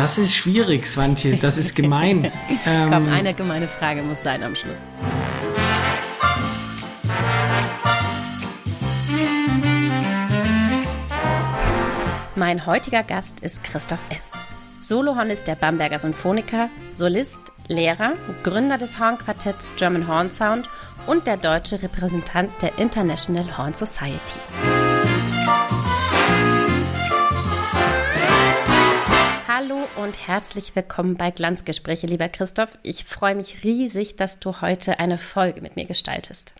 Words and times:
das 0.00 0.16
ist 0.16 0.34
schwierig, 0.34 0.86
Swantje. 0.86 1.36
Das 1.36 1.58
ist 1.58 1.76
gemein. 1.76 2.32
ähm, 2.66 2.90
Komm, 2.90 3.08
eine 3.12 3.34
gemeine 3.34 3.68
Frage 3.68 4.00
muss 4.00 4.22
sein 4.22 4.42
am 4.42 4.56
Schluss. 4.56 4.76
Mein 12.34 12.64
heutiger 12.64 13.02
Gast 13.02 13.40
ist 13.40 13.62
Christoph 13.62 14.00
S. 14.08 14.32
Solohornist 14.78 15.46
der 15.46 15.56
Bamberger 15.56 15.98
Sinfoniker, 15.98 16.70
Solist, 16.94 17.40
Lehrer, 17.68 18.14
Gründer 18.42 18.78
des 18.78 18.98
Hornquartetts 18.98 19.74
German 19.76 20.08
Horn 20.08 20.30
Sound 20.30 20.66
und 21.06 21.26
der 21.26 21.36
deutsche 21.36 21.82
Repräsentant 21.82 22.50
der 22.62 22.78
International 22.78 23.58
Horn 23.58 23.74
Society. 23.74 24.38
Hallo 29.70 29.86
und 30.02 30.26
herzlich 30.26 30.74
willkommen 30.74 31.16
bei 31.16 31.30
Glanzgespräche, 31.30 32.06
lieber 32.06 32.28
Christoph. 32.28 32.70
Ich 32.82 33.04
freue 33.04 33.34
mich 33.36 33.62
riesig, 33.62 34.16
dass 34.16 34.40
du 34.40 34.60
heute 34.60 34.98
eine 34.98 35.16
Folge 35.16 35.60
mit 35.60 35.76
mir 35.76 35.84
gestaltest. 35.84 36.54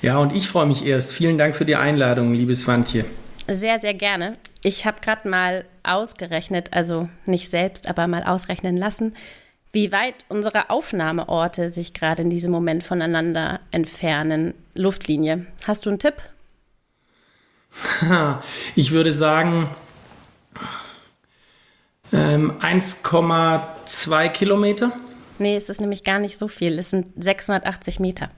Ja, 0.00 0.16
und 0.18 0.34
ich 0.34 0.48
freue 0.48 0.66
mich 0.66 0.86
erst. 0.86 1.12
Vielen 1.12 1.36
Dank 1.36 1.54
für 1.54 1.64
die 1.66 1.76
Einladung, 1.76 2.32
liebes 2.32 2.62
Swantje. 2.62 3.04
Sehr, 3.48 3.78
sehr 3.78 3.94
gerne. 3.94 4.38
Ich 4.62 4.86
habe 4.86 5.00
gerade 5.02 5.28
mal 5.28 5.64
ausgerechnet, 5.82 6.72
also 6.72 7.08
nicht 7.26 7.50
selbst, 7.50 7.88
aber 7.88 8.06
mal 8.06 8.22
ausrechnen 8.22 8.76
lassen, 8.76 9.14
wie 9.72 9.92
weit 9.92 10.24
unsere 10.28 10.70
Aufnahmeorte 10.70 11.68
sich 11.68 11.92
gerade 11.92 12.22
in 12.22 12.30
diesem 12.30 12.52
Moment 12.52 12.84
voneinander 12.84 13.60
entfernen. 13.70 14.54
Luftlinie. 14.74 15.46
Hast 15.66 15.84
du 15.84 15.90
einen 15.90 15.98
Tipp? 15.98 16.14
Ich 18.76 18.92
würde 18.92 19.12
sagen 19.12 19.68
ähm, 22.14 22.52
1,2 22.60 24.28
Kilometer. 24.30 24.92
Nee, 25.38 25.56
es 25.56 25.68
ist 25.68 25.80
nämlich 25.80 26.04
gar 26.04 26.20
nicht 26.20 26.38
so 26.38 26.48
viel. 26.48 26.78
Es 26.78 26.90
sind 26.90 27.08
680 27.22 28.00
Meter. 28.00 28.28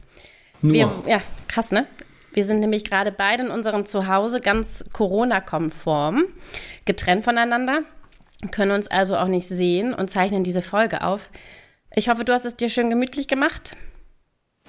Nur. 0.62 0.72
Wir, 0.72 0.92
ja, 1.06 1.20
krass, 1.48 1.70
ne? 1.70 1.86
Wir 2.32 2.44
sind 2.44 2.60
nämlich 2.60 2.84
gerade 2.84 3.12
beide 3.12 3.44
in 3.44 3.50
unserem 3.50 3.84
Zuhause 3.86 4.40
ganz 4.40 4.84
Corona-konform, 4.92 6.24
getrennt 6.84 7.24
voneinander, 7.24 7.80
können 8.50 8.72
uns 8.72 8.88
also 8.88 9.16
auch 9.16 9.28
nicht 9.28 9.48
sehen 9.48 9.94
und 9.94 10.10
zeichnen 10.10 10.44
diese 10.44 10.60
Folge 10.60 11.02
auf. 11.02 11.30
Ich 11.94 12.08
hoffe, 12.08 12.24
du 12.24 12.32
hast 12.32 12.44
es 12.44 12.56
dir 12.56 12.68
schön 12.68 12.90
gemütlich 12.90 13.28
gemacht. 13.28 13.76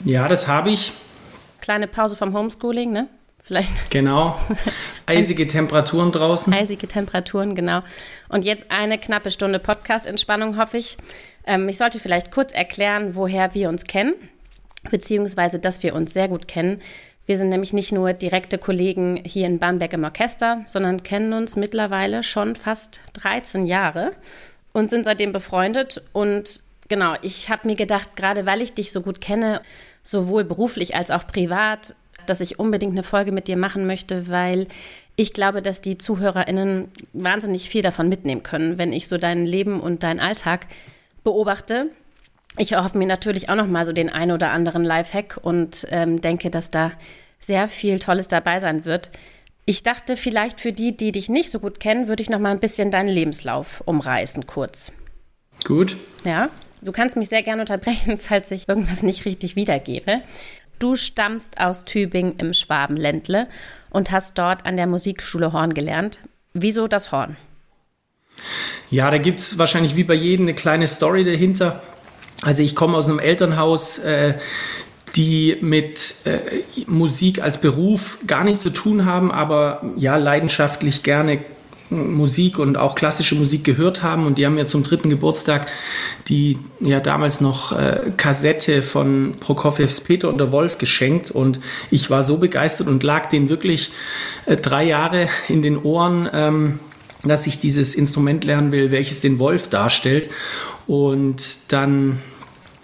Ja, 0.05 0.27
das 0.27 0.47
habe 0.47 0.69
ich. 0.69 0.93
Kleine 1.59 1.87
Pause 1.87 2.15
vom 2.15 2.33
Homeschooling, 2.33 2.91
ne? 2.91 3.09
Vielleicht. 3.47 3.89
Genau. 3.91 4.35
Eisige 5.05 5.47
Temperaturen 5.47 6.11
draußen. 6.11 6.53
Eisige 6.53 6.85
Temperaturen, 6.85 7.55
genau. 7.55 7.81
Und 8.27 8.43
jetzt 8.43 8.69
eine 8.69 8.97
knappe 8.97 9.31
Stunde 9.31 9.59
Podcast-Entspannung, 9.59 10.57
hoffe 10.57 10.75
ich. 10.75 10.97
Ähm, 11.45 11.69
ich 11.69 11.77
sollte 11.77 11.99
vielleicht 11.99 12.29
kurz 12.29 12.53
erklären, 12.53 13.15
woher 13.15 13.53
wir 13.53 13.69
uns 13.69 13.85
kennen, 13.85 14.15
beziehungsweise 14.91 15.59
dass 15.59 15.81
wir 15.81 15.95
uns 15.95 16.11
sehr 16.11 16.27
gut 16.27 16.49
kennen. 16.49 16.81
Wir 17.25 17.37
sind 17.37 17.47
nämlich 17.47 17.71
nicht 17.71 17.93
nur 17.93 18.11
direkte 18.11 18.57
Kollegen 18.57 19.23
hier 19.25 19.47
in 19.47 19.59
Bamberg 19.59 19.93
im 19.93 20.03
Orchester, 20.03 20.63
sondern 20.65 21.03
kennen 21.03 21.31
uns 21.31 21.55
mittlerweile 21.55 22.23
schon 22.23 22.53
fast 22.53 22.99
13 23.13 23.65
Jahre 23.65 24.11
und 24.73 24.89
sind 24.89 25.05
seitdem 25.05 25.31
befreundet. 25.31 26.03
Und 26.11 26.63
genau, 26.89 27.15
ich 27.21 27.49
habe 27.49 27.69
mir 27.69 27.77
gedacht, 27.77 28.17
gerade 28.17 28.45
weil 28.45 28.61
ich 28.61 28.73
dich 28.73 28.91
so 28.91 29.01
gut 29.01 29.21
kenne, 29.21 29.61
sowohl 30.03 30.43
beruflich 30.43 30.95
als 30.97 31.11
auch 31.11 31.27
privat, 31.27 31.95
dass 32.29 32.41
ich 32.41 32.59
unbedingt 32.59 32.93
eine 32.93 33.03
Folge 33.03 33.31
mit 33.31 33.47
dir 33.47 33.57
machen 33.57 33.87
möchte, 33.87 34.27
weil 34.27 34.67
ich 35.15 35.33
glaube, 35.33 35.61
dass 35.61 35.81
die 35.81 35.97
ZuhörerInnen 35.97 36.89
wahnsinnig 37.13 37.69
viel 37.69 37.81
davon 37.81 38.09
mitnehmen 38.09 38.43
können, 38.43 38.77
wenn 38.77 38.93
ich 38.93 39.07
so 39.07 39.17
dein 39.17 39.45
Leben 39.45 39.79
und 39.79 40.03
deinen 40.03 40.19
Alltag 40.19 40.67
beobachte 41.23 41.89
ich 42.57 42.71
erhoffe 42.71 42.97
mir 42.97 43.07
natürlich 43.07 43.49
auch 43.49 43.55
noch 43.55 43.67
mal 43.67 43.85
so 43.85 43.93
den 43.93 44.11
ein 44.11 44.31
oder 44.31 44.51
anderen 44.51 44.83
Lifehack 44.83 45.39
und 45.41 45.87
ähm, 45.91 46.21
denke, 46.21 46.49
dass 46.49 46.71
da 46.71 46.91
sehr 47.39 47.67
viel 47.67 47.99
Tolles 47.99 48.27
dabei 48.27 48.59
sein 48.59 48.83
wird. 48.83 49.11
Ich 49.65 49.83
dachte, 49.83 50.17
vielleicht 50.17 50.59
für 50.59 50.71
die, 50.71 50.95
die 50.95 51.11
dich 51.11 51.29
nicht 51.29 51.51
so 51.51 51.59
gut 51.59 51.79
kennen, 51.79 52.07
würde 52.07 52.23
ich 52.23 52.29
noch 52.29 52.39
mal 52.39 52.51
ein 52.51 52.59
bisschen 52.59 52.89
deinen 52.89 53.09
Lebenslauf 53.09 53.83
umreißen, 53.85 54.47
kurz. 54.47 54.91
Gut. 55.65 55.97
Ja, 56.23 56.49
du 56.81 56.91
kannst 56.91 57.17
mich 57.17 57.29
sehr 57.29 57.43
gerne 57.43 57.61
unterbrechen, 57.61 58.17
falls 58.17 58.49
ich 58.51 58.67
irgendwas 58.67 59.03
nicht 59.03 59.25
richtig 59.25 59.55
wiedergebe. 59.55 60.21
Du 60.79 60.95
stammst 60.95 61.59
aus 61.59 61.85
Tübingen 61.85 62.35
im 62.37 62.53
Schwabenländle 62.53 63.47
und 63.89 64.11
hast 64.11 64.37
dort 64.37 64.65
an 64.65 64.77
der 64.77 64.87
Musikschule 64.87 65.53
Horn 65.53 65.73
gelernt. 65.73 66.19
Wieso 66.53 66.87
das 66.87 67.11
Horn? 67.11 67.37
Ja, 68.91 69.09
da 69.09 69.17
gibt 69.17 69.39
es 69.39 69.57
wahrscheinlich 69.57 69.95
wie 69.95 70.03
bei 70.03 70.13
jedem 70.13 70.45
eine 70.45 70.53
kleine 70.53 70.87
Story 70.87 71.23
dahinter. 71.23 71.81
Also 72.43 72.61
ich 72.61 72.75
komme 72.75 72.95
aus 72.95 73.09
einem 73.09 73.19
Elternhaus, 73.19 73.97
äh, 73.99 74.35
die 75.15 75.57
mit 75.61 76.15
äh, 76.25 76.39
Musik 76.85 77.41
als 77.41 77.59
Beruf 77.59 78.19
gar 78.27 78.43
nichts 78.43 78.61
zu 78.61 78.69
tun 78.69 79.05
haben, 79.05 79.31
aber 79.31 79.81
ja 79.95 80.15
leidenschaftlich 80.17 81.01
gerne 81.01 81.43
Musik 81.89 82.59
und 82.59 82.77
auch 82.77 82.95
klassische 82.95 83.35
Musik 83.35 83.63
gehört 83.63 84.03
haben. 84.03 84.25
Und 84.25 84.37
die 84.37 84.45
haben 84.45 84.55
mir 84.55 84.65
zum 84.65 84.83
dritten 84.83 85.09
Geburtstag 85.09 85.67
die 86.27 86.59
ja 86.79 86.99
damals 86.99 87.41
noch 87.41 87.71
äh, 87.71 88.11
Kassette 88.17 88.81
von 88.81 89.35
Prokofjews 89.39 90.01
Peter 90.01 90.29
und 90.29 90.37
der 90.37 90.51
Wolf 90.51 90.77
geschenkt. 90.77 91.31
Und 91.31 91.59
ich 91.89 92.09
war 92.09 92.23
so 92.23 92.37
begeistert 92.37 92.87
und 92.87 93.03
lag 93.03 93.29
denen 93.29 93.49
wirklich 93.49 93.91
äh, 94.45 94.57
drei 94.57 94.83
Jahre 94.83 95.29
in 95.47 95.61
den 95.61 95.77
Ohren, 95.77 96.29
ähm, 96.33 96.79
dass 97.23 97.47
ich 97.47 97.59
dieses 97.59 97.95
Instrument 97.95 98.43
lernen 98.43 98.71
will, 98.71 98.91
welches 98.91 99.21
den 99.21 99.39
Wolf 99.39 99.69
darstellt. 99.69 100.29
Und 100.85 101.41
dann 101.69 102.19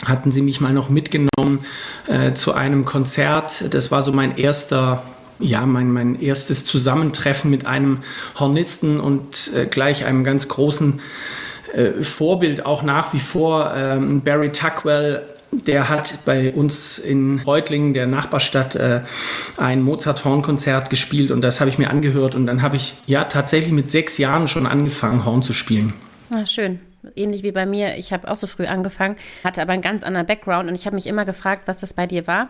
hatten 0.06 0.32
sie 0.32 0.42
mich 0.42 0.60
mal 0.60 0.74
noch 0.74 0.90
mitgenommen 0.90 1.66
äh, 2.08 2.34
zu 2.34 2.54
einem 2.54 2.86
Konzert. 2.86 3.74
Das 3.74 3.92
war 3.92 4.02
so 4.02 4.12
mein 4.12 4.38
erster, 4.38 5.04
ja, 5.40 5.66
mein, 5.66 5.92
mein 5.92 6.20
erstes 6.20 6.66
Zusammentreffen 6.66 7.50
mit 7.50 7.66
einem 7.66 8.00
Hornisten 8.40 9.00
und 9.00 9.52
äh, 9.56 9.66
gleich 9.66 10.06
einem 10.06 10.24
ganz 10.24 10.48
großen 10.48 11.02
äh, 11.74 12.04
Vorbild 12.04 12.66
auch 12.66 12.84
nach 12.84 13.14
wie 13.14 13.20
vor. 13.20 13.74
Ähm, 13.76 14.22
Barry 14.22 14.52
Tuckwell, 14.52 15.24
der 15.52 15.90
hat 15.90 16.20
bei 16.26 16.54
uns 16.54 16.98
in 16.98 17.40
Reutlingen, 17.46 17.94
der 17.94 18.08
Nachbarstadt, 18.08 18.76
äh, 18.76 19.02
ein 19.58 19.82
Mozart-Horn-Konzert 19.82 20.90
gespielt 20.90 21.32
und 21.32 21.42
das 21.42 21.60
habe 21.60 21.70
ich 21.70 21.78
mir 21.78 21.90
angehört 21.90 22.36
und 22.36 22.46
dann 22.46 22.62
habe 22.62 22.76
ich 22.76 22.96
ja 23.06 23.24
tatsächlich 23.26 23.72
mit 23.72 23.90
sechs 23.90 24.18
Jahren 24.18 24.48
schon 24.48 24.66
angefangen, 24.66 25.26
Horn 25.26 25.44
zu 25.44 25.54
spielen. 25.54 25.94
Ah, 26.34 26.46
schön 26.46 26.80
ähnlich 27.16 27.44
wie 27.44 27.52
bei 27.52 27.66
mir. 27.66 27.98
Ich 27.98 28.14
habe 28.14 28.30
auch 28.30 28.36
so 28.36 28.48
früh 28.48 28.66
angefangen, 28.66 29.18
hatte 29.44 29.62
aber 29.62 29.74
einen 29.74 29.82
ganz 29.82 30.04
anderen 30.04 30.28
Background 30.28 30.70
und 30.70 30.76
ich 30.76 30.86
habe 30.86 30.96
mich 30.96 31.08
immer 31.08 31.26
gefragt, 31.26 31.64
was 31.66 31.78
das 31.78 31.94
bei 31.94 32.08
dir 32.08 32.28
war. 32.28 32.50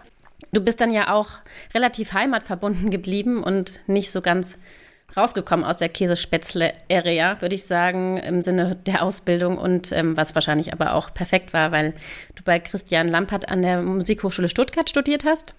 Du 0.51 0.61
bist 0.61 0.81
dann 0.81 0.91
ja 0.91 1.13
auch 1.13 1.29
relativ 1.73 2.13
heimatverbunden 2.13 2.91
geblieben 2.91 3.43
und 3.43 3.79
nicht 3.87 4.11
so 4.11 4.21
ganz 4.21 4.57
rausgekommen 5.15 5.65
aus 5.65 5.77
der 5.77 5.89
Käsespätzle-Area, 5.89 7.41
würde 7.41 7.55
ich 7.55 7.65
sagen, 7.65 8.17
im 8.17 8.41
Sinne 8.41 8.75
der 8.75 9.03
Ausbildung 9.03 9.57
und 9.57 9.91
ähm, 9.91 10.17
was 10.17 10.33
wahrscheinlich 10.35 10.73
aber 10.73 10.93
auch 10.93 11.13
perfekt 11.13 11.53
war, 11.53 11.71
weil 11.71 11.93
du 12.35 12.43
bei 12.43 12.59
Christian 12.59 13.07
Lampert 13.07 13.49
an 13.49 13.61
der 13.61 13.81
Musikhochschule 13.81 14.49
Stuttgart 14.49 14.89
studiert 14.89 15.23
hast. 15.25 15.55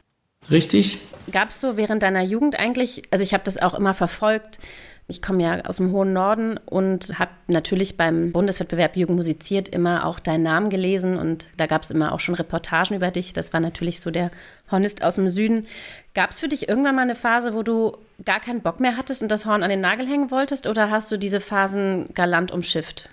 Richtig. 0.50 0.98
Gab 1.30 1.50
es 1.50 1.60
so 1.60 1.76
während 1.76 2.02
deiner 2.02 2.22
Jugend 2.22 2.58
eigentlich, 2.58 3.02
also 3.10 3.22
ich 3.22 3.32
habe 3.32 3.44
das 3.44 3.60
auch 3.60 3.74
immer 3.74 3.94
verfolgt, 3.94 4.58
ich 5.06 5.20
komme 5.20 5.42
ja 5.42 5.60
aus 5.66 5.76
dem 5.76 5.92
hohen 5.92 6.14
Norden 6.14 6.58
und 6.64 7.18
habe 7.18 7.30
natürlich 7.46 7.98
beim 7.98 8.32
Bundeswettbewerb 8.32 8.96
Jugend 8.96 9.16
musiziert 9.16 9.68
immer 9.68 10.06
auch 10.06 10.18
deinen 10.18 10.42
Namen 10.42 10.70
gelesen 10.70 11.18
und 11.18 11.48
da 11.58 11.66
gab 11.66 11.82
es 11.82 11.90
immer 11.90 12.12
auch 12.12 12.20
schon 12.20 12.34
Reportagen 12.34 12.96
über 12.96 13.10
dich. 13.10 13.34
Das 13.34 13.52
war 13.52 13.60
natürlich 13.60 14.00
so 14.00 14.10
der 14.10 14.30
Hornist 14.70 15.04
aus 15.04 15.16
dem 15.16 15.28
Süden. 15.28 15.66
Gab 16.14 16.30
es 16.30 16.38
für 16.38 16.48
dich 16.48 16.68
irgendwann 16.70 16.94
mal 16.94 17.02
eine 17.02 17.16
Phase, 17.16 17.54
wo 17.54 17.62
du 17.62 17.98
gar 18.24 18.40
keinen 18.40 18.62
Bock 18.62 18.80
mehr 18.80 18.96
hattest 18.96 19.22
und 19.22 19.30
das 19.30 19.44
Horn 19.44 19.62
an 19.62 19.68
den 19.68 19.80
Nagel 19.80 20.06
hängen 20.06 20.30
wolltest 20.30 20.66
oder 20.66 20.90
hast 20.90 21.12
du 21.12 21.18
diese 21.18 21.40
Phasen 21.40 22.08
galant 22.14 22.50
umschifft? 22.50 23.10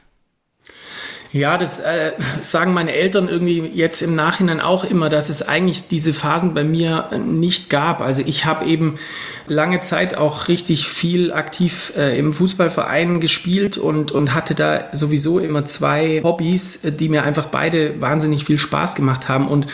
Ja, 1.34 1.58
das 1.58 1.80
äh, 1.80 2.12
sagen 2.42 2.74
meine 2.74 2.92
Eltern 2.92 3.30
irgendwie 3.30 3.60
jetzt 3.74 4.02
im 4.02 4.16
Nachhinein 4.16 4.60
auch 4.60 4.84
immer, 4.84 5.08
dass 5.08 5.30
es 5.30 5.42
eigentlich 5.42 5.88
diese 5.88 6.14
Phasen 6.14 6.54
bei 6.54 6.66
mir 6.66 7.10
nicht 7.26 7.70
gab. 7.70 8.02
Also 8.02 8.22
ich 8.26 8.44
habe 8.44 8.66
eben 8.66 9.00
lange 9.48 9.80
Zeit 9.80 10.16
auch 10.16 10.50
richtig 10.50 10.90
viel 10.90 11.32
aktiv 11.32 11.94
äh, 11.96 12.18
im 12.20 12.34
Fußballverein 12.34 13.22
gespielt 13.22 13.78
und, 13.78 14.12
und 14.12 14.34
hatte 14.34 14.56
da 14.56 14.90
sowieso 14.92 15.40
immer 15.40 15.64
zwei 15.64 16.22
Hobbys, 16.22 16.82
die 16.84 17.08
mir 17.08 17.24
einfach 17.24 17.46
beide 17.46 18.02
wahnsinnig 18.02 18.44
viel 18.44 18.60
Spaß 18.60 18.96
gemacht 18.96 19.30
haben. 19.30 19.48
Und 19.48 19.68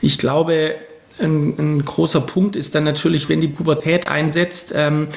ich 0.00 0.16
glaube, 0.16 0.76
ein, 1.18 1.54
ein 1.58 1.84
großer 1.84 2.20
Punkt 2.20 2.54
ist 2.54 2.76
dann 2.76 2.84
natürlich, 2.84 3.28
wenn 3.28 3.40
die 3.40 3.48
Pubertät 3.48 4.06
einsetzt, 4.08 4.72
ähm, 4.76 5.08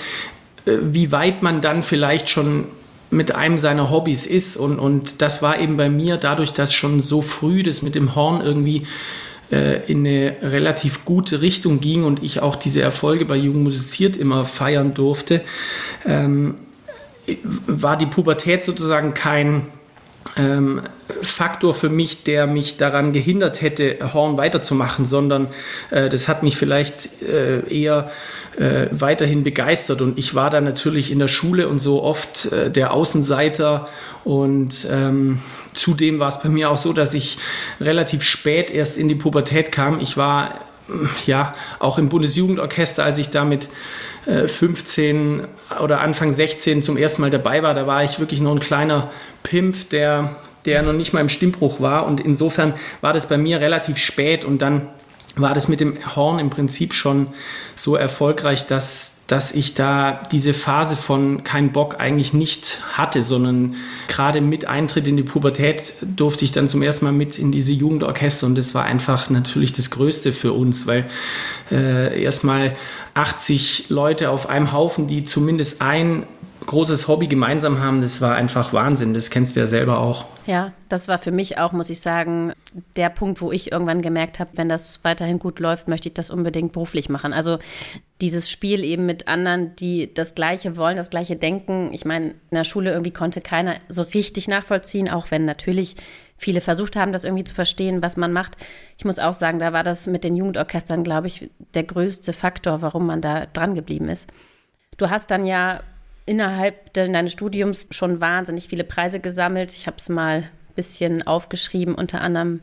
äh, 0.66 0.72
wie 0.82 1.12
weit 1.12 1.44
man 1.44 1.62
dann 1.62 1.84
vielleicht 1.84 2.30
schon 2.30 2.66
mit 3.14 3.34
einem 3.34 3.58
seiner 3.58 3.90
Hobbys 3.90 4.26
ist. 4.26 4.58
Und, 4.58 4.80
und 4.80 5.22
das 5.22 5.42
war 5.42 5.60
eben 5.60 5.78
bei 5.78 5.90
mir 5.90 6.18
dadurch, 6.18 6.54
dass 6.54 6.74
schon 6.74 7.02
so 7.02 7.22
früh 7.22 7.64
das 7.64 7.82
mit 7.82 7.96
dem 7.96 8.16
Horn 8.16 8.42
irgendwie 8.42 8.84
äh, 9.52 9.86
in 9.92 10.00
eine 10.00 10.38
relativ 10.42 11.06
gute 11.06 11.42
Richtung 11.42 11.80
ging 11.80 12.04
und 12.04 12.24
ich 12.24 12.42
auch 12.42 12.56
diese 12.56 12.82
Erfolge 12.82 13.26
bei 13.26 13.36
Jugend 13.36 13.64
musiziert 13.64 14.18
immer 14.18 14.46
feiern 14.46 14.94
durfte, 14.94 15.42
ähm, 16.06 16.56
war 17.68 17.96
die 17.96 18.06
Pubertät 18.06 18.66
sozusagen 18.66 19.14
kein 19.14 19.68
ähm, 20.36 20.82
Faktor 21.22 21.74
für 21.74 21.90
mich, 21.90 22.24
der 22.24 22.48
mich 22.48 22.78
daran 22.78 23.14
gehindert 23.14 23.62
hätte, 23.62 24.14
Horn 24.14 24.38
weiterzumachen, 24.38 25.06
sondern 25.06 25.48
äh, 25.92 26.10
das 26.10 26.28
hat 26.28 26.44
mich 26.44 26.58
vielleicht 26.58 27.22
äh, 27.22 27.60
eher 27.70 28.12
äh, 28.58 28.88
weiterhin 28.92 29.44
begeistert. 29.44 30.02
Und 30.02 30.18
ich 30.18 30.34
war 30.36 30.50
da 30.50 30.62
natürlich 30.62 31.12
in 31.12 31.20
der 31.20 31.28
Schule 31.28 31.68
und 31.68 31.80
so 31.80 32.02
oft 32.02 32.52
äh, 32.52 32.72
der 32.72 32.94
Außenseiter. 32.94 33.88
Und 34.24 34.88
ähm, 34.90 35.40
zudem 35.74 36.20
war 36.20 36.30
es 36.30 36.42
bei 36.42 36.50
mir 36.50 36.72
auch 36.72 36.78
so, 36.78 36.94
dass 36.94 37.14
ich 37.14 37.38
relativ 37.80 38.24
spät 38.24 38.72
erst 38.72 38.98
in 38.98 39.08
die 39.08 39.16
Pubertät 39.16 39.72
kam. 39.72 40.00
Ich 40.00 40.18
war 40.18 40.60
ja, 41.26 41.54
auch 41.80 41.98
im 41.98 42.10
Bundesjugendorchester, 42.10 43.04
als 43.04 43.18
ich 43.18 43.30
da 43.30 43.46
mit 43.46 43.70
äh, 44.26 44.48
15 44.48 45.48
oder 45.82 46.02
Anfang 46.02 46.34
16 46.34 46.84
zum 46.84 46.98
ersten 46.98 47.22
Mal 47.22 47.32
dabei 47.32 47.64
war, 47.64 47.74
da 47.74 47.88
war 47.88 48.04
ich 48.04 48.20
wirklich 48.20 48.42
noch 48.42 48.52
ein 48.52 48.60
kleiner 48.60 49.12
Pimpf, 49.44 49.90
der, 49.90 50.36
der 50.66 50.84
noch 50.84 50.94
nicht 50.94 51.14
mal 51.14 51.22
im 51.22 51.30
Stimmbruch 51.30 51.80
war. 51.80 52.06
Und 52.06 52.22
insofern 52.22 52.74
war 53.02 53.14
das 53.14 53.28
bei 53.28 53.38
mir 53.38 53.62
relativ 53.62 53.98
spät 53.98 54.46
und 54.46 54.62
dann 54.62 54.88
war 55.36 55.54
das 55.54 55.68
mit 55.68 55.80
dem 55.80 55.98
Horn 56.16 56.40
im 56.40 56.50
Prinzip 56.50 56.94
schon 56.94 57.28
so 57.76 57.96
erfolgreich, 57.96 58.68
dass, 58.68 59.22
dass 59.26 59.52
ich 59.52 59.74
da 59.74 60.22
diese 60.32 60.54
Phase 60.54 60.96
von 60.96 61.44
kein 61.44 61.72
Bock 61.72 62.00
eigentlich 62.00 62.34
nicht 62.34 62.82
hatte, 62.94 63.24
sondern 63.24 63.76
gerade 64.08 64.42
mit 64.42 64.66
Eintritt 64.66 65.08
in 65.08 65.18
die 65.18 65.24
Pubertät 65.24 65.94
durfte 66.02 66.46
ich 66.46 66.52
dann 66.52 66.68
zum 66.68 66.84
ersten 66.84 67.06
Mal 67.06 67.14
mit 67.14 67.40
in 67.40 67.52
diese 67.52 67.74
Jugendorchester 67.74 68.46
und 68.46 68.56
das 68.56 68.76
war 68.76 68.84
einfach 68.84 69.32
natürlich 69.32 69.72
das 69.72 69.90
Größte 69.90 70.34
für 70.34 70.54
uns, 70.54 70.86
weil 70.86 71.06
äh, 71.72 72.22
erstmal 72.22 72.76
80 73.16 73.90
Leute 73.90 74.30
auf 74.30 74.50
einem 74.50 74.72
Haufen, 74.72 75.08
die 75.08 75.24
zumindest 75.24 75.82
ein 75.82 76.28
großes 76.66 77.08
Hobby 77.08 77.28
gemeinsam 77.28 77.80
haben, 77.80 78.02
das 78.02 78.22
war 78.22 78.36
einfach 78.36 78.74
Wahnsinn. 78.74 79.14
Das 79.14 79.30
kennst 79.30 79.56
du 79.56 79.60
ja 79.60 79.68
selber 79.68 80.00
auch. 80.00 80.26
Ja, 80.46 80.74
das 80.90 81.08
war 81.08 81.18
für 81.18 81.32
mich 81.32 81.58
auch, 81.58 81.72
muss 81.72 81.90
ich 81.90 82.02
sagen, 82.02 82.54
der 82.96 83.10
Punkt, 83.10 83.42
wo 83.42 83.52
ich 83.52 83.72
irgendwann 83.72 84.02
gemerkt 84.02 84.40
habe, 84.40 84.52
wenn 84.56 84.70
das 84.70 85.00
weiterhin 85.04 85.40
gut 85.40 85.60
läuft, 85.60 85.88
möchte 85.88 86.10
ich 86.10 86.14
das 86.14 86.30
unbedingt 86.30 86.74
beruflich 86.74 87.10
machen. 87.10 87.34
Also 87.34 87.60
dieses 88.22 88.50
Spiel 88.50 88.84
eben 88.84 89.06
mit 89.06 89.28
anderen, 89.28 89.76
die 89.76 90.14
das 90.14 90.36
Gleiche 90.36 90.76
wollen, 90.78 90.98
das 90.98 91.10
Gleiche 91.10 91.36
denken. 91.36 91.92
Ich 91.94 92.06
meine, 92.06 92.32
in 92.32 92.56
der 92.56 92.64
Schule 92.64 92.92
irgendwie 92.92 93.12
konnte 93.12 93.42
keiner 93.42 93.76
so 93.90 94.02
richtig 94.02 94.48
nachvollziehen, 94.48 95.10
auch 95.10 95.32
wenn 95.32 95.46
natürlich 95.46 95.96
viele 96.38 96.62
versucht 96.62 96.96
haben, 96.96 97.14
das 97.14 97.24
irgendwie 97.24 97.44
zu 97.44 97.56
verstehen, 97.56 98.02
was 98.02 98.18
man 98.18 98.34
macht. 98.34 98.58
Ich 98.98 99.06
muss 99.06 99.20
auch 99.20 99.34
sagen, 99.34 99.60
da 99.60 99.74
war 99.74 99.84
das 99.84 100.08
mit 100.08 100.24
den 100.24 100.36
Jugendorchestern, 100.36 101.04
glaube 101.04 101.28
ich, 101.28 101.50
der 101.74 101.84
größte 101.84 102.34
Faktor, 102.34 102.82
warum 102.82 103.06
man 103.06 103.22
da 103.22 103.46
dran 103.46 103.76
geblieben 103.76 104.10
ist. 104.10 104.30
Du 104.98 105.10
hast 105.10 105.32
dann 105.32 105.46
ja 105.46 105.82
innerhalb 106.26 106.94
deines 106.94 107.32
Studiums 107.32 107.88
schon 107.92 108.22
wahnsinnig 108.22 108.68
viele 108.68 108.84
Preise 108.84 109.20
gesammelt. 109.20 109.74
Ich 109.74 109.88
habe 109.88 109.98
es 109.98 110.10
mal 110.10 110.38
ein 110.38 110.50
bisschen 110.76 111.26
aufgeschrieben, 111.26 111.96
unter 111.96 112.22
anderem 112.22 112.62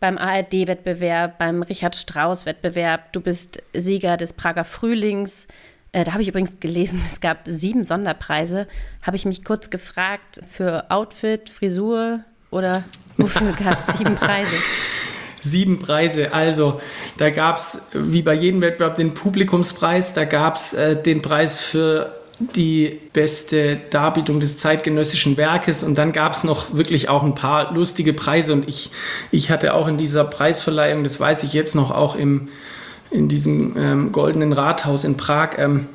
beim 0.00 0.18
ARD-Wettbewerb, 0.18 1.38
beim 1.38 1.62
Richard 1.62 1.96
Strauss-Wettbewerb. 1.96 3.12
Du 3.12 3.20
bist 3.20 3.62
Sieger 3.72 4.16
des 4.16 4.32
Prager 4.32 4.64
Frühlings. 4.64 5.48
Äh, 5.92 6.04
da 6.04 6.12
habe 6.12 6.22
ich 6.22 6.28
übrigens 6.28 6.60
gelesen, 6.60 7.00
es 7.06 7.20
gab 7.20 7.40
sieben 7.46 7.84
Sonderpreise. 7.84 8.66
Habe 9.02 9.16
ich 9.16 9.24
mich 9.24 9.44
kurz 9.44 9.70
gefragt, 9.70 10.40
für 10.50 10.90
Outfit, 10.90 11.50
Frisur 11.50 12.20
oder 12.50 12.84
wofür 13.16 13.52
gab 13.52 13.78
es 13.78 13.86
sieben 13.86 14.14
Preise? 14.14 14.56
sieben 15.40 15.78
Preise. 15.78 16.32
Also 16.32 16.80
da 17.16 17.30
gab 17.30 17.58
es 17.58 17.82
wie 17.92 18.22
bei 18.22 18.34
jedem 18.34 18.60
Wettbewerb 18.60 18.96
den 18.96 19.14
Publikumspreis, 19.14 20.12
da 20.12 20.24
gab 20.24 20.56
es 20.56 20.72
äh, 20.72 21.00
den 21.00 21.22
Preis 21.22 21.60
für 21.60 22.18
die 22.38 23.00
beste 23.12 23.78
Darbietung 23.90 24.38
des 24.40 24.56
zeitgenössischen 24.58 25.36
Werkes. 25.36 25.82
Und 25.82 25.96
dann 25.96 26.12
gab 26.12 26.32
es 26.32 26.44
noch 26.44 26.74
wirklich 26.74 27.08
auch 27.08 27.24
ein 27.24 27.34
paar 27.34 27.74
lustige 27.74 28.12
Preise. 28.12 28.52
Und 28.52 28.68
ich, 28.68 28.90
ich 29.30 29.50
hatte 29.50 29.74
auch 29.74 29.88
in 29.88 29.98
dieser 29.98 30.24
Preisverleihung, 30.24 31.02
das 31.02 31.18
weiß 31.18 31.42
ich 31.42 31.52
jetzt 31.52 31.74
noch, 31.74 31.90
auch 31.90 32.14
im, 32.14 32.48
in 33.10 33.28
diesem 33.28 33.76
ähm, 33.76 34.12
goldenen 34.12 34.52
Rathaus 34.52 35.04
in 35.04 35.16
Prag, 35.16 35.58
ähm, 35.58 35.86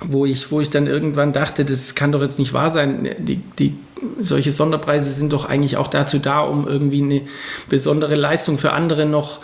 wo, 0.00 0.24
ich, 0.24 0.50
wo 0.50 0.60
ich 0.60 0.70
dann 0.70 0.86
irgendwann 0.86 1.32
dachte, 1.32 1.64
das 1.64 1.94
kann 1.94 2.12
doch 2.12 2.22
jetzt 2.22 2.38
nicht 2.38 2.52
wahr 2.52 2.70
sein, 2.70 3.14
die, 3.18 3.36
die, 3.36 3.74
solche 4.20 4.52
Sonderpreise 4.52 5.10
sind 5.10 5.32
doch 5.32 5.44
eigentlich 5.44 5.76
auch 5.76 5.88
dazu 5.88 6.18
da, 6.18 6.40
um 6.40 6.66
irgendwie 6.66 7.02
eine 7.02 7.22
besondere 7.68 8.14
Leistung 8.14 8.56
für 8.56 8.72
andere 8.72 9.04
noch 9.04 9.40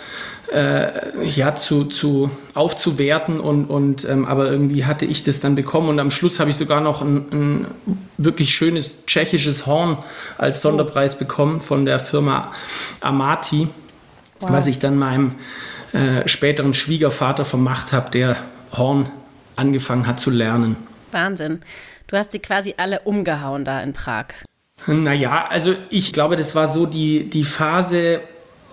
äh, 0.53 0.89
ja, 1.25 1.57
zu, 1.57 1.85
zu 1.85 2.31
aufzuwerten 2.55 3.41
und, 3.41 3.67
und 3.67 4.05
ähm, 4.05 4.25
aber 4.25 4.51
irgendwie 4.51 4.85
hatte 4.85 5.05
ich 5.05 5.25
das 5.25 5.41
dann 5.41 5.57
bekommen 5.57 5.89
und 5.89 5.99
am 5.99 6.11
Schluss 6.11 6.39
habe 6.39 6.51
ich 6.51 6.57
sogar 6.57 6.81
noch 6.81 7.03
ein, 7.03 7.27
ein, 7.33 7.67
wirklich 8.17 8.55
schönes 8.55 9.05
tschechisches 9.07 9.67
Horn 9.67 9.99
als 10.39 10.63
Sonderpreis 10.63 11.19
bekommen 11.19 11.61
von 11.61 11.85
der 11.85 11.99
Firma 11.99 12.53
Amati, 13.01 13.69
wow. 14.41 14.53
was 14.53 14.69
ich 14.69 14.79
dann 14.79 14.97
meinem 14.97 15.35
äh, 15.93 16.27
späteren 16.29 16.75
Schwiegervater 16.75 17.45
vermacht 17.45 17.93
habe, 17.93 18.11
der 18.11 18.37
Horn 18.73 19.11
angefangen 19.57 20.07
hat 20.07 20.21
zu 20.21 20.31
lernen. 20.31 20.77
Wahnsinn. 21.13 21.61
Du 22.07 22.17
hast 22.17 22.33
sie 22.33 22.39
quasi 22.39 22.75
alle 22.77 23.01
umgehauen 23.01 23.65
da 23.65 23.81
in 23.81 23.93
Prag. 23.93 24.27
Naja, 24.87 25.47
also 25.49 25.75
ich 25.91 26.13
glaube, 26.13 26.37
das 26.37 26.55
war 26.55 26.69
so 26.69 26.87
die, 26.87 27.29
die 27.29 27.45
Phase, 27.45 28.21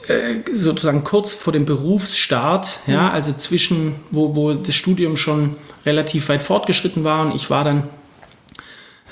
äh, 0.08 0.42
sozusagen 0.52 1.04
kurz 1.04 1.34
vor 1.34 1.54
dem 1.54 1.66
Berufsstart, 1.66 2.80
ja, 2.88 3.04
mhm. 3.04 3.12
also 3.12 3.34
zwischen, 3.34 3.96
wo, 4.12 4.36
wo 4.36 4.54
das 4.54 4.76
Studium 4.76 5.16
schon 5.16 5.56
relativ 5.86 6.30
weit 6.30 6.44
fortgeschritten 6.44 7.04
war 7.04 7.22
und 7.22 7.34
ich 7.34 7.50
war 7.50 7.64
dann, 7.64 7.84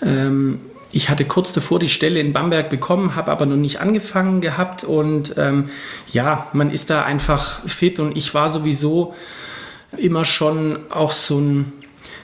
ähm, 0.03 0.59
ich 0.91 1.09
hatte 1.09 1.24
kurz 1.24 1.53
davor 1.53 1.79
die 1.79 1.88
Stelle 1.88 2.19
in 2.19 2.33
Bamberg 2.33 2.69
bekommen, 2.69 3.15
habe 3.15 3.31
aber 3.31 3.45
noch 3.45 3.56
nicht 3.56 3.79
angefangen 3.79 4.41
gehabt 4.41 4.83
und 4.83 5.35
ähm, 5.38 5.69
ja, 6.12 6.47
man 6.51 6.69
ist 6.69 6.89
da 6.89 7.03
einfach 7.03 7.65
fit 7.67 8.00
und 8.01 8.17
ich 8.17 8.33
war 8.33 8.50
sowieso 8.50 9.15
immer 9.97 10.25
schon 10.25 10.79
auch 10.89 11.11
so 11.11 11.39
ein 11.39 11.73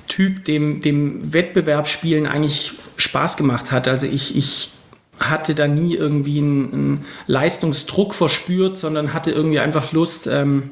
Typ, 0.08 0.46
dem, 0.46 0.80
dem 0.82 1.34
Wettbewerbsspielen 1.34 2.28
eigentlich 2.28 2.74
Spaß 2.96 3.38
gemacht 3.38 3.72
hat. 3.72 3.88
Also 3.88 4.08
ich, 4.08 4.38
ich 4.38 4.72
hatte 5.20 5.54
da 5.56 5.68
nie 5.68 5.96
irgendwie 5.96 6.40
einen, 6.40 6.74
einen 6.74 7.06
Leistungsdruck 7.26 8.14
verspürt, 8.14 8.76
sondern 8.76 9.14
hatte 9.14 9.32
irgendwie 9.32 9.60
einfach 9.60 9.92
Lust, 9.92 10.28
ähm, 10.28 10.72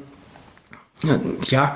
ja, 1.48 1.74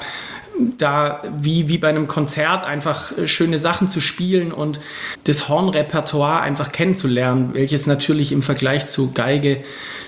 da 0.79 1.23
wie, 1.39 1.69
wie 1.69 1.79
bei 1.79 1.89
einem 1.89 2.09
Konzert 2.09 2.65
einfach 2.65 3.13
schöne 3.27 3.58
Sachen 3.58 3.89
zu 3.89 4.01
spielen 4.01 4.53
und 4.53 4.81
das 5.25 5.49
Hornrepertoire 5.49 6.41
einfach 6.41 6.73
kennenzulernen, 6.73 7.51
welches 7.55 7.87
natürlich 7.87 8.32
im 8.32 8.43
Vergleich 8.43 8.87
zu 8.87 9.13
Geige, 9.13 9.63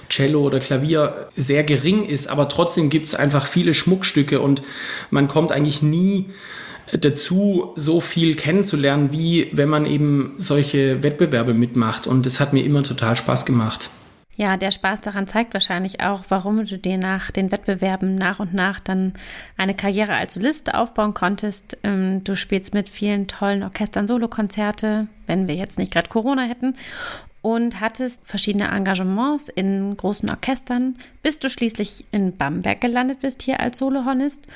Cello 0.09 0.43
oder 0.43 0.59
Klavier 0.59 1.29
sehr 1.37 1.65
gering 1.65 2.05
ist, 2.05 2.29
aber 2.29 2.49
trotzdem 2.49 2.91
gibt 2.91 3.09
es 3.09 3.15
einfach 3.15 3.47
viele 3.47 3.75
Schmuckstücke 3.75 4.41
und 4.41 4.62
man 5.11 5.29
kommt 5.29 5.53
eigentlich 5.53 5.83
nie 5.83 6.26
dazu, 6.93 7.73
so 7.76 8.00
viel 8.00 8.35
kennenzulernen, 8.35 9.12
wie 9.12 9.49
wenn 9.53 9.69
man 9.69 9.87
eben 9.87 10.35
solche 10.38 11.03
Wettbewerbe 11.03 11.55
mitmacht. 11.55 12.07
Und 12.07 12.26
das 12.26 12.41
hat 12.41 12.53
mir 12.53 12.65
immer 12.65 12.83
total 12.83 13.17
Spaß 13.17 13.47
gemacht. 13.47 13.88
Ja, 14.37 14.57
der 14.57 14.71
Spaß 14.71 15.03
daran 15.03 15.27
zeigt 15.27 15.53
wahrscheinlich 15.53 16.01
auch, 16.01 16.25
warum 16.29 16.65
du 16.65 16.79
dir 16.79 16.97
nach 16.97 17.31
den 17.31 17.53
Wettbewerben 17.53 18.15
nach 18.15 18.41
und 18.41 18.55
nach 18.55 18.81
dann 18.81 19.12
eine 19.59 19.75
Karriere 19.75 20.15
als 20.15 20.35
Solist 20.35 20.75
aufbauen 20.75 21.12
konntest. 21.12 21.77
Ähm, 21.83 22.25
du 22.25 22.35
spielst 22.35 22.73
mit 22.73 22.89
vielen 22.89 23.29
tollen 23.29 23.62
Orchestern 23.62 24.09
Solokonzerte, 24.09 25.07
wenn 25.27 25.49
wir 25.49 25.55
jetzt 25.55 25.79
nicht 25.79 25.93
gerade 25.93 26.09
Corona 26.09 26.43
hätten, 26.43 26.75
und 27.43 27.81
hattest 27.81 28.27
verschiedene 28.27 28.69
Engagements 28.69 29.49
in 29.51 29.97
großen 29.97 30.31
Orchestern, 30.31 30.97
bis 31.23 31.39
du 31.39 31.51
schließlich 31.51 32.07
in 32.11 32.37
Bamberg 32.37 32.81
gelandet 32.81 33.21
bist 33.21 33.43
hier 33.43 33.61
als 33.61 33.79
Solohornist. 33.79 34.47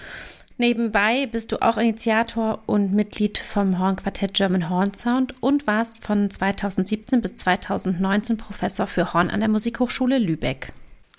Nebenbei 0.58 1.26
bist 1.26 1.52
du 1.52 1.60
auch 1.60 1.76
Initiator 1.76 2.62
und 2.64 2.94
Mitglied 2.94 3.36
vom 3.36 3.78
Hornquartett 3.78 4.32
German 4.32 4.70
Horn 4.70 4.94
Sound 4.94 5.34
und 5.42 5.66
warst 5.66 6.02
von 6.02 6.30
2017 6.30 7.20
bis 7.20 7.36
2019 7.36 8.38
Professor 8.38 8.86
für 8.86 9.12
Horn 9.12 9.28
an 9.28 9.40
der 9.40 9.50
Musikhochschule 9.50 10.18
Lübeck. 10.18 10.72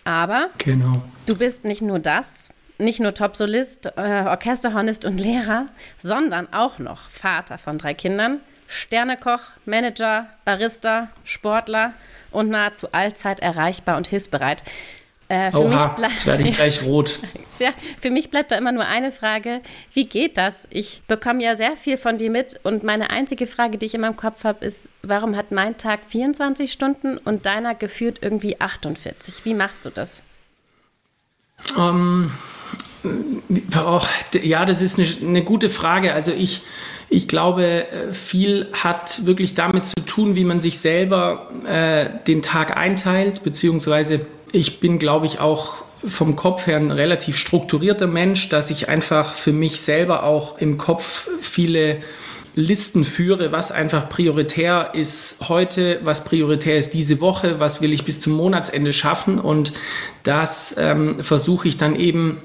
Aber 0.06 0.50
genau. 0.58 1.04
du 1.28 1.36
bist 1.36 1.66
nicht 1.66 1.84
nur 1.84 2.00
das, 2.00 2.50
nicht 2.80 3.00
nur 3.00 3.14
Top-Solist, 3.14 3.86
äh, 3.96 4.24
Orchesterhornist 4.28 5.06
und 5.06 5.20
Lehrer, 5.20 5.68
sondern 6.00 6.52
auch 6.52 6.80
noch 6.80 7.10
Vater 7.10 7.60
von 7.60 7.78
drei 7.78 7.94
Kindern, 7.94 8.40
Sternekoch, 8.68 9.52
Manager, 9.66 10.28
Barista, 10.46 11.10
Sportler 11.24 11.94
und 12.32 12.50
nahezu 12.50 12.92
allzeit 12.92 13.40
erreichbar 13.40 13.98
und 13.98 14.08
hilfsbereit. 14.08 14.64
Äh, 15.30 15.52
für 15.52 15.60
Oha, 15.60 15.68
mich 15.68 15.96
bleibt, 15.96 16.26
werde 16.26 16.48
ich 16.48 16.56
gleich 16.56 16.84
rot. 16.84 17.20
ja, 17.60 17.72
für 18.02 18.12
mich 18.12 18.30
bleibt 18.30 18.52
da 18.52 18.58
immer 18.58 18.72
nur 18.72 18.86
eine 18.86 19.12
Frage, 19.12 19.62
wie 19.94 20.06
geht 20.06 20.38
das? 20.38 20.68
Ich 20.70 21.02
bekomme 21.08 21.44
ja 21.44 21.56
sehr 21.56 21.76
viel 21.76 21.98
von 21.98 22.18
dir 22.18 22.30
mit 22.30 22.60
und 22.64 22.84
meine 22.84 23.10
einzige 23.10 23.46
Frage, 23.46 23.78
die 23.78 23.88
ich 23.88 23.94
in 23.94 24.02
meinem 24.02 24.16
Kopf 24.16 24.46
habe, 24.46 24.64
ist, 24.66 24.90
warum 25.02 25.36
hat 25.36 25.52
mein 25.52 25.78
Tag 25.78 26.00
24 26.08 26.72
Stunden 26.72 27.18
und 27.18 27.46
deiner 27.46 27.76
geführt 27.76 28.20
irgendwie 28.22 28.62
48? 28.62 29.44
Wie 29.44 29.54
machst 29.54 29.86
du 29.86 29.90
das? 29.90 30.24
Um, 31.76 31.84
ähm, 31.84 32.32
Oh, 33.76 34.02
ja, 34.42 34.66
das 34.66 34.82
ist 34.82 35.00
eine, 35.00 35.08
eine 35.30 35.44
gute 35.44 35.70
Frage. 35.70 36.14
Also 36.14 36.32
ich, 36.32 36.62
ich 37.10 37.28
glaube, 37.28 37.64
äh, 37.64 38.12
viel 38.12 38.68
hat 38.74 39.26
wirklich 39.26 39.54
damit 39.54 39.86
zu 39.86 39.96
tun, 40.06 40.36
wie 40.36 40.44
man 40.44 40.60
sich 40.60 40.80
selber 40.80 41.50
äh, 41.66 42.10
den 42.28 42.42
Tag 42.42 42.78
einteilt, 42.78 43.44
beziehungsweise 43.44 44.22
ich 44.52 44.80
bin, 44.80 45.00
glaube 45.00 45.26
ich, 45.26 45.40
auch 45.40 45.84
vom 46.06 46.36
Kopf 46.36 46.68
her 46.68 46.78
ein 46.78 46.92
relativ 46.92 47.38
strukturierter 47.38 48.08
Mensch, 48.08 48.50
dass 48.50 48.70
ich 48.70 48.90
einfach 48.90 49.34
für 49.34 49.52
mich 49.52 49.82
selber 49.82 50.24
auch 50.24 50.58
im 50.60 50.78
Kopf 50.78 51.28
viele 51.42 51.98
Listen 52.56 53.06
führe, 53.06 53.52
was 53.52 53.72
einfach 53.72 54.10
prioritär 54.10 54.92
ist 54.94 55.48
heute, 55.48 56.00
was 56.04 56.24
prioritär 56.24 56.78
ist 56.78 56.94
diese 56.94 57.22
Woche, 57.22 57.60
was 57.60 57.82
will 57.82 57.94
ich 57.94 58.04
bis 58.04 58.20
zum 58.20 58.34
Monatsende 58.34 58.94
schaffen. 58.94 59.40
Und 59.40 59.74
das 60.24 60.76
ähm, 60.78 61.24
versuche 61.24 61.68
ich 61.68 61.78
dann 61.78 61.96
eben 61.96 62.42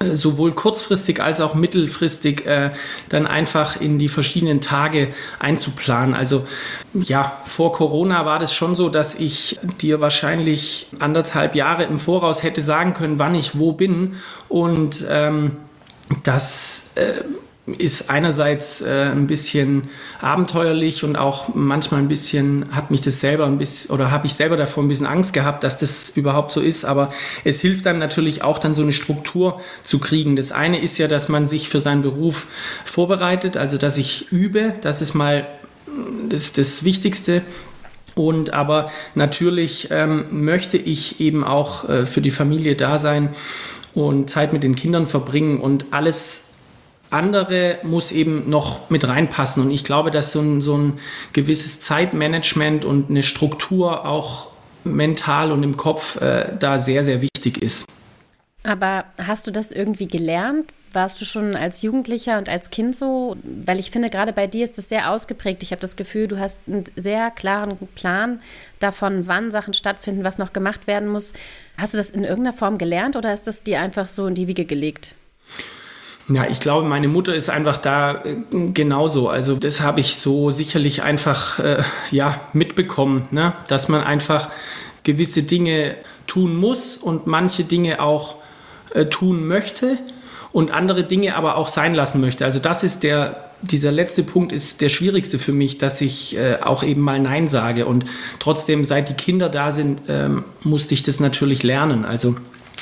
sowohl 0.00 0.52
kurzfristig 0.52 1.22
als 1.22 1.40
auch 1.40 1.54
mittelfristig 1.54 2.44
äh, 2.46 2.70
dann 3.08 3.26
einfach 3.26 3.80
in 3.80 3.98
die 3.98 4.08
verschiedenen 4.08 4.60
Tage 4.60 5.08
einzuplanen. 5.38 6.14
Also 6.14 6.46
ja, 6.92 7.40
vor 7.46 7.72
Corona 7.72 8.26
war 8.26 8.38
das 8.38 8.52
schon 8.52 8.76
so, 8.76 8.90
dass 8.90 9.14
ich 9.14 9.58
dir 9.80 10.00
wahrscheinlich 10.00 10.88
anderthalb 10.98 11.54
Jahre 11.54 11.84
im 11.84 11.98
Voraus 11.98 12.42
hätte 12.42 12.60
sagen 12.60 12.92
können, 12.92 13.18
wann 13.18 13.34
ich 13.34 13.58
wo 13.58 13.72
bin 13.72 14.16
und 14.48 15.04
ähm, 15.08 15.52
das 16.22 16.82
äh, 16.94 17.12
ist 17.78 18.10
einerseits 18.10 18.80
äh, 18.80 19.10
ein 19.12 19.26
bisschen 19.26 19.88
abenteuerlich 20.20 21.02
und 21.02 21.16
auch 21.16 21.54
manchmal 21.54 22.00
ein 22.00 22.08
bisschen 22.08 22.66
hat 22.70 22.92
mich 22.92 23.00
das 23.00 23.20
selber 23.20 23.46
ein 23.46 23.58
bisschen 23.58 23.90
oder 23.90 24.10
habe 24.12 24.26
ich 24.26 24.34
selber 24.34 24.56
davor 24.56 24.84
ein 24.84 24.88
bisschen 24.88 25.06
Angst 25.06 25.32
gehabt, 25.32 25.64
dass 25.64 25.78
das 25.78 26.10
überhaupt 26.10 26.52
so 26.52 26.60
ist. 26.60 26.84
Aber 26.84 27.12
es 27.44 27.60
hilft 27.60 27.86
einem 27.86 27.98
natürlich 27.98 28.42
auch 28.42 28.58
dann 28.58 28.74
so 28.74 28.82
eine 28.82 28.92
Struktur 28.92 29.60
zu 29.82 29.98
kriegen. 29.98 30.36
Das 30.36 30.52
eine 30.52 30.80
ist 30.80 30.98
ja, 30.98 31.08
dass 31.08 31.28
man 31.28 31.46
sich 31.46 31.68
für 31.68 31.80
seinen 31.80 32.02
Beruf 32.02 32.46
vorbereitet, 32.84 33.56
also 33.56 33.78
dass 33.78 33.96
ich 33.96 34.30
übe. 34.30 34.74
Das 34.80 35.00
ist 35.02 35.14
mal 35.14 35.46
das, 36.28 36.52
das 36.52 36.84
Wichtigste. 36.84 37.42
Und 38.14 38.54
aber 38.54 38.90
natürlich 39.14 39.88
ähm, 39.90 40.26
möchte 40.30 40.78
ich 40.78 41.20
eben 41.20 41.44
auch 41.44 41.88
äh, 41.88 42.06
für 42.06 42.22
die 42.22 42.30
Familie 42.30 42.76
da 42.76 42.96
sein 42.96 43.30
und 43.92 44.30
Zeit 44.30 44.52
mit 44.52 44.62
den 44.62 44.74
Kindern 44.76 45.06
verbringen 45.06 45.60
und 45.60 45.86
alles 45.90 46.45
andere 47.10 47.78
muss 47.82 48.12
eben 48.12 48.48
noch 48.50 48.90
mit 48.90 49.06
reinpassen. 49.06 49.62
Und 49.62 49.70
ich 49.70 49.84
glaube, 49.84 50.10
dass 50.10 50.32
so 50.32 50.40
ein, 50.40 50.60
so 50.60 50.76
ein 50.76 50.98
gewisses 51.32 51.80
Zeitmanagement 51.80 52.84
und 52.84 53.10
eine 53.10 53.22
Struktur 53.22 54.04
auch 54.04 54.48
mental 54.84 55.52
und 55.52 55.62
im 55.62 55.76
Kopf 55.76 56.20
äh, 56.20 56.52
da 56.58 56.78
sehr, 56.78 57.04
sehr 57.04 57.22
wichtig 57.22 57.62
ist. 57.62 57.86
Aber 58.62 59.04
hast 59.18 59.46
du 59.46 59.52
das 59.52 59.70
irgendwie 59.70 60.08
gelernt? 60.08 60.72
Warst 60.92 61.20
du 61.20 61.24
schon 61.24 61.54
als 61.54 61.82
Jugendlicher 61.82 62.38
und 62.38 62.48
als 62.48 62.70
Kind 62.70 62.96
so? 62.96 63.36
Weil 63.44 63.78
ich 63.78 63.90
finde, 63.90 64.08
gerade 64.08 64.32
bei 64.32 64.46
dir 64.46 64.64
ist 64.64 64.78
das 64.78 64.88
sehr 64.88 65.10
ausgeprägt. 65.10 65.62
Ich 65.62 65.70
habe 65.70 65.80
das 65.80 65.96
Gefühl, 65.96 66.26
du 66.26 66.38
hast 66.38 66.58
einen 66.66 66.84
sehr 66.96 67.30
klaren 67.30 67.76
Plan 67.94 68.40
davon, 68.80 69.28
wann 69.28 69.50
Sachen 69.50 69.74
stattfinden, 69.74 70.24
was 70.24 70.38
noch 70.38 70.52
gemacht 70.52 70.86
werden 70.86 71.08
muss. 71.08 71.32
Hast 71.76 71.92
du 71.92 71.98
das 71.98 72.10
in 72.10 72.24
irgendeiner 72.24 72.56
Form 72.56 72.78
gelernt 72.78 73.14
oder 73.14 73.32
ist 73.32 73.46
das 73.46 73.62
dir 73.62 73.80
einfach 73.80 74.06
so 74.06 74.26
in 74.26 74.34
die 74.34 74.48
Wiege 74.48 74.64
gelegt? 74.64 75.14
Ja, 76.28 76.46
ich 76.48 76.58
glaube, 76.58 76.88
meine 76.88 77.06
Mutter 77.06 77.34
ist 77.34 77.50
einfach 77.50 77.78
da 77.78 78.24
äh, 78.24 78.36
genauso. 78.72 79.28
Also 79.28 79.54
das 79.54 79.80
habe 79.80 80.00
ich 80.00 80.16
so 80.16 80.50
sicherlich 80.50 81.02
einfach 81.02 81.58
äh, 81.60 81.82
ja 82.10 82.40
mitbekommen, 82.52 83.28
ne? 83.30 83.52
dass 83.68 83.88
man 83.88 84.02
einfach 84.02 84.48
gewisse 85.04 85.44
Dinge 85.44 85.94
tun 86.26 86.56
muss 86.56 86.96
und 86.96 87.28
manche 87.28 87.62
Dinge 87.62 88.00
auch 88.00 88.36
äh, 88.92 89.06
tun 89.06 89.46
möchte 89.46 89.98
und 90.50 90.72
andere 90.72 91.04
Dinge 91.04 91.36
aber 91.36 91.56
auch 91.56 91.68
sein 91.68 91.94
lassen 91.94 92.20
möchte. 92.20 92.44
Also 92.44 92.58
das 92.58 92.82
ist 92.82 93.04
der 93.04 93.42
dieser 93.62 93.90
letzte 93.90 94.22
Punkt 94.22 94.52
ist 94.52 94.80
der 94.80 94.90
schwierigste 94.90 95.38
für 95.38 95.52
mich, 95.52 95.78
dass 95.78 96.00
ich 96.00 96.36
äh, 96.36 96.58
auch 96.62 96.82
eben 96.82 97.00
mal 97.00 97.20
Nein 97.20 97.48
sage 97.48 97.86
und 97.86 98.04
trotzdem 98.38 98.84
seit 98.84 99.08
die 99.08 99.14
Kinder 99.14 99.48
da 99.48 99.70
sind, 99.70 100.02
ähm, 100.08 100.44
musste 100.62 100.94
ich 100.94 101.02
das 101.02 101.20
natürlich 101.20 101.62
lernen. 101.62 102.04
Also 102.04 102.36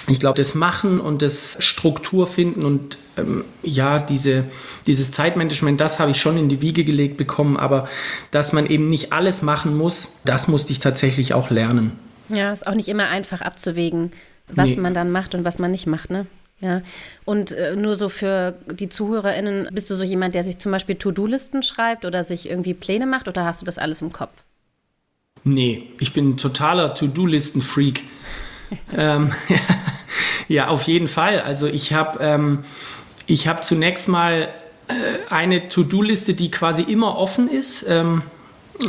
ich 0.06 0.20
glaube, 0.20 0.37
das 0.37 0.54
Machen 0.54 1.00
und 1.00 1.23
das 1.23 1.56
Struktur 1.58 2.26
finden 2.26 2.64
und 2.64 2.99
ähm, 3.16 3.44
ja, 3.62 3.99
diese, 3.99 4.44
dieses 4.87 5.12
Zeitmanagement, 5.12 5.80
das 5.80 5.99
habe 5.99 6.11
ich 6.11 6.20
schon 6.20 6.37
in 6.37 6.49
die 6.49 6.61
Wiege 6.61 6.84
gelegt 6.84 7.16
bekommen, 7.16 7.56
aber 7.56 7.88
dass 8.30 8.52
man 8.52 8.66
eben 8.66 8.88
nicht 8.88 9.12
alles 9.12 9.42
machen 9.42 9.76
muss, 9.76 10.18
das 10.25 10.49
musste 10.49 10.73
ich 10.73 10.80
tatsächlich 10.80 11.34
auch 11.34 11.50
lernen. 11.50 11.92
Ja, 12.28 12.52
ist 12.52 12.66
auch 12.66 12.75
nicht 12.75 12.88
immer 12.88 13.08
einfach 13.08 13.40
abzuwägen, 13.40 14.12
was 14.49 14.70
nee. 14.70 14.76
man 14.76 14.94
dann 14.94 15.11
macht 15.11 15.34
und 15.34 15.44
was 15.44 15.58
man 15.58 15.70
nicht 15.70 15.87
macht, 15.87 16.11
ne? 16.11 16.26
Ja, 16.61 16.82
und 17.25 17.52
äh, 17.52 17.76
nur 17.76 17.94
so 17.94 18.08
für 18.08 18.54
die 18.70 18.88
ZuhörerInnen, 18.88 19.68
bist 19.73 19.90
du 19.90 19.96
so 19.96 20.04
jemand, 20.04 20.34
der 20.34 20.44
sich 20.44 20.58
zum 20.58 20.73
Beispiel 20.73 20.94
To-Do-Listen 20.94 21.62
schreibt 21.62 22.04
oder 22.04 22.25
sich 22.25 22.49
irgendwie 22.49 22.75
Pläne 22.75 23.06
macht 23.06 23.28
oder 23.28 23.44
hast 23.44 23.61
du 23.61 23.66
das 23.66 23.76
alles 23.76 24.00
im 24.00 24.12
Kopf? 24.12 24.44
Nee, 25.42 25.90
ich 25.99 26.14
bin 26.14 26.30
ein 26.30 26.37
totaler 26.38 26.94
To-Do-Listen-Freak. 26.94 28.04
ähm, 28.96 29.32
ja, 29.49 29.56
auf 30.69 30.83
jeden 30.83 31.09
Fall. 31.09 31.41
Also 31.41 31.67
ich 31.67 31.93
habe 31.93 32.19
ähm, 32.21 32.65
hab 33.29 33.65
zunächst 33.65 34.09
mal 34.09 34.49
äh, 34.89 34.93
eine 35.31 35.69
To-Do-Liste, 35.69 36.35
die 36.35 36.51
quasi 36.51 36.83
immer 36.83 37.17
offen 37.17 37.49
ist. 37.49 37.87
Ähm, 37.89 38.23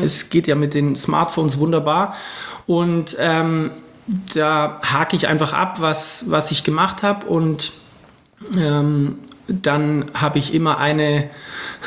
es 0.01 0.29
geht 0.29 0.47
ja 0.47 0.55
mit 0.55 0.73
den 0.73 0.95
Smartphones 0.95 1.59
wunderbar. 1.59 2.15
Und 2.67 3.15
ähm, 3.19 3.71
da 4.33 4.79
hake 4.83 5.15
ich 5.15 5.27
einfach 5.27 5.53
ab, 5.53 5.81
was, 5.81 6.29
was 6.29 6.51
ich 6.51 6.63
gemacht 6.63 7.03
habe 7.03 7.25
und 7.25 7.71
ähm, 8.55 9.19
dann 9.47 10.05
habe 10.13 10.39
ich 10.39 10.53
immer 10.53 10.79
eine 10.79 11.29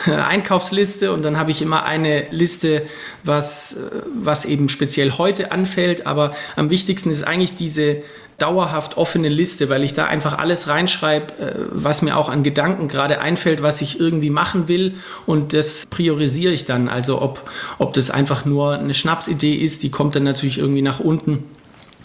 Einkaufsliste 0.06 1.12
und 1.12 1.24
dann 1.24 1.38
habe 1.38 1.50
ich 1.50 1.60
immer 1.60 1.84
eine 1.84 2.26
Liste, 2.30 2.86
was, 3.24 3.78
was 4.14 4.44
eben 4.44 4.68
speziell 4.68 5.12
heute 5.12 5.50
anfällt. 5.50 6.06
Aber 6.06 6.32
am 6.56 6.70
wichtigsten 6.70 7.10
ist 7.10 7.24
eigentlich 7.24 7.56
diese 7.56 8.02
dauerhaft 8.38 8.96
offene 8.96 9.28
Liste, 9.28 9.68
weil 9.68 9.82
ich 9.82 9.92
da 9.92 10.04
einfach 10.04 10.38
alles 10.38 10.68
reinschreibe, 10.68 11.38
äh, 11.38 11.54
was 11.70 12.02
mir 12.02 12.16
auch 12.16 12.28
an 12.28 12.44
Gedanken 12.44 12.88
gerade 12.88 13.20
einfällt, 13.20 13.62
was 13.62 13.82
ich 13.82 13.98
irgendwie 13.98 14.30
machen 14.30 14.68
will 14.68 14.94
und 15.26 15.52
das 15.52 15.86
priorisiere 15.90 16.52
ich 16.52 16.64
dann. 16.64 16.88
Also 16.88 17.20
ob, 17.20 17.50
ob 17.78 17.94
das 17.94 18.10
einfach 18.10 18.44
nur 18.44 18.74
eine 18.74 18.94
Schnapsidee 18.94 19.56
ist, 19.56 19.82
die 19.82 19.90
kommt 19.90 20.14
dann 20.14 20.22
natürlich 20.22 20.58
irgendwie 20.58 20.82
nach 20.82 21.00
unten. 21.00 21.44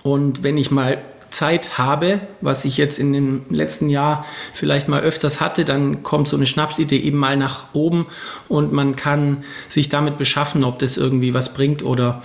Und 0.01 0.43
wenn 0.43 0.57
ich 0.57 0.71
mal 0.71 0.97
Zeit 1.29 1.77
habe, 1.77 2.21
was 2.41 2.65
ich 2.65 2.77
jetzt 2.77 2.99
in 2.99 3.13
dem 3.13 3.45
letzten 3.49 3.89
Jahr 3.89 4.25
vielleicht 4.53 4.87
mal 4.87 5.01
öfters 5.01 5.39
hatte, 5.39 5.65
dann 5.65 6.03
kommt 6.03 6.27
so 6.27 6.35
eine 6.35 6.45
Schnapsidee 6.45 6.97
eben 6.97 7.17
mal 7.17 7.37
nach 7.37 7.73
oben 7.73 8.07
und 8.49 8.71
man 8.71 8.95
kann 8.95 9.43
sich 9.69 9.89
damit 9.89 10.17
beschaffen, 10.17 10.63
ob 10.63 10.79
das 10.79 10.97
irgendwie 10.97 11.33
was 11.33 11.53
bringt 11.53 11.83
oder 11.83 12.21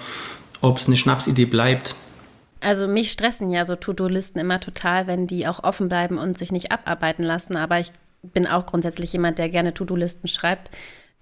ob 0.61 0.79
es 0.79 0.87
eine 0.87 0.97
Schnapsidee 0.97 1.47
bleibt. 1.47 1.95
Also 2.61 2.89
mich 2.89 3.13
stressen 3.13 3.51
ja 3.51 3.65
so 3.65 3.77
To-Do-Listen 3.77 4.39
immer 4.39 4.61
total, 4.61 5.07
wenn 5.07 5.27
die 5.27 5.47
auch 5.47 5.63
offen 5.63 5.89
bleiben 5.89 6.19
und 6.19 6.37
sich 6.37 6.53
nicht 6.53 6.73
abarbeiten 6.73 7.23
lassen. 7.23 7.57
Aber 7.57 7.79
ich 7.79 7.93
bin 8.23 8.47
auch 8.47 8.67
grundsätzlich 8.67 9.13
jemand, 9.13 9.39
der 9.39 9.49
gerne 9.49 9.75
To-Do-Listen 9.75 10.29
schreibt. 10.29 10.71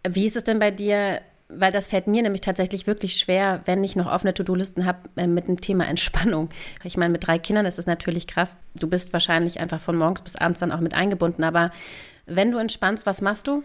Wie 0.09 0.27
ist 0.27 0.37
es 0.37 0.45
denn 0.45 0.59
bei 0.59 0.71
dir? 0.71 1.21
weil 1.49 1.73
das 1.73 1.87
fällt 1.87 2.07
mir 2.07 2.23
nämlich 2.23 2.41
tatsächlich 2.41 2.87
wirklich 2.87 3.17
schwer, 3.17 3.63
wenn 3.67 3.85
ich 3.85 3.97
noch 3.97 4.11
offene 4.11 4.35
To-Do-Listen 4.35 4.85
habe 4.85 4.99
äh, 5.17 5.27
mit 5.27 5.47
dem 5.47 5.61
Thema 5.61 5.87
Entspannung. 5.89 6.51
Ich 6.85 6.97
meine, 6.97 7.13
mit 7.13 7.27
drei 7.27 7.39
Kindern 7.39 7.67
ist 7.67 7.79
es 7.79 7.87
natürlich 7.87 8.27
krass. 8.27 8.57
Du 8.79 8.89
bist 8.89 9.13
wahrscheinlich 9.13 9.61
einfach 9.61 9.81
von 9.81 9.97
morgens 9.97 10.23
bis 10.23 10.37
abends 10.37 10.61
dann 10.61 10.73
auch 10.73 10.81
mit 10.81 10.95
eingebunden. 10.95 11.45
Aber 11.45 11.71
wenn 12.27 12.51
du 12.51 12.59
entspannst, 12.59 13.07
was 13.07 13.23
machst 13.23 13.47
du? 13.47 13.63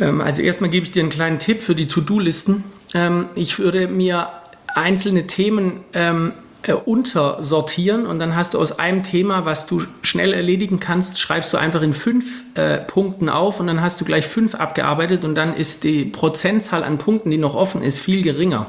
Ähm, 0.00 0.20
also 0.20 0.42
erstmal 0.42 0.70
gebe 0.70 0.86
ich 0.86 0.92
dir 0.92 1.02
einen 1.02 1.10
kleinen 1.10 1.38
Tipp 1.38 1.62
für 1.62 1.74
die 1.74 1.86
To-Do-Listen. 1.86 2.64
Ähm, 2.94 3.28
ich 3.34 3.58
würde 3.58 3.86
mir 3.86 4.28
einzelne 4.74 5.26
Themen 5.26 5.80
ähm, 5.92 6.32
äh, 6.62 6.72
untersortieren 6.72 8.06
und 8.06 8.18
dann 8.18 8.34
hast 8.34 8.54
du 8.54 8.58
aus 8.58 8.78
einem 8.78 9.02
Thema, 9.02 9.44
was 9.44 9.66
du 9.66 9.82
schnell 10.02 10.32
erledigen 10.32 10.80
kannst, 10.80 11.20
schreibst 11.20 11.52
du 11.52 11.58
einfach 11.58 11.82
in 11.82 11.92
fünf 11.92 12.42
äh, 12.54 12.78
Punkten 12.78 13.28
auf 13.28 13.60
und 13.60 13.66
dann 13.66 13.80
hast 13.82 14.00
du 14.00 14.04
gleich 14.04 14.26
fünf 14.26 14.54
abgearbeitet 14.54 15.24
und 15.24 15.34
dann 15.34 15.54
ist 15.54 15.84
die 15.84 16.06
Prozentzahl 16.06 16.82
an 16.82 16.98
Punkten, 16.98 17.30
die 17.30 17.36
noch 17.36 17.54
offen 17.54 17.82
ist, 17.82 17.98
viel 17.98 18.22
geringer. 18.22 18.66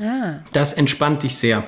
Ah. 0.00 0.40
Das 0.52 0.72
entspannt 0.72 1.22
dich 1.22 1.36
sehr. 1.36 1.64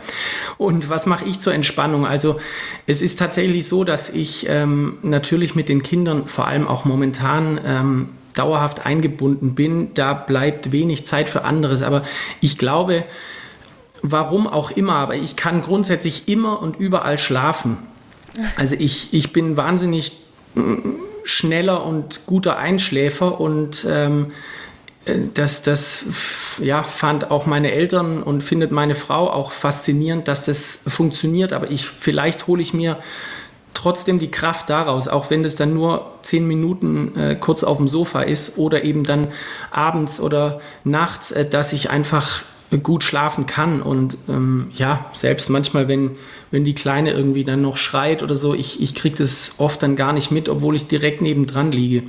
Und 0.58 0.88
was 0.88 1.06
mache 1.06 1.26
ich 1.26 1.40
zur 1.40 1.54
Entspannung? 1.54 2.06
Also 2.06 2.40
es 2.86 3.02
ist 3.02 3.18
tatsächlich 3.18 3.68
so, 3.68 3.84
dass 3.84 4.08
ich 4.08 4.46
ähm, 4.48 4.98
natürlich 5.02 5.54
mit 5.54 5.68
den 5.68 5.82
Kindern 5.82 6.26
vor 6.26 6.48
allem 6.48 6.66
auch 6.66 6.84
momentan 6.84 7.60
ähm, 7.64 8.08
dauerhaft 8.34 8.84
eingebunden 8.84 9.54
bin. 9.54 9.94
Da 9.94 10.12
bleibt 10.12 10.72
wenig 10.72 11.06
Zeit 11.06 11.28
für 11.28 11.44
anderes. 11.44 11.82
Aber 11.82 12.02
ich 12.40 12.58
glaube, 12.58 13.04
warum 14.02 14.46
auch 14.46 14.70
immer, 14.70 14.94
aber 14.94 15.14
ich 15.14 15.36
kann 15.36 15.62
grundsätzlich 15.62 16.28
immer 16.28 16.60
und 16.60 16.76
überall 16.76 17.18
schlafen. 17.18 17.78
Also 18.56 18.76
ich, 18.78 19.12
ich 19.14 19.32
bin 19.32 19.56
wahnsinnig 19.56 20.12
mm, 20.54 20.78
schneller 21.24 21.84
und 21.84 22.26
guter 22.26 22.58
Einschläfer 22.58 23.40
und 23.40 23.86
ähm, 23.88 24.32
äh, 25.06 25.14
das, 25.34 25.62
das 25.62 26.58
ja, 26.62 26.82
fand 26.82 27.30
auch 27.30 27.46
meine 27.46 27.72
Eltern 27.72 28.22
und 28.22 28.42
findet 28.42 28.72
meine 28.72 28.94
Frau 28.94 29.30
auch 29.30 29.52
faszinierend, 29.52 30.28
dass 30.28 30.44
das 30.44 30.84
funktioniert. 30.86 31.52
Aber 31.52 31.70
ich, 31.70 31.86
vielleicht 31.86 32.46
hole 32.46 32.62
ich 32.62 32.74
mir 32.74 32.98
trotzdem 33.74 34.18
die 34.18 34.30
Kraft 34.30 34.70
daraus, 34.70 35.06
auch 35.08 35.30
wenn 35.30 35.42
das 35.42 35.54
dann 35.54 35.74
nur 35.74 36.12
zehn 36.22 36.46
Minuten 36.46 37.16
äh, 37.16 37.36
kurz 37.36 37.62
auf 37.62 37.76
dem 37.76 37.88
Sofa 37.88 38.22
ist 38.22 38.58
oder 38.58 38.84
eben 38.84 39.04
dann 39.04 39.28
abends 39.70 40.18
oder 40.18 40.60
nachts, 40.84 41.30
äh, 41.30 41.48
dass 41.48 41.72
ich 41.72 41.90
einfach 41.90 42.42
gut 42.78 43.04
schlafen 43.04 43.46
kann. 43.46 43.82
Und 43.82 44.16
ähm, 44.28 44.70
ja, 44.74 45.06
selbst 45.14 45.50
manchmal, 45.50 45.88
wenn, 45.88 46.12
wenn 46.50 46.64
die 46.64 46.74
Kleine 46.74 47.12
irgendwie 47.12 47.44
dann 47.44 47.62
noch 47.62 47.76
schreit 47.76 48.22
oder 48.22 48.34
so, 48.34 48.54
ich, 48.54 48.82
ich 48.82 48.94
kriege 48.94 49.16
das 49.16 49.54
oft 49.58 49.82
dann 49.82 49.96
gar 49.96 50.12
nicht 50.12 50.30
mit, 50.30 50.48
obwohl 50.48 50.76
ich 50.76 50.86
direkt 50.86 51.22
nebendran 51.22 51.72
liege. 51.72 52.04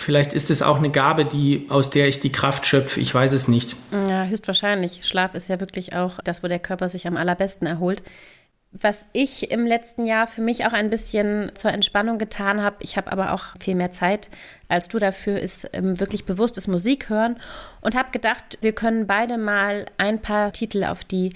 Vielleicht 0.00 0.32
ist 0.32 0.48
es 0.48 0.62
auch 0.62 0.78
eine 0.78 0.90
Gabe, 0.90 1.24
die, 1.24 1.66
aus 1.70 1.90
der 1.90 2.06
ich 2.06 2.20
die 2.20 2.30
Kraft 2.30 2.66
schöpfe. 2.66 3.00
Ich 3.00 3.12
weiß 3.12 3.32
es 3.32 3.48
nicht. 3.48 3.74
Ja, 4.08 4.24
höchstwahrscheinlich. 4.24 5.00
Schlaf 5.02 5.34
ist 5.34 5.48
ja 5.48 5.58
wirklich 5.58 5.94
auch 5.94 6.20
das, 6.22 6.44
wo 6.44 6.46
der 6.46 6.60
Körper 6.60 6.88
sich 6.88 7.06
am 7.08 7.16
allerbesten 7.16 7.66
erholt. 7.66 8.02
Was 8.70 9.06
ich 9.14 9.50
im 9.50 9.66
letzten 9.66 10.04
Jahr 10.04 10.26
für 10.26 10.42
mich 10.42 10.66
auch 10.66 10.74
ein 10.74 10.90
bisschen 10.90 11.50
zur 11.54 11.72
Entspannung 11.72 12.18
getan 12.18 12.62
habe, 12.62 12.76
ich 12.80 12.98
habe 12.98 13.10
aber 13.10 13.32
auch 13.32 13.44
viel 13.58 13.74
mehr 13.74 13.92
Zeit 13.92 14.28
als 14.68 14.88
du 14.88 14.98
dafür, 14.98 15.40
ist 15.40 15.70
ähm, 15.72 15.98
wirklich 15.98 16.26
bewusstes 16.26 16.68
Musik 16.68 17.08
hören 17.08 17.40
und 17.80 17.96
habe 17.96 18.10
gedacht, 18.10 18.58
wir 18.60 18.72
können 18.72 19.06
beide 19.06 19.38
mal 19.38 19.86
ein 19.96 20.20
paar 20.20 20.52
Titel 20.52 20.84
auf 20.84 21.02
die 21.02 21.32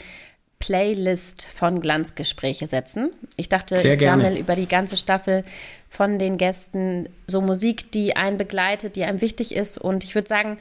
Playlist 0.58 1.48
von 1.52 1.80
Glanzgespräche 1.80 2.66
setzen. 2.66 3.10
Ich 3.36 3.48
dachte, 3.48 3.78
Sehr 3.78 3.94
ich 3.94 4.00
sammle 4.00 4.38
über 4.38 4.54
die 4.54 4.68
ganze 4.68 4.96
Staffel 4.96 5.42
von 5.88 6.18
den 6.20 6.36
Gästen 6.36 7.08
so 7.26 7.40
Musik, 7.40 7.90
die 7.90 8.14
einen 8.14 8.36
begleitet, 8.36 8.94
die 8.94 9.04
einem 9.04 9.20
wichtig 9.20 9.54
ist. 9.56 9.76
Und 9.76 10.04
ich 10.04 10.14
würde 10.14 10.28
sagen, 10.28 10.58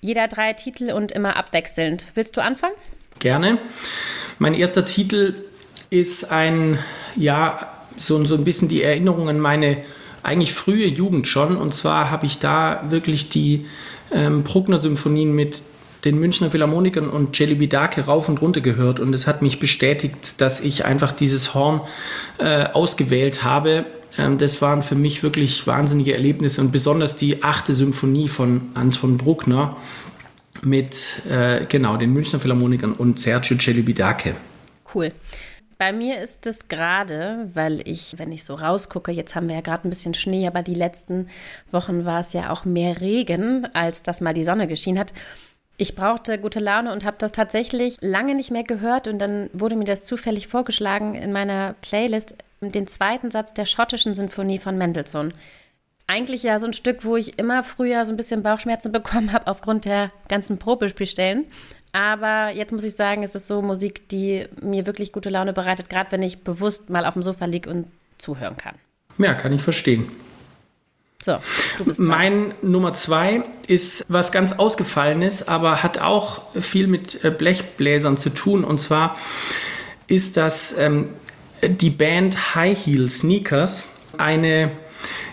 jeder 0.00 0.26
drei 0.28 0.54
Titel 0.54 0.90
und 0.92 1.12
immer 1.12 1.36
abwechselnd. 1.36 2.06
Willst 2.14 2.36
du 2.36 2.40
anfangen? 2.40 2.74
Gerne. 3.18 3.58
Mein 4.38 4.54
erster 4.54 4.86
Titel 4.86 5.34
ist 5.92 6.30
ein, 6.30 6.78
ja, 7.16 7.68
so, 7.98 8.24
so 8.24 8.34
ein 8.34 8.44
bisschen 8.44 8.68
die 8.68 8.82
Erinnerung 8.82 9.28
an 9.28 9.38
meine 9.38 9.78
eigentlich 10.22 10.54
frühe 10.54 10.86
Jugend 10.86 11.28
schon. 11.28 11.56
Und 11.56 11.74
zwar 11.74 12.10
habe 12.10 12.24
ich 12.24 12.38
da 12.38 12.84
wirklich 12.88 13.28
die 13.28 13.66
ähm, 14.10 14.42
Bruckner-Symphonien 14.42 15.34
mit 15.34 15.62
den 16.06 16.18
Münchner 16.18 16.50
Philharmonikern 16.50 17.10
und 17.10 17.38
Jelly 17.38 17.56
Bidake 17.56 18.06
rauf 18.06 18.30
und 18.30 18.40
runter 18.40 18.62
gehört. 18.62 19.00
Und 19.00 19.12
es 19.14 19.26
hat 19.26 19.42
mich 19.42 19.60
bestätigt, 19.60 20.40
dass 20.40 20.60
ich 20.60 20.86
einfach 20.86 21.12
dieses 21.12 21.52
Horn 21.52 21.82
äh, 22.38 22.64
ausgewählt 22.72 23.44
habe. 23.44 23.84
Ähm, 24.16 24.38
das 24.38 24.62
waren 24.62 24.82
für 24.82 24.94
mich 24.94 25.22
wirklich 25.22 25.66
wahnsinnige 25.66 26.14
Erlebnisse 26.14 26.62
und 26.62 26.72
besonders 26.72 27.16
die 27.16 27.42
achte 27.42 27.74
Symphonie 27.74 28.28
von 28.28 28.62
Anton 28.72 29.18
Bruckner 29.18 29.76
mit 30.62 31.22
äh, 31.28 31.66
genau 31.66 31.98
den 31.98 32.14
Münchner 32.14 32.40
Philharmonikern 32.40 32.94
und 32.94 33.20
Sergio 33.20 33.58
Celibidache. 33.58 34.36
Cool. 34.94 35.12
Bei 35.82 35.92
mir 35.92 36.20
ist 36.20 36.46
es 36.46 36.68
gerade, 36.68 37.50
weil 37.54 37.80
ich, 37.88 38.16
wenn 38.16 38.30
ich 38.30 38.44
so 38.44 38.54
rausgucke, 38.54 39.10
jetzt 39.10 39.34
haben 39.34 39.48
wir 39.48 39.56
ja 39.56 39.62
gerade 39.62 39.88
ein 39.88 39.90
bisschen 39.90 40.14
Schnee, 40.14 40.46
aber 40.46 40.62
die 40.62 40.76
letzten 40.76 41.28
Wochen 41.72 42.04
war 42.04 42.20
es 42.20 42.32
ja 42.32 42.50
auch 42.50 42.64
mehr 42.64 43.00
Regen, 43.00 43.66
als 43.74 44.04
dass 44.04 44.20
mal 44.20 44.32
die 44.32 44.44
Sonne 44.44 44.68
geschienen 44.68 45.00
hat. 45.00 45.12
Ich 45.78 45.96
brauchte 45.96 46.38
gute 46.38 46.60
Laune 46.60 46.92
und 46.92 47.04
habe 47.04 47.16
das 47.18 47.32
tatsächlich 47.32 47.96
lange 48.00 48.36
nicht 48.36 48.52
mehr 48.52 48.62
gehört 48.62 49.08
und 49.08 49.18
dann 49.18 49.50
wurde 49.52 49.74
mir 49.74 49.82
das 49.82 50.04
zufällig 50.04 50.46
vorgeschlagen 50.46 51.16
in 51.16 51.32
meiner 51.32 51.74
Playlist, 51.80 52.36
den 52.60 52.86
zweiten 52.86 53.32
Satz 53.32 53.52
der 53.52 53.66
schottischen 53.66 54.14
Sinfonie 54.14 54.60
von 54.60 54.78
Mendelssohn. 54.78 55.34
Eigentlich 56.06 56.44
ja 56.44 56.60
so 56.60 56.66
ein 56.66 56.74
Stück, 56.74 57.04
wo 57.04 57.16
ich 57.16 57.40
immer 57.40 57.64
früher 57.64 58.06
so 58.06 58.12
ein 58.12 58.16
bisschen 58.16 58.44
Bauchschmerzen 58.44 58.92
bekommen 58.92 59.32
habe 59.32 59.48
aufgrund 59.48 59.84
der 59.86 60.10
ganzen 60.28 60.58
Probespielstellen. 60.58 61.46
Aber 61.92 62.50
jetzt 62.50 62.72
muss 62.72 62.84
ich 62.84 62.94
sagen, 62.94 63.22
es 63.22 63.34
ist 63.34 63.46
so 63.46 63.60
Musik, 63.60 64.08
die 64.08 64.46
mir 64.60 64.86
wirklich 64.86 65.12
gute 65.12 65.28
Laune 65.28 65.52
bereitet, 65.52 65.90
gerade 65.90 66.10
wenn 66.10 66.22
ich 66.22 66.42
bewusst 66.42 66.88
mal 66.88 67.04
auf 67.04 67.14
dem 67.14 67.22
Sofa 67.22 67.44
liege 67.44 67.68
und 67.68 67.86
zuhören 68.16 68.56
kann. 68.56 68.76
Ja, 69.18 69.34
kann 69.34 69.52
ich 69.52 69.60
verstehen. 69.60 70.10
So, 71.22 71.36
du 71.78 71.84
bist 71.84 72.00
dran. 72.00 72.08
Mein 72.08 72.54
Nummer 72.62 72.94
zwei 72.94 73.44
ist 73.68 74.04
was 74.08 74.32
ganz 74.32 74.52
Ausgefallenes, 74.52 75.46
aber 75.46 75.82
hat 75.82 75.98
auch 75.98 76.42
viel 76.60 76.88
mit 76.88 77.24
äh, 77.24 77.30
Blechbläsern 77.30 78.16
zu 78.16 78.30
tun. 78.30 78.64
Und 78.64 78.80
zwar 78.80 79.16
ist 80.08 80.36
das 80.36 80.76
ähm, 80.76 81.10
die 81.62 81.90
Band 81.90 82.56
High 82.56 82.86
Heel 82.86 83.08
Sneakers, 83.08 83.84
eine, 84.18 84.72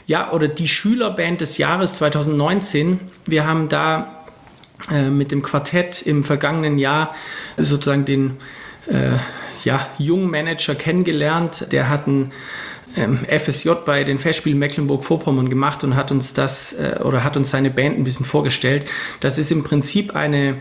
ja, 0.06 0.32
oder 0.32 0.48
die 0.48 0.68
Schülerband 0.68 1.42
des 1.42 1.58
Jahres 1.58 1.96
2019. 1.96 3.00
Wir 3.26 3.48
haben 3.48 3.68
da 3.68 4.19
äh, 4.92 5.10
mit 5.10 5.32
dem 5.32 5.42
Quartett 5.42 6.02
im 6.02 6.24
vergangenen 6.24 6.78
Jahr 6.78 7.16
sozusagen 7.58 8.06
den 8.06 8.38
äh, 8.88 9.18
ja, 9.64 9.88
jungen 9.98 10.30
Manager 10.30 10.76
kennengelernt. 10.76 11.72
Der 11.72 11.90
hat 11.90 12.08
ein 12.08 12.32
ähm, 12.96 13.20
FSJ 13.26 13.72
bei 13.86 14.04
den 14.04 14.20
Festspielen 14.20 14.58
Mecklenburg-Vorpommern 14.60 15.50
gemacht 15.50 15.84
und 15.84 15.96
hat 15.96 16.12
uns 16.12 16.34
das 16.34 16.74
äh, 16.74 17.00
oder 17.04 17.24
hat 17.24 17.38
uns 17.38 17.52
seine 17.52 17.70
Band 17.70 17.98
ein 17.98 18.04
bisschen 18.04 18.26
vorgestellt. 18.26 18.86
Das 19.20 19.38
ist 19.38 19.52
im 19.52 19.64
Prinzip 19.64 20.16
eine 20.16 20.58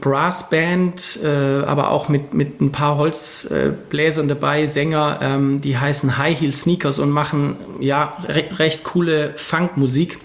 Brassband, 0.00 1.20
äh, 1.22 1.62
aber 1.64 1.90
auch 1.90 2.08
mit, 2.08 2.34
mit 2.34 2.60
ein 2.60 2.72
paar 2.72 2.96
Holzbläsern 2.96 4.26
dabei, 4.26 4.66
Sänger, 4.66 5.20
ähm, 5.22 5.60
die 5.60 5.78
heißen 5.78 6.18
High 6.18 6.40
Heel 6.40 6.52
Sneakers 6.52 6.98
und 6.98 7.10
machen 7.10 7.56
ja 7.78 8.16
re 8.26 8.44
recht 8.58 8.82
coole 8.82 9.34
Funkmusik. 9.36 10.18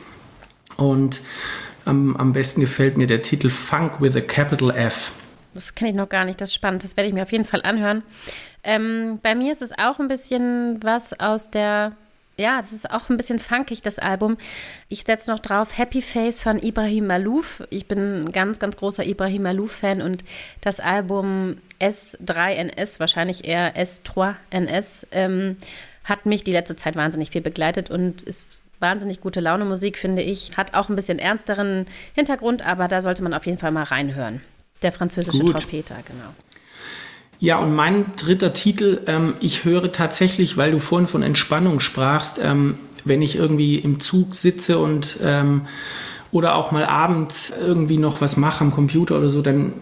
Und 0.78 1.22
am, 1.88 2.16
am 2.18 2.34
besten 2.34 2.62
gefällt 2.62 2.98
mir 2.98 3.08
der 3.08 3.22
Titel 3.22 3.50
Funk 3.50 4.02
with 4.02 4.16
a 4.16 4.22
Capital 4.22 4.72
F. 4.72 5.14
Das 5.54 5.74
kenne 5.74 5.90
ich 5.90 5.96
noch 5.96 6.10
gar 6.10 6.26
nicht, 6.26 6.40
das 6.40 6.50
ist 6.50 6.56
spannend. 6.56 6.84
Das 6.84 6.98
werde 6.98 7.08
ich 7.08 7.14
mir 7.14 7.24
auf 7.24 7.32
jeden 7.32 7.46
Fall 7.46 7.64
anhören. 7.64 8.04
Ähm, 8.64 9.20
bei 9.24 9.34
mir 9.34 9.52
ist 9.52 9.62
es 9.62 9.72
auch 9.78 10.00
ein 10.00 10.08
bisschen 10.08 10.84
was 10.84 11.20
aus 11.20 11.50
der, 11.50 11.94
ja, 12.38 12.58
das 12.58 12.74
ist 12.74 12.92
auch 12.92 13.10
ein 13.10 13.18
bisschen 13.18 13.40
funkig, 13.40 13.82
das 13.82 13.98
Album. 13.98 14.38
Ich 14.90 15.04
setze 15.04 15.32
noch 15.32 15.40
drauf 15.40 15.78
Happy 15.78 16.02
Face 16.02 16.40
von 16.40 16.62
Ibrahim 16.62 17.08
Malouf. 17.08 17.64
Ich 17.72 17.88
bin 17.88 18.26
ein 18.26 18.32
ganz, 18.32 18.60
ganz 18.60 18.78
großer 18.78 19.06
Ibrahim 19.06 19.44
Malouf-Fan 19.44 20.02
und 20.02 20.24
das 20.62 20.80
Album 20.80 21.58
S3NS, 21.80 23.00
wahrscheinlich 23.00 23.46
eher 23.46 23.76
S3NS, 23.76 25.08
ähm, 25.12 25.58
hat 26.04 26.26
mich 26.26 26.44
die 26.44 26.52
letzte 26.52 26.76
Zeit 26.76 26.96
wahnsinnig 26.96 27.32
viel 27.32 27.42
begleitet 27.42 27.90
und 27.90 28.22
ist 28.22 28.62
wahnsinnig 28.80 29.22
gute 29.22 29.40
Laune 29.40 29.66
Musik, 29.66 29.98
finde 29.98 30.22
ich. 30.22 30.52
Hat 30.58 30.74
auch 30.74 30.90
ein 30.90 30.96
bisschen 30.96 31.20
ernsteren 31.20 31.86
Hintergrund, 32.14 32.66
aber 32.66 32.88
da 32.88 33.02
sollte 33.02 33.24
man 33.24 33.34
auf 33.34 33.46
jeden 33.46 33.58
Fall 33.58 33.72
mal 33.72 33.84
reinhören. 33.84 34.42
Der 34.82 34.92
französische 34.92 35.40
Gut. 35.40 35.54
Trompeter, 35.54 35.96
genau. 36.06 36.34
Ja, 37.40 37.60
und 37.60 37.76
mein 37.76 38.06
dritter 38.16 38.54
Titel, 38.54 39.02
ähm, 39.06 39.36
ich 39.40 39.64
höre 39.64 39.92
tatsächlich, 39.92 40.58
weil 40.58 40.72
du 40.72 40.80
vorhin 40.80 41.08
von 41.08 41.22
Entspannung 41.22 41.80
sprachst, 41.80 42.40
ähm, 42.44 42.80
wenn 43.06 43.22
ich 43.22 43.36
irgendwie 43.36 43.76
im 43.78 44.00
Zug 44.00 44.36
sitze 44.36 44.80
und 44.80 45.20
ähm, 45.24 45.68
oder 46.32 46.56
auch 46.56 46.72
mal 46.72 46.86
abends 46.86 47.54
irgendwie 47.58 47.98
noch 47.98 48.22
was 48.22 48.38
mache 48.38 48.64
am 48.64 48.72
Computer 48.72 49.18
oder 49.18 49.30
so, 49.30 49.42
dann 49.42 49.74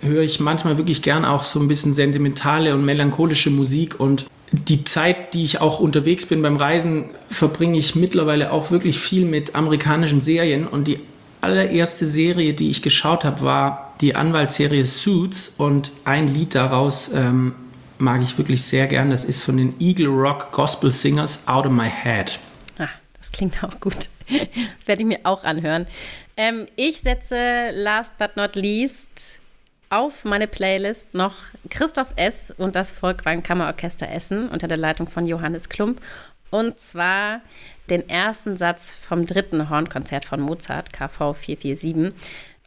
höre 0.00 0.22
ich 0.22 0.38
manchmal 0.38 0.78
wirklich 0.78 1.02
gern 1.02 1.24
auch 1.24 1.44
so 1.44 1.58
ein 1.58 1.68
bisschen 1.68 1.92
sentimentale 1.92 2.74
und 2.74 2.84
melancholische 2.84 3.50
Musik 3.50 3.98
und 3.98 4.26
die 4.52 4.84
Zeit, 4.84 5.34
die 5.34 5.44
ich 5.44 5.60
auch 5.60 5.80
unterwegs 5.80 6.26
bin 6.26 6.42
beim 6.42 6.56
Reisen, 6.56 7.06
verbringe 7.28 7.78
ich 7.78 7.94
mittlerweile 7.94 8.52
auch 8.52 8.70
wirklich 8.70 8.98
viel 8.98 9.24
mit 9.24 9.54
amerikanischen 9.54 10.20
Serien. 10.20 10.66
Und 10.66 10.86
die 10.86 11.00
allererste 11.40 12.06
Serie, 12.06 12.54
die 12.54 12.70
ich 12.70 12.82
geschaut 12.82 13.24
habe, 13.24 13.42
war 13.42 13.94
die 14.00 14.14
Anwaltsserie 14.14 14.84
Suits. 14.86 15.54
Und 15.58 15.92
ein 16.04 16.32
Lied 16.32 16.54
daraus 16.54 17.12
ähm, 17.12 17.54
mag 17.98 18.22
ich 18.22 18.38
wirklich 18.38 18.62
sehr 18.62 18.86
gern. 18.86 19.10
Das 19.10 19.24
ist 19.24 19.42
von 19.42 19.56
den 19.56 19.74
Eagle 19.80 20.08
Rock 20.08 20.52
Gospel 20.52 20.90
Singers 20.90 21.46
Out 21.48 21.66
of 21.66 21.72
My 21.72 21.90
Head. 21.90 22.38
Ah, 22.78 22.88
das 23.18 23.32
klingt 23.32 23.62
auch 23.64 23.80
gut. 23.80 24.08
Werde 24.86 25.02
ich 25.02 25.06
mir 25.06 25.20
auch 25.24 25.44
anhören. 25.44 25.86
Ähm, 26.36 26.66
ich 26.76 27.00
setze 27.00 27.70
last 27.72 28.18
but 28.18 28.36
not 28.36 28.54
least 28.56 29.40
auf 29.96 30.24
meine 30.24 30.46
Playlist 30.46 31.14
noch 31.14 31.34
Christoph 31.70 32.08
S. 32.16 32.52
und 32.58 32.76
das 32.76 32.90
Volkwang 32.90 33.42
Kammerorchester 33.42 34.10
Essen 34.10 34.48
unter 34.50 34.68
der 34.68 34.76
Leitung 34.76 35.08
von 35.08 35.24
Johannes 35.24 35.70
Klump. 35.70 36.02
Und 36.50 36.78
zwar 36.78 37.40
den 37.88 38.06
ersten 38.08 38.58
Satz 38.58 38.94
vom 38.94 39.26
dritten 39.26 39.70
Hornkonzert 39.70 40.26
von 40.26 40.40
Mozart, 40.40 40.92
KV 40.92 41.32
447. 41.32 42.12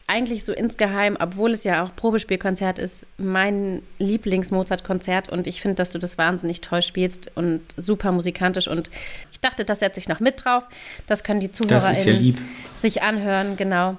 Eigentlich 0.07 0.43
so 0.43 0.53
insgeheim, 0.53 1.17
obwohl 1.19 1.51
es 1.51 1.63
ja 1.63 1.83
auch 1.83 1.95
Probespielkonzert 1.95 2.79
ist, 2.79 3.05
mein 3.19 3.83
Lieblings-Mozart-Konzert 3.99 5.29
und 5.29 5.45
ich 5.45 5.61
finde, 5.61 5.75
dass 5.75 5.91
du 5.91 5.99
das 5.99 6.17
wahnsinnig 6.17 6.61
toll 6.61 6.81
spielst 6.81 7.31
und 7.35 7.61
super 7.77 8.11
musikantisch 8.11 8.67
und 8.67 8.89
ich 9.31 9.39
dachte, 9.39 9.65
das 9.65 9.79
setze 9.79 9.99
ich 9.99 10.09
noch 10.09 10.19
mit 10.19 10.43
drauf. 10.43 10.63
Das 11.05 11.23
können 11.23 11.41
die 11.41 11.51
Zuhörer 11.51 11.93
ja 11.93 12.33
sich 12.79 13.03
anhören, 13.03 13.55
genau. 13.55 13.97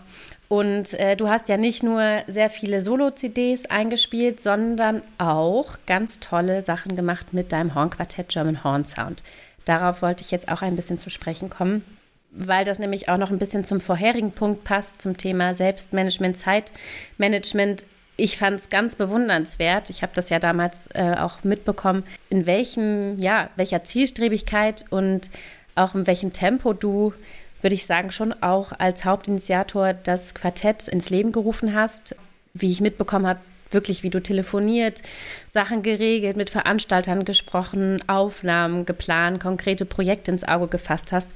Und 0.50 0.94
äh, 0.94 1.14
du 1.14 1.28
hast 1.28 1.48
ja 1.48 1.56
nicht 1.56 1.84
nur 1.84 2.24
sehr 2.26 2.50
viele 2.50 2.80
Solo-CDs 2.80 3.66
eingespielt, 3.66 4.40
sondern 4.40 5.02
auch 5.16 5.78
ganz 5.86 6.18
tolle 6.18 6.60
Sachen 6.60 6.96
gemacht 6.96 7.32
mit 7.32 7.52
deinem 7.52 7.76
Hornquartett 7.76 8.30
German 8.30 8.64
Horn 8.64 8.84
Sound. 8.84 9.22
Darauf 9.64 10.02
wollte 10.02 10.24
ich 10.24 10.32
jetzt 10.32 10.48
auch 10.48 10.62
ein 10.62 10.74
bisschen 10.74 10.98
zu 10.98 11.08
sprechen 11.08 11.50
kommen, 11.50 11.84
weil 12.32 12.64
das 12.64 12.80
nämlich 12.80 13.08
auch 13.08 13.16
noch 13.16 13.30
ein 13.30 13.38
bisschen 13.38 13.62
zum 13.62 13.80
vorherigen 13.80 14.32
Punkt 14.32 14.64
passt, 14.64 15.00
zum 15.00 15.16
Thema 15.16 15.54
Selbstmanagement, 15.54 16.36
Zeitmanagement. 16.36 17.84
ich 18.16 18.36
fand 18.36 18.58
es 18.58 18.70
ganz 18.70 18.96
bewundernswert. 18.96 19.88
Ich 19.88 20.02
habe 20.02 20.14
das 20.16 20.30
ja 20.30 20.40
damals 20.40 20.88
äh, 20.94 21.14
auch 21.16 21.44
mitbekommen, 21.44 22.02
in 22.28 22.46
welchem, 22.46 23.18
ja, 23.20 23.50
welcher 23.54 23.84
Zielstrebigkeit 23.84 24.84
und 24.90 25.30
auch 25.76 25.94
in 25.94 26.08
welchem 26.08 26.32
Tempo 26.32 26.72
du, 26.72 27.14
würde 27.60 27.74
ich 27.74 27.86
sagen, 27.86 28.10
schon 28.10 28.32
auch 28.42 28.72
als 28.78 29.04
Hauptinitiator 29.04 29.94
das 29.94 30.34
Quartett 30.34 30.88
ins 30.88 31.10
Leben 31.10 31.32
gerufen 31.32 31.74
hast. 31.74 32.16
Wie 32.52 32.70
ich 32.70 32.80
mitbekommen 32.80 33.26
habe, 33.26 33.40
wirklich, 33.70 34.02
wie 34.02 34.10
du 34.10 34.20
telefoniert, 34.20 35.02
Sachen 35.48 35.82
geregelt, 35.82 36.36
mit 36.36 36.50
Veranstaltern 36.50 37.24
gesprochen, 37.24 38.02
Aufnahmen 38.08 38.86
geplant, 38.86 39.40
konkrete 39.40 39.84
Projekte 39.84 40.32
ins 40.32 40.44
Auge 40.44 40.68
gefasst 40.68 41.12
hast. 41.12 41.30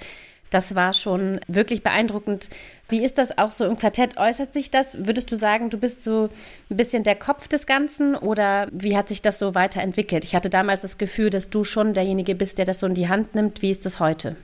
Das 0.50 0.74
war 0.76 0.92
schon 0.92 1.40
wirklich 1.48 1.82
beeindruckend. 1.82 2.48
Wie 2.88 3.04
ist 3.04 3.18
das 3.18 3.38
auch 3.38 3.50
so 3.50 3.64
im 3.64 3.76
Quartett? 3.76 4.18
Äußert 4.18 4.54
sich 4.54 4.70
das? 4.70 5.06
Würdest 5.06 5.32
du 5.32 5.36
sagen, 5.36 5.68
du 5.68 5.78
bist 5.78 6.00
so 6.00 6.28
ein 6.70 6.76
bisschen 6.76 7.02
der 7.02 7.16
Kopf 7.16 7.48
des 7.48 7.66
Ganzen 7.66 8.14
oder 8.14 8.68
wie 8.70 8.96
hat 8.96 9.08
sich 9.08 9.20
das 9.20 9.40
so 9.40 9.54
weiterentwickelt? 9.56 10.24
Ich 10.24 10.36
hatte 10.36 10.50
damals 10.50 10.82
das 10.82 10.96
Gefühl, 10.96 11.30
dass 11.30 11.50
du 11.50 11.64
schon 11.64 11.92
derjenige 11.92 12.36
bist, 12.36 12.58
der 12.58 12.66
das 12.66 12.78
so 12.80 12.86
in 12.86 12.94
die 12.94 13.08
Hand 13.08 13.34
nimmt. 13.34 13.62
Wie 13.62 13.70
ist 13.70 13.84
das 13.84 13.98
heute? 13.98 14.36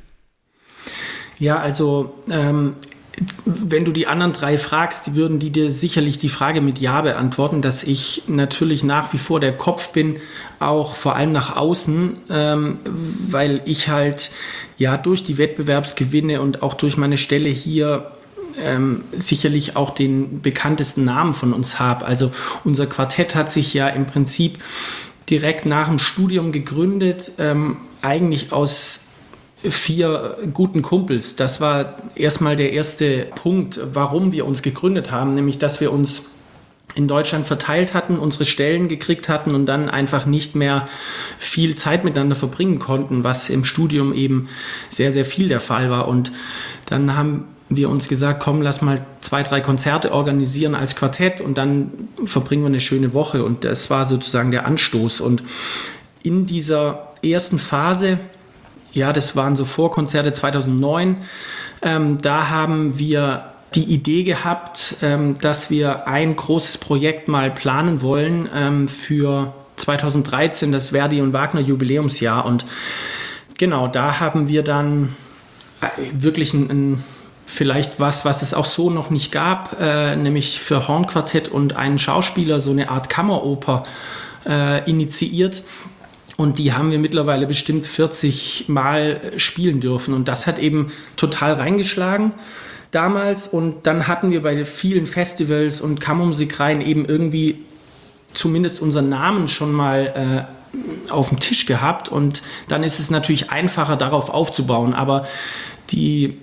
Ja, 1.40 1.58
also 1.58 2.14
ähm, 2.30 2.74
wenn 3.44 3.84
du 3.84 3.92
die 3.92 4.06
anderen 4.06 4.32
drei 4.32 4.56
fragst, 4.56 5.14
würden 5.14 5.38
die 5.38 5.50
dir 5.50 5.70
sicherlich 5.70 6.18
die 6.18 6.28
Frage 6.28 6.60
mit 6.60 6.78
Ja 6.78 7.00
beantworten, 7.00 7.62
dass 7.62 7.82
ich 7.82 8.24
natürlich 8.28 8.84
nach 8.84 9.12
wie 9.12 9.18
vor 9.18 9.40
der 9.40 9.56
Kopf 9.56 9.92
bin, 9.92 10.18
auch 10.58 10.94
vor 10.94 11.16
allem 11.16 11.32
nach 11.32 11.56
außen, 11.56 12.16
ähm, 12.30 12.78
weil 13.28 13.62
ich 13.64 13.88
halt 13.88 14.30
ja 14.78 14.96
durch 14.96 15.24
die 15.24 15.38
Wettbewerbsgewinne 15.38 16.40
und 16.40 16.62
auch 16.62 16.74
durch 16.74 16.96
meine 16.96 17.18
Stelle 17.18 17.48
hier 17.48 18.10
ähm, 18.62 19.04
sicherlich 19.12 19.76
auch 19.76 19.90
den 19.90 20.42
bekanntesten 20.42 21.04
Namen 21.04 21.34
von 21.34 21.52
uns 21.52 21.78
habe. 21.78 22.04
Also 22.04 22.32
unser 22.64 22.86
Quartett 22.86 23.34
hat 23.34 23.50
sich 23.50 23.74
ja 23.74 23.88
im 23.88 24.06
Prinzip 24.06 24.58
direkt 25.28 25.64
nach 25.64 25.88
dem 25.88 25.98
Studium 25.98 26.52
gegründet, 26.52 27.32
ähm, 27.38 27.78
eigentlich 28.02 28.52
aus 28.52 29.09
vier 29.68 30.38
guten 30.54 30.82
Kumpels. 30.82 31.36
Das 31.36 31.60
war 31.60 31.96
erstmal 32.14 32.56
der 32.56 32.72
erste 32.72 33.26
Punkt, 33.34 33.80
warum 33.92 34.32
wir 34.32 34.46
uns 34.46 34.62
gegründet 34.62 35.10
haben, 35.10 35.34
nämlich 35.34 35.58
dass 35.58 35.80
wir 35.80 35.92
uns 35.92 36.26
in 36.94 37.06
Deutschland 37.06 37.46
verteilt 37.46 37.94
hatten, 37.94 38.18
unsere 38.18 38.44
Stellen 38.44 38.88
gekriegt 38.88 39.28
hatten 39.28 39.54
und 39.54 39.66
dann 39.66 39.88
einfach 39.88 40.26
nicht 40.26 40.56
mehr 40.56 40.86
viel 41.38 41.76
Zeit 41.76 42.04
miteinander 42.04 42.34
verbringen 42.34 42.78
konnten, 42.78 43.22
was 43.22 43.48
im 43.48 43.64
Studium 43.64 44.12
eben 44.12 44.48
sehr, 44.88 45.12
sehr 45.12 45.24
viel 45.24 45.48
der 45.48 45.60
Fall 45.60 45.90
war. 45.90 46.08
Und 46.08 46.32
dann 46.86 47.16
haben 47.16 47.44
wir 47.68 47.88
uns 47.88 48.08
gesagt, 48.08 48.42
komm, 48.42 48.62
lass 48.62 48.82
mal 48.82 49.06
zwei, 49.20 49.44
drei 49.44 49.60
Konzerte 49.60 50.12
organisieren 50.12 50.74
als 50.74 50.96
Quartett 50.96 51.40
und 51.40 51.56
dann 51.56 51.92
verbringen 52.24 52.62
wir 52.62 52.68
eine 52.68 52.80
schöne 52.80 53.14
Woche. 53.14 53.44
Und 53.44 53.64
das 53.64 53.90
war 53.90 54.06
sozusagen 54.06 54.50
der 54.50 54.66
Anstoß. 54.66 55.20
Und 55.20 55.42
in 56.22 56.46
dieser 56.46 57.12
ersten 57.22 57.58
Phase 57.58 58.18
ja, 58.92 59.12
das 59.12 59.36
waren 59.36 59.56
so 59.56 59.64
Vorkonzerte 59.64 60.32
2009. 60.32 61.16
Ähm, 61.82 62.18
da 62.18 62.50
haben 62.50 62.98
wir 62.98 63.50
die 63.74 63.84
Idee 63.84 64.24
gehabt, 64.24 64.96
ähm, 65.02 65.38
dass 65.40 65.70
wir 65.70 66.08
ein 66.08 66.34
großes 66.34 66.78
Projekt 66.78 67.28
mal 67.28 67.50
planen 67.50 68.02
wollen 68.02 68.48
ähm, 68.54 68.88
für 68.88 69.54
2013, 69.76 70.72
das 70.72 70.90
Verdi 70.90 71.20
und 71.20 71.32
Wagner 71.32 71.60
Jubiläumsjahr. 71.60 72.44
Und 72.44 72.64
genau, 73.58 73.86
da 73.86 74.20
haben 74.20 74.48
wir 74.48 74.62
dann 74.64 75.14
äh, 75.80 75.86
wirklich 76.12 76.52
ein, 76.52 76.70
ein 76.70 77.04
vielleicht 77.46 77.98
was, 77.98 78.24
was 78.24 78.42
es 78.42 78.54
auch 78.54 78.64
so 78.64 78.90
noch 78.90 79.10
nicht 79.10 79.32
gab, 79.32 79.80
äh, 79.80 80.14
nämlich 80.16 80.60
für 80.60 80.86
Hornquartett 80.86 81.48
und 81.48 81.76
einen 81.76 81.98
Schauspieler 81.98 82.60
so 82.60 82.70
eine 82.70 82.90
Art 82.90 83.08
Kammeroper 83.08 83.84
äh, 84.46 84.88
initiiert. 84.88 85.62
Und 86.40 86.58
die 86.58 86.72
haben 86.72 86.90
wir 86.90 86.98
mittlerweile 86.98 87.46
bestimmt 87.46 87.84
40 87.84 88.64
Mal 88.68 89.20
spielen 89.36 89.78
dürfen. 89.78 90.14
Und 90.14 90.26
das 90.26 90.46
hat 90.46 90.58
eben 90.58 90.90
total 91.16 91.52
reingeschlagen 91.52 92.32
damals. 92.92 93.46
Und 93.46 93.86
dann 93.86 94.08
hatten 94.08 94.30
wir 94.30 94.42
bei 94.42 94.64
vielen 94.64 95.04
Festivals 95.06 95.82
und 95.82 96.00
Kammermusikreihen 96.00 96.80
eben 96.80 97.04
irgendwie 97.04 97.58
zumindest 98.32 98.80
unseren 98.80 99.10
Namen 99.10 99.48
schon 99.48 99.70
mal 99.70 100.46
äh, 100.78 101.12
auf 101.12 101.28
dem 101.28 101.40
Tisch 101.40 101.66
gehabt. 101.66 102.08
Und 102.08 102.42
dann 102.68 102.84
ist 102.84 103.00
es 103.00 103.10
natürlich 103.10 103.50
einfacher, 103.50 103.96
darauf 103.96 104.30
aufzubauen. 104.30 104.94
Aber 104.94 105.26
die 105.90 106.38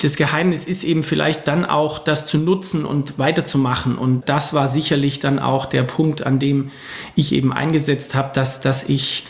das 0.00 0.16
Geheimnis 0.16 0.66
ist 0.66 0.84
eben 0.84 1.02
vielleicht 1.02 1.46
dann 1.46 1.64
auch, 1.64 1.98
das 1.98 2.26
zu 2.26 2.38
nutzen 2.38 2.84
und 2.84 3.18
weiterzumachen. 3.18 3.96
Und 3.96 4.28
das 4.28 4.54
war 4.54 4.68
sicherlich 4.68 5.20
dann 5.20 5.38
auch 5.38 5.66
der 5.66 5.82
Punkt, 5.82 6.26
an 6.26 6.38
dem 6.38 6.70
ich 7.14 7.32
eben 7.32 7.52
eingesetzt 7.52 8.14
habe, 8.14 8.30
dass, 8.34 8.60
dass 8.60 8.88
ich, 8.88 9.26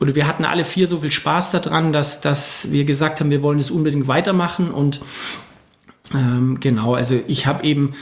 oder 0.00 0.14
wir 0.14 0.26
hatten 0.26 0.44
alle 0.44 0.64
vier 0.64 0.88
so 0.88 0.98
viel 0.98 1.10
Spaß 1.10 1.52
daran, 1.52 1.92
dass, 1.92 2.20
dass 2.20 2.72
wir 2.72 2.84
gesagt 2.84 3.20
haben, 3.20 3.30
wir 3.30 3.42
wollen 3.42 3.58
es 3.58 3.70
unbedingt 3.70 4.08
weitermachen. 4.08 4.70
Und 4.70 5.00
ähm, 6.14 6.58
genau, 6.60 6.94
also 6.94 7.18
ich 7.26 7.46
habe 7.46 7.64
eben 7.64 7.94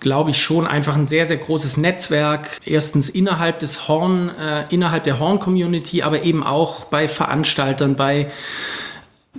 glaube 0.00 0.30
ich, 0.30 0.40
schon 0.40 0.66
einfach 0.66 0.94
ein 0.94 1.06
sehr, 1.06 1.26
sehr 1.26 1.38
großes 1.38 1.76
Netzwerk. 1.76 2.60
Erstens 2.64 3.08
innerhalb 3.08 3.58
des 3.58 3.88
Horn, 3.88 4.30
äh, 4.30 4.64
innerhalb 4.70 5.02
der 5.02 5.18
Horn-Community, 5.18 6.02
aber 6.02 6.22
eben 6.22 6.44
auch 6.44 6.84
bei 6.84 7.08
Veranstaltern, 7.08 7.96
bei 7.96 8.30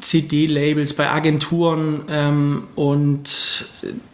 CD-Labels, 0.01 0.93
bei 0.93 1.09
Agenturen 1.09 2.03
ähm, 2.09 2.63
und 2.75 3.67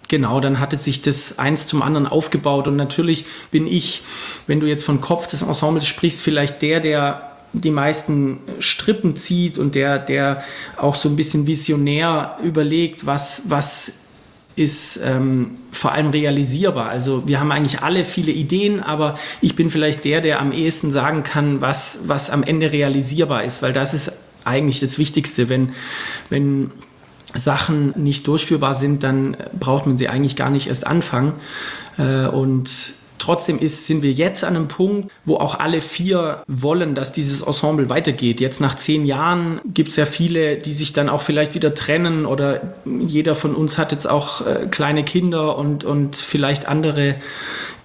genau, 0.08 0.40
dann 0.40 0.60
hatte 0.60 0.78
sich 0.78 1.02
das 1.02 1.40
eins 1.40 1.68
zum 1.68 1.82
anderen 1.82 2.08
aufgebaut 2.08 2.68
und 2.68 2.76
natürlich 2.76 3.26
bin 3.52 3.68
ich, 3.68 4.04
wenn 4.48 4.60
du 4.60 4.68
jetzt 4.68 4.84
von 4.84 5.02
Kopf 5.02 5.28
des 5.28 5.42
Ensembles 5.42 5.86
sprichst, 5.86 6.24
vielleicht 6.24 6.62
der, 6.62 6.80
der 6.80 7.32
die 7.54 7.72
meisten 7.72 8.40
Strippen 8.60 9.16
zieht 9.16 9.58
und 9.58 9.76
der, 9.76 9.98
der 9.98 10.44
auch 10.78 10.96
so 10.96 11.08
ein 11.10 11.16
bisschen 11.16 11.48
visionär 11.48 12.38
überlegt, 12.44 13.06
was, 13.06 13.44
was 13.50 13.94
ist 14.56 15.00
ähm, 15.04 15.52
vor 15.72 15.92
allem 15.92 16.10
realisierbar. 16.10 16.90
Also 16.90 17.28
wir 17.28 17.40
haben 17.40 17.52
eigentlich 17.52 17.82
alle 17.82 18.06
viele 18.06 18.32
Ideen, 18.32 18.82
aber 18.82 19.18
ich 19.42 19.56
bin 19.56 19.70
vielleicht 19.70 20.06
der, 20.06 20.22
der 20.22 20.40
am 20.40 20.52
ehesten 20.52 20.92
sagen 20.92 21.24
kann, 21.24 21.62
was, 21.62 22.02
was 22.08 22.30
am 22.30 22.44
Ende 22.44 22.72
realisierbar 22.72 23.44
ist, 23.44 23.62
weil 23.62 23.74
das 23.74 23.94
ist 23.94 24.14
eigentlich 24.46 24.80
das 24.80 24.98
Wichtigste. 24.98 25.50
Wenn, 25.50 25.74
wenn 26.30 26.72
Sachen 27.34 27.94
nicht 27.98 28.26
durchführbar 28.28 28.76
sind, 28.76 29.04
dann 29.04 29.36
braucht 29.60 29.86
man 29.86 29.98
sie 29.98 30.08
eigentlich 30.08 30.36
gar 30.36 30.50
nicht 30.50 30.68
erst 30.68 30.88
anfangen. 30.88 31.34
Äh, 31.98 32.28
und 32.28 32.70
Trotzdem 33.18 33.60
ist, 33.60 33.88
sind 33.88 34.04
wir 34.04 34.12
jetzt 34.12 34.44
an 34.44 34.56
einem 34.56 34.68
Punkt, 34.68 35.12
wo 35.24 35.38
auch 35.38 35.60
alle 35.60 35.82
vier 35.82 36.44
wollen, 36.48 36.96
dass 36.96 37.12
dieses 37.12 37.42
Ensemble 37.42 37.90
weitergeht. 37.90 38.42
Jetzt 38.42 38.62
nach 38.62 38.76
zehn 38.76 39.06
Jahren 39.06 39.62
gibt 39.74 39.90
es 39.90 39.96
ja 39.96 40.06
viele, 40.06 40.58
die 40.58 40.74
sich 40.74 40.94
dann 40.94 41.10
auch 41.10 41.22
vielleicht 41.22 41.56
wieder 41.56 41.74
trennen 41.74 42.26
oder 42.26 42.62
jeder 42.86 43.36
von 43.36 43.56
uns 43.56 43.78
hat 43.78 43.92
jetzt 43.92 44.08
auch 44.08 44.46
äh, 44.46 44.68
kleine 44.70 45.04
Kinder 45.04 45.58
und, 45.58 45.84
und 45.84 46.16
vielleicht 46.16 46.68
andere 46.68 47.16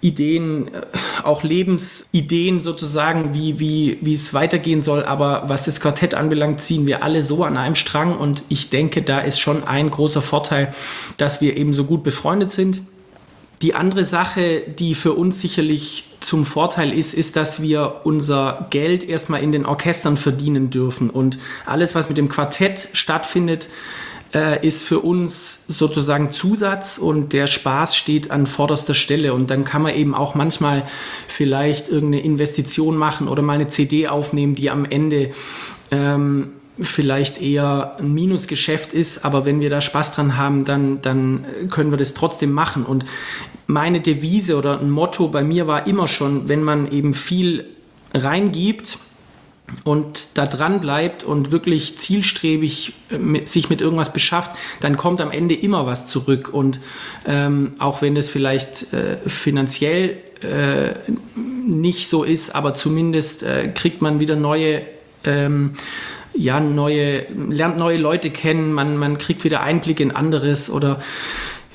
Ideen, 0.01 0.69
äh, 0.69 0.81
auch 1.23 1.43
Lebensideen 1.43 2.61
sozusagen, 2.61 3.35
wie, 3.35 3.61
wie, 3.61 3.99
wie 4.01 4.14
es 4.14 4.33
weitergehen 4.35 4.83
soll. 4.83 5.05
Aber 5.05 5.45
was 5.47 5.64
das 5.64 5.81
Quartett 5.81 6.14
anbelangt, 6.14 6.61
ziehen 6.61 6.87
wir 6.87 7.03
alle 7.03 7.23
so 7.23 7.45
an 7.45 7.57
einem 7.57 7.75
Strang 7.75 8.16
und 8.16 8.43
ich 8.49 8.71
denke, 8.71 9.03
da 9.03 9.21
ist 9.21 9.40
schon 9.40 9.64
ein 9.64 9.90
großer 9.90 10.23
Vorteil, 10.23 10.75
dass 11.16 11.40
wir 11.40 11.57
eben 11.57 11.75
so 11.75 11.85
gut 11.85 12.03
befreundet 12.03 12.51
sind 12.51 12.83
die 13.62 13.75
andere 13.75 14.05
Sache, 14.05 14.62
die 14.79 14.94
für 14.94 15.12
uns 15.12 15.40
sicherlich 15.40 16.05
zum 16.20 16.44
Vorteil 16.44 16.92
ist, 16.92 17.12
ist, 17.14 17.37
dass 17.37 17.61
wir 17.61 18.03
unser 18.05 18.66
Geld 18.70 19.07
erstmal 19.07 19.42
in 19.42 19.53
den 19.53 19.66
Orchestern 19.66 20.16
verdienen 20.16 20.70
dürfen. 20.70 21.11
Und 21.11 21.38
alles, 21.66 21.94
was 21.94 22.09
mit 22.09 22.16
dem 22.16 22.29
Quartett 22.29 22.88
stattfindet, 22.92 23.68
äh, 24.33 24.64
ist 24.66 24.85
für 24.85 25.01
uns 25.01 25.64
sozusagen 25.68 26.31
Zusatz 26.31 26.99
und 26.99 27.33
der 27.33 27.46
Spaß 27.46 27.96
steht 27.96 28.31
an 28.31 28.46
vorderster 28.46 28.94
Stelle. 28.94 29.35
Und 29.35 29.51
dann 29.51 29.64
kann 29.64 29.83
man 29.83 29.94
eben 29.94 30.14
auch 30.14 30.35
manchmal 30.35 30.87
vielleicht 31.27 31.88
irgendeine 31.88 32.23
Investition 32.25 32.96
machen 32.96 33.29
oder 33.29 33.42
mal 33.42 33.55
eine 33.55 33.68
CD 33.68 34.09
aufnehmen, 34.09 34.55
die 34.55 34.70
am 34.70 34.85
Ende 34.85 35.33
ähm, 35.90 36.53
vielleicht 36.81 37.40
eher 37.40 37.97
ein 37.99 38.12
Minusgeschäft 38.12 38.93
ist, 38.93 39.25
aber 39.25 39.45
wenn 39.45 39.61
wir 39.61 39.71
da 39.71 39.81
Spaß 39.81 40.14
dran 40.14 40.37
haben, 40.37 40.64
dann, 40.64 41.01
dann 41.03 41.45
können 41.71 41.90
wir 41.90 41.99
das 41.99 42.14
trotzdem 42.14 42.53
machen. 42.53 42.85
Und 42.85 43.05
meine 43.66 44.01
Devise 44.01 44.57
oder 44.57 44.81
ein 44.81 44.90
Motto 44.90 45.29
bei 45.29 45.43
mir 45.43 45.66
war 45.66 45.87
immer 45.87 46.09
schon, 46.09 46.49
wenn 46.49 46.62
man 46.62 46.90
eben 46.90 47.14
viel 47.14 47.66
reingibt, 48.14 48.99
und 49.85 50.37
da 50.37 50.47
dran 50.47 50.81
bleibt 50.81 51.25
und 51.25 51.51
wirklich 51.53 51.99
zielstrebig 51.99 52.93
äh, 53.11 53.19
mit, 53.19 53.49
sich 53.49 53.71
mit 53.71 53.81
irgendwas 53.81 54.12
beschafft, 54.12 54.53
dann 54.81 54.97
kommt 54.97 55.21
am 55.21 55.31
Ende 55.31 55.55
immer 55.55 55.87
was 55.87 56.07
zurück. 56.07 56.51
Und 56.53 56.81
ähm, 57.27 57.73
auch 57.79 58.03
wenn 58.03 58.14
das 58.14 58.29
vielleicht 58.29 58.93
äh, 58.93 59.19
finanziell 59.27 60.19
äh, 60.43 60.95
nicht 61.37 62.09
so 62.09 62.25
ist, 62.25 62.55
aber 62.55 62.75
zumindest 62.75 63.43
äh, 63.43 63.69
kriegt 63.69 64.03
man 64.03 64.21
wieder 64.21 64.37
neue 64.37 64.83
ähm, 65.25 65.75
ja, 66.40 66.61
neue, 66.61 67.26
lernt 67.33 67.76
neue 67.76 67.98
Leute 67.98 68.31
kennen, 68.31 68.72
man, 68.72 68.96
man 68.96 69.18
kriegt 69.18 69.44
wieder 69.44 69.62
Einblick 69.62 70.00
in 70.00 70.11
anderes 70.11 70.70
oder 70.70 71.00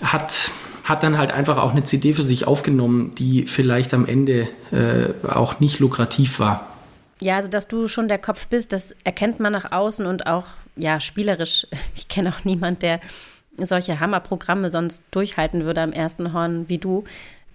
hat 0.01 0.51
hat 0.85 1.01
dann 1.01 1.17
halt 1.17 1.31
einfach 1.31 1.57
auch 1.57 1.71
eine 1.71 1.83
CD 1.83 2.13
für 2.13 2.23
sich 2.23 2.45
aufgenommen, 2.45 3.09
die 3.17 3.47
vielleicht 3.47 3.91
am 3.95 4.05
Ende 4.05 4.47
äh, 4.71 5.27
auch 5.27 5.59
nicht 5.59 5.79
lukrativ 5.79 6.39
war. 6.39 6.67
Ja, 7.19 7.37
also 7.37 7.49
dass 7.49 7.67
du 7.67 7.87
schon 7.87 8.07
der 8.07 8.19
Kopf 8.19 8.45
bist, 8.47 8.71
das 8.71 8.95
erkennt 9.03 9.39
man 9.39 9.51
nach 9.51 9.71
außen 9.71 10.05
und 10.05 10.27
auch 10.27 10.45
ja 10.75 10.99
spielerisch. 10.99 11.65
Ich 11.95 12.07
kenne 12.07 12.29
auch 12.29 12.45
niemand, 12.45 12.83
der 12.83 12.99
solche 13.57 13.99
Hammerprogramme 13.99 14.69
sonst 14.69 15.03
durchhalten 15.09 15.65
würde 15.65 15.81
am 15.81 15.91
ersten 15.91 16.33
Horn 16.33 16.69
wie 16.69 16.77
du. 16.77 17.03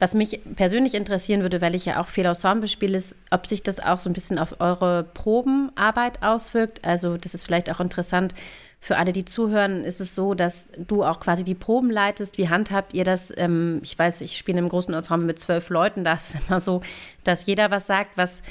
Was 0.01 0.15
mich 0.15 0.41
persönlich 0.57 0.95
interessieren 0.95 1.43
würde, 1.43 1.61
weil 1.61 1.75
ich 1.75 1.85
ja 1.85 2.01
auch 2.01 2.09
viel 2.09 2.25
Ensemble 2.25 2.69
spiele, 2.69 2.97
ist, 2.97 3.15
ob 3.31 3.47
sich 3.47 3.63
das 3.63 3.81
auch 3.81 3.99
so 3.99 4.09
ein 4.09 4.15
bisschen 4.15 4.39
auf 4.39 4.59
eure 4.59 5.05
Probenarbeit 5.05 6.23
auswirkt. 6.23 6.83
Also 6.85 7.19
das 7.19 7.35
ist 7.35 7.45
vielleicht 7.45 7.71
auch 7.71 7.81
interessant 7.81 8.35
für 8.81 8.97
alle, 8.97 9.13
die 9.13 9.27
zuhören. 9.27 9.85
Ist 9.85 10.01
es 10.01 10.15
so, 10.15 10.33
dass 10.33 10.71
du 10.79 11.05
auch 11.05 11.21
quasi 11.21 11.45
die 11.45 11.55
Proben 11.55 11.91
leitest? 11.91 12.39
Wie 12.39 12.49
handhabt 12.49 12.95
ihr 12.95 13.05
das? 13.05 13.31
Ähm, 13.37 13.81
ich 13.85 13.97
weiß, 13.97 14.23
ich 14.23 14.39
spiele 14.39 14.59
im 14.59 14.71
großen 14.71 14.95
Ensemble 14.95 15.27
mit 15.27 15.39
zwölf 15.39 15.69
Leuten. 15.69 16.03
Da 16.03 16.15
ist 16.15 16.35
es 16.35 16.41
immer 16.49 16.61
so, 16.61 16.81
dass 17.23 17.45
jeder 17.45 17.71
was 17.71 17.87
sagt, 17.87 18.17
was 18.17 18.43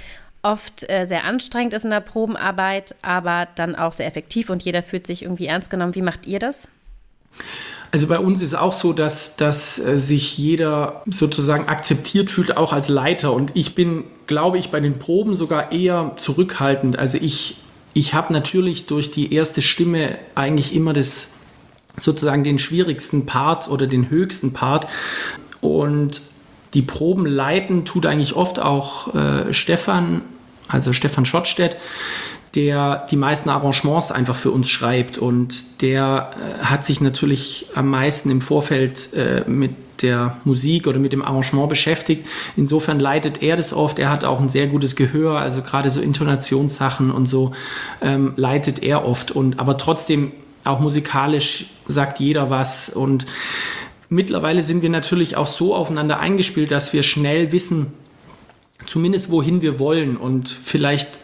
oft 0.44 0.88
äh, 0.88 1.06
sehr 1.06 1.24
anstrengend 1.24 1.74
ist 1.74 1.84
in 1.84 1.90
der 1.90 2.00
Probenarbeit, 2.00 2.96
aber 3.02 3.48
dann 3.56 3.76
auch 3.76 3.94
sehr 3.94 4.06
effektiv 4.06 4.52
und 4.52 4.64
jeder 4.64 4.84
fühlt 4.84 5.08
sich 5.08 5.24
irgendwie 5.24 5.48
ernst 5.48 5.72
genommen. 5.72 5.96
Wie 5.96 6.04
macht 6.04 6.28
ihr 6.28 6.40
das? 6.40 6.68
Also 7.92 8.06
bei 8.08 8.20
uns 8.20 8.42
ist 8.42 8.54
auch 8.54 8.74
so, 8.74 8.94
dass, 8.94 9.36
dass 9.36 9.80
äh, 9.80 10.00
sich 10.00 10.38
jeder 10.38 11.02
sozusagen 11.08 11.68
akzeptiert 11.68 12.30
fühlt, 12.30 12.56
auch 12.56 12.72
als 12.72 12.88
Leiter. 12.88 13.34
Und 13.34 13.52
ich 13.56 13.74
bin, 13.74 14.04
glaube 14.28 14.60
ich, 14.60 14.70
bei 14.70 14.80
den 14.80 15.00
Proben 15.00 15.34
sogar 15.34 15.72
eher 15.72 16.14
zurückhaltend. 16.18 17.00
Also 17.00 17.18
ich, 17.20 17.58
ich 17.94 18.14
habe 18.14 18.32
natürlich 18.32 18.86
durch 18.86 19.10
die 19.10 19.34
erste 19.34 19.62
Stimme 19.62 20.20
eigentlich 20.36 20.76
immer 20.76 20.94
das 20.94 21.32
sozusagen 21.98 22.44
den 22.44 22.60
schwierigsten 22.60 23.26
Part 23.26 23.70
oder 23.70 23.88
den 23.88 24.10
höchsten 24.10 24.54
Part. 24.54 24.88
Und 25.60 26.22
die 26.76 26.84
Proben 26.84 27.26
leiten 27.26 27.86
tut 27.86 28.06
eigentlich 28.06 28.36
oft 28.36 28.60
auch 28.60 29.16
äh, 29.16 29.52
Stefan, 29.52 30.22
also 30.68 30.94
Stefan 30.94 31.26
Schottstedt 31.26 31.78
der 32.56 33.08
die 33.12 33.16
meisten 33.16 33.50
Arrangements 33.50 34.12
einfach 34.12 34.36
für 34.36 34.52
uns 34.52 34.70
schreibt 34.70 35.18
und 35.18 35.82
der 35.82 36.32
äh, 36.34 36.64
hat 36.64 36.84
sich 36.84 37.02
natürlich 37.02 37.68
am 37.76 37.88
meisten 37.90 38.30
im 38.32 38.42
Vorfeld 38.42 39.14
äh, 39.14 39.44
mit 39.48 39.72
der 40.02 40.38
Musik 40.46 40.88
oder 40.88 41.00
mit 41.00 41.12
dem 41.12 41.22
Arrangement 41.22 41.70
beschäftigt. 41.70 42.26
Insofern 42.56 43.00
leitet 43.00 43.42
er 43.44 43.58
das 43.58 43.74
oft. 43.74 44.00
Er 44.00 44.10
hat 44.10 44.24
auch 44.24 44.40
ein 44.40 44.50
sehr 44.50 44.68
gutes 44.68 44.96
Gehör, 44.96 45.40
also 45.40 45.62
gerade 45.62 45.90
so 45.90 46.00
Intonationssachen 46.00 47.12
und 47.12 47.26
so 47.26 47.52
ähm, 48.02 48.34
leitet 48.36 48.82
er 48.82 49.06
oft. 49.06 49.32
Und 49.32 49.60
aber 49.60 49.78
trotzdem 49.78 50.32
auch 50.64 50.80
musikalisch 50.80 51.66
sagt 51.88 52.20
jeder 52.20 52.50
was 52.50 52.90
und 52.90 53.26
mittlerweile 54.10 54.62
sind 54.62 54.82
wir 54.82 54.90
natürlich 54.90 55.38
auch 55.38 55.48
so 55.48 55.76
aufeinander 55.76 56.20
eingespielt, 56.20 56.72
dass 56.72 56.94
wir 56.94 57.04
schnell 57.04 57.52
wissen, 57.52 57.94
zumindest 58.86 59.32
wohin 59.32 59.62
wir 59.62 59.80
wollen 59.80 60.18
und 60.18 60.50
vielleicht 60.50 61.20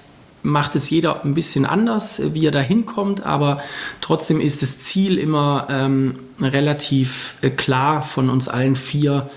macht 0.45 0.75
es 0.75 0.89
jeder 0.89 1.25
ein 1.25 1.33
bisschen 1.33 1.65
anders, 1.65 2.21
wie 2.33 2.45
er 2.45 2.51
da 2.51 2.61
hinkommt, 2.61 3.25
aber 3.25 3.61
trotzdem 3.99 4.39
ist 4.39 4.61
das 4.61 4.79
Ziel 4.79 5.17
immer 5.17 5.67
ähm, 5.69 6.19
relativ 6.39 7.35
äh, 7.41 7.49
klar 7.49 8.03
von 8.03 8.29
uns 8.29 8.47
allen 8.47 8.75
vier, 8.75 9.29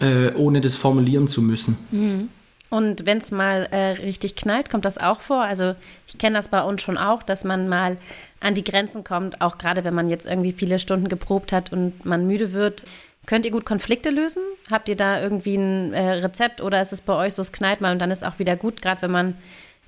äh, 0.00 0.32
ohne 0.34 0.60
das 0.60 0.76
formulieren 0.76 1.28
zu 1.28 1.42
müssen. 1.42 1.76
Mhm. 1.90 2.28
Und 2.70 3.04
wenn 3.04 3.18
es 3.18 3.30
mal 3.30 3.68
äh, 3.70 3.90
richtig 4.02 4.34
knallt, 4.34 4.70
kommt 4.70 4.86
das 4.86 4.96
auch 4.96 5.20
vor? 5.20 5.42
Also 5.42 5.74
ich 6.06 6.16
kenne 6.16 6.36
das 6.36 6.48
bei 6.48 6.62
uns 6.62 6.80
schon 6.80 6.96
auch, 6.96 7.22
dass 7.22 7.44
man 7.44 7.68
mal 7.68 7.98
an 8.40 8.54
die 8.54 8.64
Grenzen 8.64 9.04
kommt, 9.04 9.42
auch 9.42 9.58
gerade 9.58 9.84
wenn 9.84 9.92
man 9.92 10.08
jetzt 10.08 10.26
irgendwie 10.26 10.52
viele 10.52 10.78
Stunden 10.78 11.08
geprobt 11.08 11.52
hat 11.52 11.70
und 11.70 12.06
man 12.06 12.26
müde 12.26 12.54
wird. 12.54 12.86
Könnt 13.26 13.44
ihr 13.44 13.52
gut 13.52 13.66
Konflikte 13.66 14.08
lösen? 14.08 14.42
Habt 14.70 14.88
ihr 14.88 14.96
da 14.96 15.20
irgendwie 15.20 15.56
ein 15.56 15.92
äh, 15.92 16.12
Rezept 16.12 16.62
oder 16.62 16.80
ist 16.80 16.94
es 16.94 17.02
bei 17.02 17.14
euch 17.14 17.34
so, 17.34 17.42
es 17.42 17.52
knallt 17.52 17.82
mal 17.82 17.92
und 17.92 17.98
dann 17.98 18.10
ist 18.10 18.26
auch 18.26 18.38
wieder 18.38 18.56
gut, 18.56 18.80
gerade 18.80 19.02
wenn 19.02 19.10
man 19.10 19.34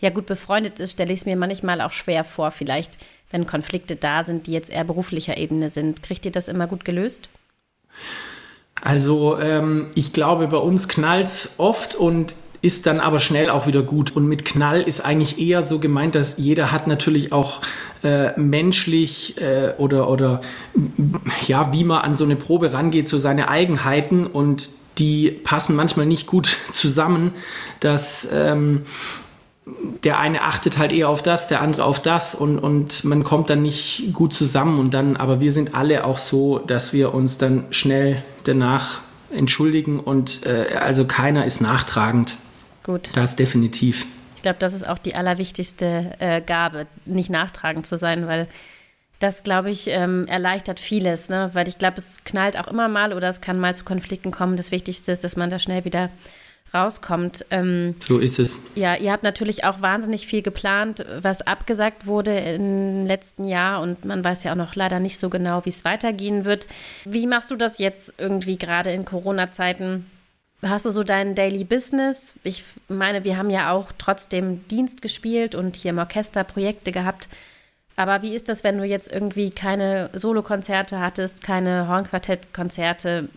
ja 0.04 0.10
gut 0.10 0.26
befreundet 0.26 0.78
ist, 0.78 0.92
stelle 0.92 1.12
ich 1.12 1.20
es 1.20 1.26
mir 1.26 1.36
manchmal 1.36 1.80
auch 1.80 1.92
schwer 1.92 2.24
vor, 2.24 2.50
vielleicht, 2.50 2.98
wenn 3.30 3.46
Konflikte 3.46 3.96
da 3.96 4.22
sind, 4.22 4.46
die 4.46 4.52
jetzt 4.52 4.70
eher 4.70 4.84
beruflicher 4.84 5.36
Ebene 5.36 5.70
sind. 5.70 6.02
Kriegt 6.02 6.24
ihr 6.24 6.32
das 6.32 6.46
immer 6.46 6.66
gut 6.66 6.84
gelöst? 6.84 7.28
Also 8.80 9.38
ähm, 9.38 9.88
ich 9.94 10.12
glaube, 10.12 10.46
bei 10.48 10.58
uns 10.58 10.88
knallt 10.88 11.26
es 11.26 11.54
oft 11.58 11.94
und 11.94 12.36
ist 12.60 12.86
dann 12.86 13.00
aber 13.00 13.18
schnell 13.18 13.50
auch 13.50 13.66
wieder 13.66 13.82
gut. 13.82 14.14
Und 14.16 14.26
mit 14.26 14.44
Knall 14.44 14.82
ist 14.82 15.00
eigentlich 15.00 15.38
eher 15.38 15.62
so 15.62 15.78
gemeint, 15.78 16.14
dass 16.14 16.38
jeder 16.38 16.72
hat 16.72 16.86
natürlich 16.86 17.32
auch 17.32 17.60
äh, 18.02 18.38
menschlich 18.40 19.40
äh, 19.40 19.74
oder, 19.78 20.08
oder 20.08 20.40
ja, 21.46 21.72
wie 21.72 21.84
man 21.84 22.02
an 22.02 22.14
so 22.14 22.24
eine 22.24 22.36
Probe 22.36 22.72
rangeht, 22.72 23.06
so 23.06 23.18
seine 23.18 23.48
Eigenheiten 23.48 24.26
und 24.26 24.70
die 24.98 25.30
passen 25.30 25.76
manchmal 25.76 26.06
nicht 26.06 26.26
gut 26.26 26.56
zusammen, 26.72 27.32
dass 27.80 28.28
ähm, 28.32 28.82
der 29.66 30.18
eine 30.18 30.42
achtet 30.42 30.76
halt 30.78 30.92
eher 30.92 31.08
auf 31.08 31.22
das, 31.22 31.48
der 31.48 31.62
andere 31.62 31.84
auf 31.84 32.00
das 32.00 32.34
und, 32.34 32.58
und 32.58 33.04
man 33.04 33.24
kommt 33.24 33.48
dann 33.48 33.62
nicht 33.62 34.12
gut 34.12 34.34
zusammen 34.34 34.78
und 34.78 34.92
dann, 34.92 35.16
aber 35.16 35.40
wir 35.40 35.52
sind 35.52 35.74
alle 35.74 36.04
auch 36.04 36.18
so, 36.18 36.58
dass 36.58 36.92
wir 36.92 37.14
uns 37.14 37.38
dann 37.38 37.64
schnell 37.70 38.22
danach 38.44 39.00
entschuldigen 39.32 40.00
und 40.00 40.44
äh, 40.46 40.76
also 40.78 41.06
keiner 41.06 41.46
ist 41.46 41.60
nachtragend. 41.60 42.36
Gut. 42.82 43.10
Das 43.14 43.36
definitiv. 43.36 44.06
Ich 44.36 44.42
glaube, 44.42 44.58
das 44.58 44.74
ist 44.74 44.86
auch 44.86 44.98
die 44.98 45.14
allerwichtigste 45.14 46.12
äh, 46.18 46.42
Gabe, 46.42 46.86
nicht 47.06 47.30
nachtragend 47.30 47.86
zu 47.86 47.96
sein, 47.96 48.26
weil 48.26 48.46
das, 49.18 49.42
glaube 49.42 49.70
ich, 49.70 49.88
ähm, 49.88 50.26
erleichtert 50.26 50.80
vieles, 50.80 51.30
ne? 51.30 51.48
weil 51.54 51.66
ich 51.68 51.78
glaube, 51.78 51.96
es 51.96 52.24
knallt 52.24 52.58
auch 52.58 52.68
immer 52.68 52.88
mal 52.88 53.14
oder 53.14 53.30
es 53.30 53.40
kann 53.40 53.58
mal 53.58 53.74
zu 53.74 53.84
Konflikten 53.84 54.30
kommen. 54.30 54.56
Das 54.56 54.70
Wichtigste 54.70 55.12
ist, 55.12 55.24
dass 55.24 55.36
man 55.36 55.48
da 55.48 55.58
schnell 55.58 55.86
wieder 55.86 56.10
rauskommt. 56.72 57.44
Ähm, 57.50 57.94
so 58.06 58.18
ist 58.18 58.38
es. 58.38 58.62
Ja, 58.74 58.96
ihr 58.96 59.12
habt 59.12 59.22
natürlich 59.22 59.64
auch 59.64 59.80
wahnsinnig 59.80 60.26
viel 60.26 60.42
geplant, 60.42 61.04
was 61.20 61.42
abgesagt 61.42 62.06
wurde 62.06 62.36
im 62.36 63.06
letzten 63.06 63.44
Jahr 63.44 63.80
und 63.80 64.04
man 64.04 64.24
weiß 64.24 64.44
ja 64.44 64.52
auch 64.52 64.56
noch 64.56 64.74
leider 64.74 65.00
nicht 65.00 65.18
so 65.18 65.30
genau, 65.30 65.64
wie 65.64 65.70
es 65.70 65.84
weitergehen 65.84 66.44
wird. 66.44 66.66
Wie 67.04 67.26
machst 67.26 67.50
du 67.50 67.56
das 67.56 67.78
jetzt 67.78 68.14
irgendwie 68.18 68.56
gerade 68.56 68.92
in 68.92 69.04
Corona-Zeiten? 69.04 70.06
Hast 70.62 70.86
du 70.86 70.90
so 70.90 71.02
dein 71.02 71.34
Daily 71.34 71.64
Business? 71.64 72.34
Ich 72.42 72.64
meine, 72.88 73.24
wir 73.24 73.36
haben 73.36 73.50
ja 73.50 73.70
auch 73.72 73.92
trotzdem 73.98 74.66
Dienst 74.68 75.02
gespielt 75.02 75.54
und 75.54 75.76
hier 75.76 75.90
im 75.90 75.98
Orchester 75.98 76.42
Projekte 76.42 76.90
gehabt. 76.90 77.28
Aber 77.96 78.22
wie 78.22 78.34
ist 78.34 78.48
das, 78.48 78.64
wenn 78.64 78.78
du 78.78 78.84
jetzt 78.84 79.10
irgendwie 79.12 79.50
keine 79.50 80.10
Solokonzerte 80.14 80.98
hattest, 80.98 81.44
keine 81.44 81.88
Hornquartettkonzerte? 81.88 83.28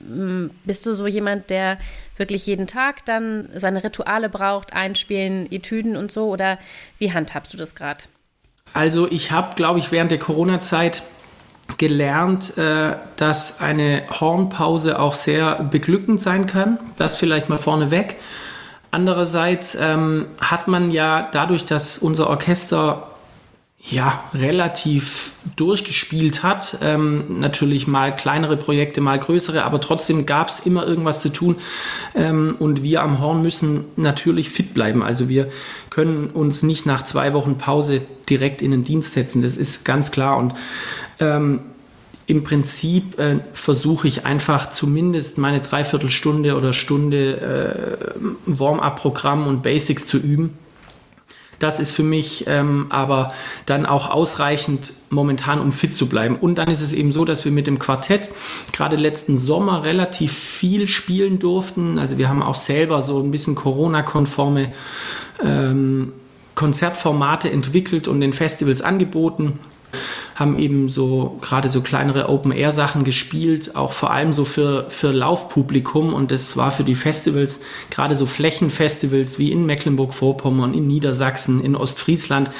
Bist 0.65 0.85
du 0.85 0.93
so 0.93 1.05
jemand, 1.05 1.49
der 1.51 1.77
wirklich 2.17 2.47
jeden 2.47 2.65
Tag 2.65 3.05
dann 3.05 3.49
seine 3.55 3.83
Rituale 3.83 4.29
braucht, 4.29 4.73
einspielen, 4.73 5.51
Etüden 5.51 5.95
und 5.95 6.11
so? 6.11 6.27
Oder 6.27 6.57
wie 6.97 7.13
handhabst 7.13 7.53
du 7.53 7.57
das 7.57 7.75
gerade? 7.75 8.05
Also 8.73 9.07
ich 9.09 9.31
habe, 9.31 9.55
glaube 9.55 9.79
ich, 9.79 9.91
während 9.91 10.09
der 10.09 10.19
Corona-Zeit 10.19 11.03
gelernt, 11.77 12.57
äh, 12.57 12.95
dass 13.17 13.59
eine 13.59 14.03
Hornpause 14.09 14.99
auch 14.99 15.13
sehr 15.13 15.63
beglückend 15.63 16.19
sein 16.21 16.47
kann. 16.47 16.79
Das 16.97 17.15
vielleicht 17.15 17.49
mal 17.49 17.57
vorneweg. 17.59 18.15
Andererseits 18.89 19.75
ähm, 19.75 20.27
hat 20.41 20.67
man 20.67 20.91
ja 20.91 21.29
dadurch, 21.31 21.65
dass 21.65 21.97
unser 21.97 22.29
Orchester 22.29 23.11
ja, 23.89 24.23
relativ 24.33 25.31
durchgespielt 25.55 26.43
hat. 26.43 26.77
Ähm, 26.81 27.39
natürlich 27.39 27.87
mal 27.87 28.13
kleinere 28.13 28.57
Projekte, 28.57 28.99
mal 28.99 29.17
größere, 29.17 29.63
aber 29.63 29.79
trotzdem 29.79 30.25
gab 30.25 30.49
es 30.49 30.59
immer 30.59 30.85
irgendwas 30.85 31.21
zu 31.21 31.29
tun. 31.29 31.55
Ähm, 32.13 32.55
und 32.59 32.83
wir 32.83 33.01
am 33.01 33.19
Horn 33.19 33.41
müssen 33.41 33.85
natürlich 33.95 34.49
fit 34.49 34.73
bleiben. 34.73 35.03
Also 35.03 35.29
wir 35.29 35.49
können 35.89 36.27
uns 36.27 36.63
nicht 36.63 36.85
nach 36.85 37.03
zwei 37.03 37.33
Wochen 37.33 37.57
Pause 37.57 38.01
direkt 38.29 38.61
in 38.61 38.71
den 38.71 38.83
Dienst 38.83 39.13
setzen. 39.13 39.41
Das 39.41 39.55
ist 39.55 39.85
ganz 39.85 40.11
klar. 40.11 40.37
Und 40.37 40.53
ähm, 41.19 41.61
im 42.25 42.43
Prinzip 42.43 43.17
äh, 43.17 43.39
versuche 43.53 44.09
ich 44.09 44.25
einfach 44.25 44.69
zumindest 44.69 45.37
meine 45.37 45.61
Dreiviertelstunde 45.61 46.57
oder 46.57 46.73
Stunde 46.73 47.97
äh, 48.11 48.19
Warm-up-Programm 48.45 49.47
und 49.47 49.63
Basics 49.63 50.05
zu 50.05 50.17
üben 50.17 50.57
das 51.59 51.79
ist 51.79 51.91
für 51.91 52.03
mich 52.03 52.45
ähm, 52.47 52.87
aber 52.89 53.33
dann 53.65 53.85
auch 53.85 54.09
ausreichend 54.09 54.93
momentan, 55.09 55.59
um 55.59 55.71
fit 55.71 55.95
zu 55.95 56.07
bleiben. 56.07 56.35
Und 56.35 56.55
dann 56.55 56.67
ist 56.67 56.81
es 56.81 56.93
eben 56.93 57.11
so, 57.11 57.25
dass 57.25 57.45
wir 57.45 57.51
mit 57.51 57.67
dem 57.67 57.79
Quartett 57.79 58.29
gerade 58.73 58.95
letzten 58.95 59.37
Sommer 59.37 59.85
relativ 59.85 60.33
viel 60.33 60.87
spielen 60.87 61.39
durften. 61.39 61.97
Also 61.97 62.17
wir 62.17 62.29
haben 62.29 62.43
auch 62.43 62.55
selber 62.55 63.01
so 63.01 63.21
ein 63.21 63.31
bisschen 63.31 63.55
Corona-konforme 63.55 64.71
ähm, 65.43 66.13
Konzertformate 66.55 67.51
entwickelt 67.51 68.07
und 68.07 68.19
den 68.19 68.33
Festivals 68.33 68.81
angeboten 68.81 69.59
haben 70.37 70.59
eben 70.59 70.87
so 70.87 71.35
gerade 71.41 71.67
so 71.67 71.81
kleinere 71.81 72.29
Open-Air-Sachen 72.29 73.03
gespielt, 73.03 73.75
auch 73.75 73.91
vor 73.91 74.11
allem 74.11 74.33
so 74.33 74.45
für, 74.45 74.85
für 74.89 75.11
Laufpublikum 75.11 76.13
und 76.13 76.29
das 76.29 76.55
war 76.55 76.71
für 76.71 76.83
die 76.83 76.93
Festivals, 76.93 77.61
gerade 77.89 78.13
so 78.13 78.27
Flächenfestivals 78.27 79.39
wie 79.39 79.51
in 79.51 79.65
Mecklenburg-Vorpommern, 79.65 80.75
in 80.75 80.85
Niedersachsen, 80.85 81.63
in 81.63 81.75
Ostfriesland, 81.75 82.51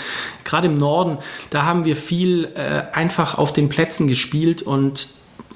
gerade 0.43 0.67
im 0.67 0.73
Norden, 0.73 1.19
da 1.51 1.65
haben 1.65 1.85
wir 1.85 1.95
viel 1.95 2.45
äh, 2.55 2.81
einfach 2.93 3.37
auf 3.37 3.53
den 3.53 3.69
Plätzen 3.69 4.07
gespielt 4.07 4.63
und 4.63 5.09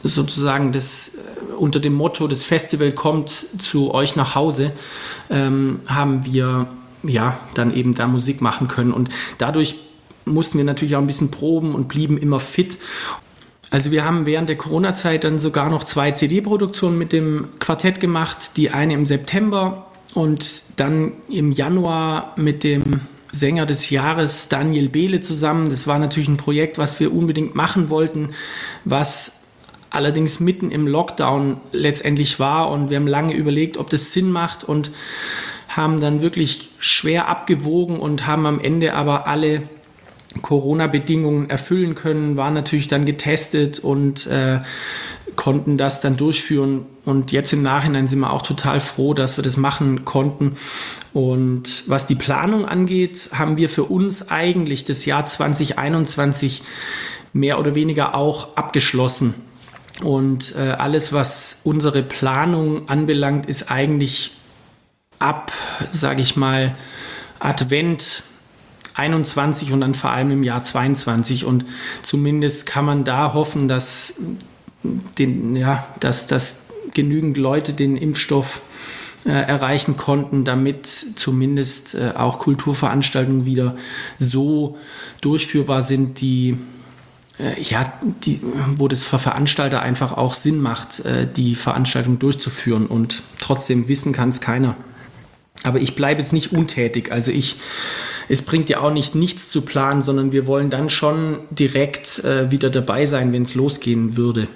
sozusagen 0.04 0.72
das 0.74 1.18
unter 1.58 1.80
dem 1.80 1.94
Motto, 1.94 2.28
das 2.28 2.44
Festival 2.44 2.92
kommt 2.92 3.30
zu 3.30 3.96
euch 3.96 4.16
nach 4.16 4.36
Hause, 4.36 4.74
ähm, 5.32 5.80
haben 5.88 6.24
wir 6.26 6.68
ja 7.02 7.40
dann 7.56 7.74
eben 7.74 7.96
da 7.96 8.08
Musik 8.08 8.42
machen 8.42 8.68
können. 8.68 8.94
Und 8.94 9.10
dadurch 9.40 9.76
mussten 10.26 10.58
wir 10.58 10.66
natürlich 10.66 10.96
auch 10.96 11.02
ein 11.02 11.08
bisschen 11.08 11.32
proben 11.32 11.76
und 11.76 11.88
blieben 11.88 12.18
immer 12.18 12.40
fit. 12.40 12.78
Also 13.70 13.92
wir 13.92 14.04
haben 14.04 14.26
während 14.26 14.50
der 14.50 14.58
Corona-Zeit 14.58 15.24
dann 15.24 15.40
sogar 15.40 15.70
noch 15.70 15.86
zwei 15.86 16.12
CD-Produktionen 16.12 16.98
mit 16.98 17.14
dem 17.14 17.48
Quartett 17.60 18.00
gemacht. 18.00 18.58
Die 18.58 18.70
eine 18.70 18.94
im 18.94 19.06
September 19.06 19.88
und 20.14 20.64
dann 20.76 21.14
im 21.30 21.52
Januar 21.52 22.36
mit 22.38 22.64
dem 22.64 23.02
Sänger 23.32 23.66
des 23.66 23.90
Jahres 23.90 24.50
Daniel 24.50 24.90
Behle 24.90 25.22
zusammen. 25.22 25.70
Das 25.70 25.88
war 25.88 26.00
natürlich 26.00 26.28
ein 26.28 26.38
Projekt, 26.38 26.78
was 26.78 27.00
wir 27.00 27.14
unbedingt 27.14 27.56
machen 27.56 27.90
wollten, 27.90 28.32
was 28.84 29.42
allerdings 29.90 30.40
mitten 30.40 30.72
im 30.72 30.88
Lockdown 30.88 31.58
letztendlich 31.72 32.40
war 32.40 32.72
und 32.72 32.90
wir 32.90 32.98
haben 32.98 33.08
lange 33.08 33.34
überlegt, 33.34 33.78
ob 33.78 33.90
das 33.90 34.14
Sinn 34.14 34.32
macht 34.32 34.64
und 34.64 34.92
haben 35.68 36.00
dann 36.02 36.22
wirklich 36.22 36.70
schwer 36.80 37.28
abgewogen 37.28 38.00
und 38.00 38.26
haben 38.26 38.46
am 38.46 38.60
Ende 38.60 38.94
aber 38.94 39.28
alle 39.28 39.64
Corona-Bedingungen 40.42 41.50
erfüllen 41.50 41.96
können, 41.96 42.38
waren 42.38 42.54
natürlich 42.54 42.88
dann 42.88 43.06
getestet 43.06 43.80
und 43.80 44.28
äh, 44.28 44.60
konnten 45.36 45.78
das 45.78 46.02
dann 46.02 46.18
durchführen. 46.18 46.86
Und 47.04 47.32
jetzt 47.32 47.52
im 47.52 47.62
Nachhinein 47.62 48.08
sind 48.08 48.20
wir 48.20 48.32
auch 48.32 48.42
total 48.42 48.80
froh, 48.80 49.14
dass 49.14 49.38
wir 49.38 49.44
das 49.44 49.58
machen 49.58 50.06
konnten. 50.06 50.58
Und 51.14 51.84
was 51.88 52.08
die 52.08 52.16
Planung 52.16 52.66
angeht, 52.66 53.30
haben 53.34 53.58
wir 53.58 53.68
für 53.68 53.84
uns 53.84 54.30
eigentlich 54.30 54.86
das 54.86 55.06
Jahr 55.06 55.26
2021 55.26 56.64
mehr 57.34 57.60
oder 57.60 57.76
weniger 57.76 58.16
auch 58.16 58.56
abgeschlossen. 58.56 59.34
Und 60.02 60.56
äh, 60.56 60.72
alles, 60.72 61.12
was 61.12 61.62
unsere 61.64 62.04
Planung 62.04 62.88
anbelangt, 62.88 63.46
ist 63.46 63.70
eigentlich 63.70 64.38
ab, 65.20 65.52
sage 65.92 66.22
ich 66.22 66.36
mal, 66.36 66.76
Advent 67.40 68.24
21 68.96 69.72
und 69.72 69.82
dann 69.82 69.94
vor 69.94 70.12
allem 70.12 70.32
im 70.32 70.44
Jahr 70.44 70.64
22. 70.64 71.46
Und 71.46 71.66
zumindest 72.02 72.66
kann 72.66 72.86
man 72.86 73.04
da 73.04 73.34
hoffen, 73.34 73.68
dass, 73.68 74.16
den, 75.18 75.56
ja, 75.56 75.86
dass, 76.00 76.28
dass 76.28 76.66
genügend 76.94 77.38
Leute 77.38 77.74
den 77.74 77.98
Impfstoff 77.98 78.62
äh, 79.26 79.30
erreichen 79.30 79.98
konnten, 79.98 80.44
damit 80.46 80.88
zumindest 80.88 81.96
äh, 81.96 82.14
auch 82.16 82.40
Kulturveranstaltungen 82.40 83.46
wieder 83.46 83.76
so 84.18 84.78
durchführbar 85.22 85.84
sind, 85.84 86.22
die 86.22 86.58
äh, 87.40 87.62
ja, 87.62 87.94
die, 88.26 88.42
wo 88.76 88.88
das 88.88 89.04
für 89.04 89.20
Veranstalter 89.20 89.82
einfach 89.82 90.14
auch 90.14 90.34
Sinn 90.34 90.62
macht, 90.62 91.06
äh, 91.06 91.28
die 91.32 91.56
Veranstaltung 91.56 92.20
durchzuführen 92.20 92.88
und 92.88 93.22
trotzdem 93.40 93.88
wissen 93.88 94.14
kann 94.14 94.30
es 94.30 94.42
keiner. 94.42 94.76
Aber 95.64 95.80
ich 95.80 95.96
bleibe 95.96 96.22
jetzt 96.22 96.34
nicht 96.34 96.52
untätig. 96.54 97.12
Also 97.12 97.32
ich, 97.32 97.58
es 98.30 98.42
bringt 98.44 98.70
ja 98.70 98.80
auch 98.80 98.92
nicht 98.92 99.16
nichts 99.16 99.50
zu 99.50 99.62
planen, 99.62 100.02
sondern 100.02 100.32
wir 100.32 100.48
wollen 100.48 100.70
dann 100.70 100.90
schon 100.90 101.40
direkt 101.50 102.24
äh, 102.24 102.52
wieder 102.52 102.70
dabei 102.70 103.06
sein, 103.06 103.34
wenn 103.34 103.44
es 103.44 103.56
losgehen 103.56 104.18
würde. 104.18 104.48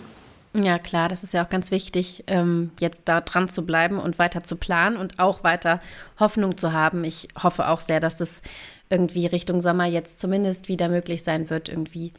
Ja, 0.54 0.80
klar, 0.80 1.10
das 1.10 1.24
ist 1.24 1.34
ja 1.34 1.44
auch 1.44 1.50
ganz 1.50 1.70
wichtig, 1.70 2.24
ähm, 2.28 2.72
jetzt 2.80 3.10
da 3.10 3.20
dran 3.20 3.50
zu 3.50 3.66
bleiben 3.66 4.00
und 4.00 4.20
weiter 4.20 4.42
zu 4.42 4.56
planen 4.56 4.96
und 4.96 5.20
auch 5.20 5.44
weiter 5.44 5.82
Hoffnung 6.18 6.58
zu 6.58 6.72
haben. 6.72 7.04
Ich 7.04 7.28
hoffe 7.42 7.68
auch 7.68 7.82
sehr, 7.82 8.00
dass 8.00 8.18
das 8.18 8.42
irgendwie 8.90 9.26
Richtung 9.26 9.60
Sommer 9.60 9.86
jetzt 9.86 10.20
zumindest 10.20 10.70
wieder 10.70 10.88
möglich 10.88 11.24
sein 11.24 11.50
wird, 11.50 11.68
irgendwie, 11.68 12.14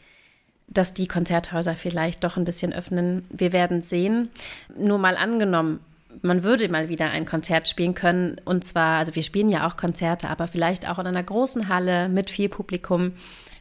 dass 0.69 0.93
die 0.93 1.07
Konzerthäuser 1.07 1.77
vielleicht 1.77 2.25
doch 2.25 2.37
ein 2.37 2.45
bisschen 2.45 2.75
öffnen. 2.75 3.25
Wir 3.31 3.53
werden 3.55 3.81
sehen. 3.81 4.29
Nur 4.77 4.99
mal 4.99 5.17
angenommen, 5.17 5.81
man 6.23 6.43
würde 6.43 6.69
mal 6.69 6.89
wieder 6.89 7.11
ein 7.11 7.27
Konzert 7.27 7.69
spielen 7.69 7.95
können. 7.95 8.41
Und 8.45 8.65
zwar, 8.65 8.99
also 8.99 9.15
wir 9.15 9.23
spielen 9.23 9.49
ja 9.49 9.67
auch 9.67 9.77
Konzerte, 9.77 10.29
aber 10.29 10.49
vielleicht 10.49 10.89
auch 10.89 10.99
in 10.99 11.07
einer 11.07 11.23
großen 11.23 11.69
Halle 11.69 12.09
mit 12.09 12.31
viel 12.31 12.49
Publikum. 12.49 13.13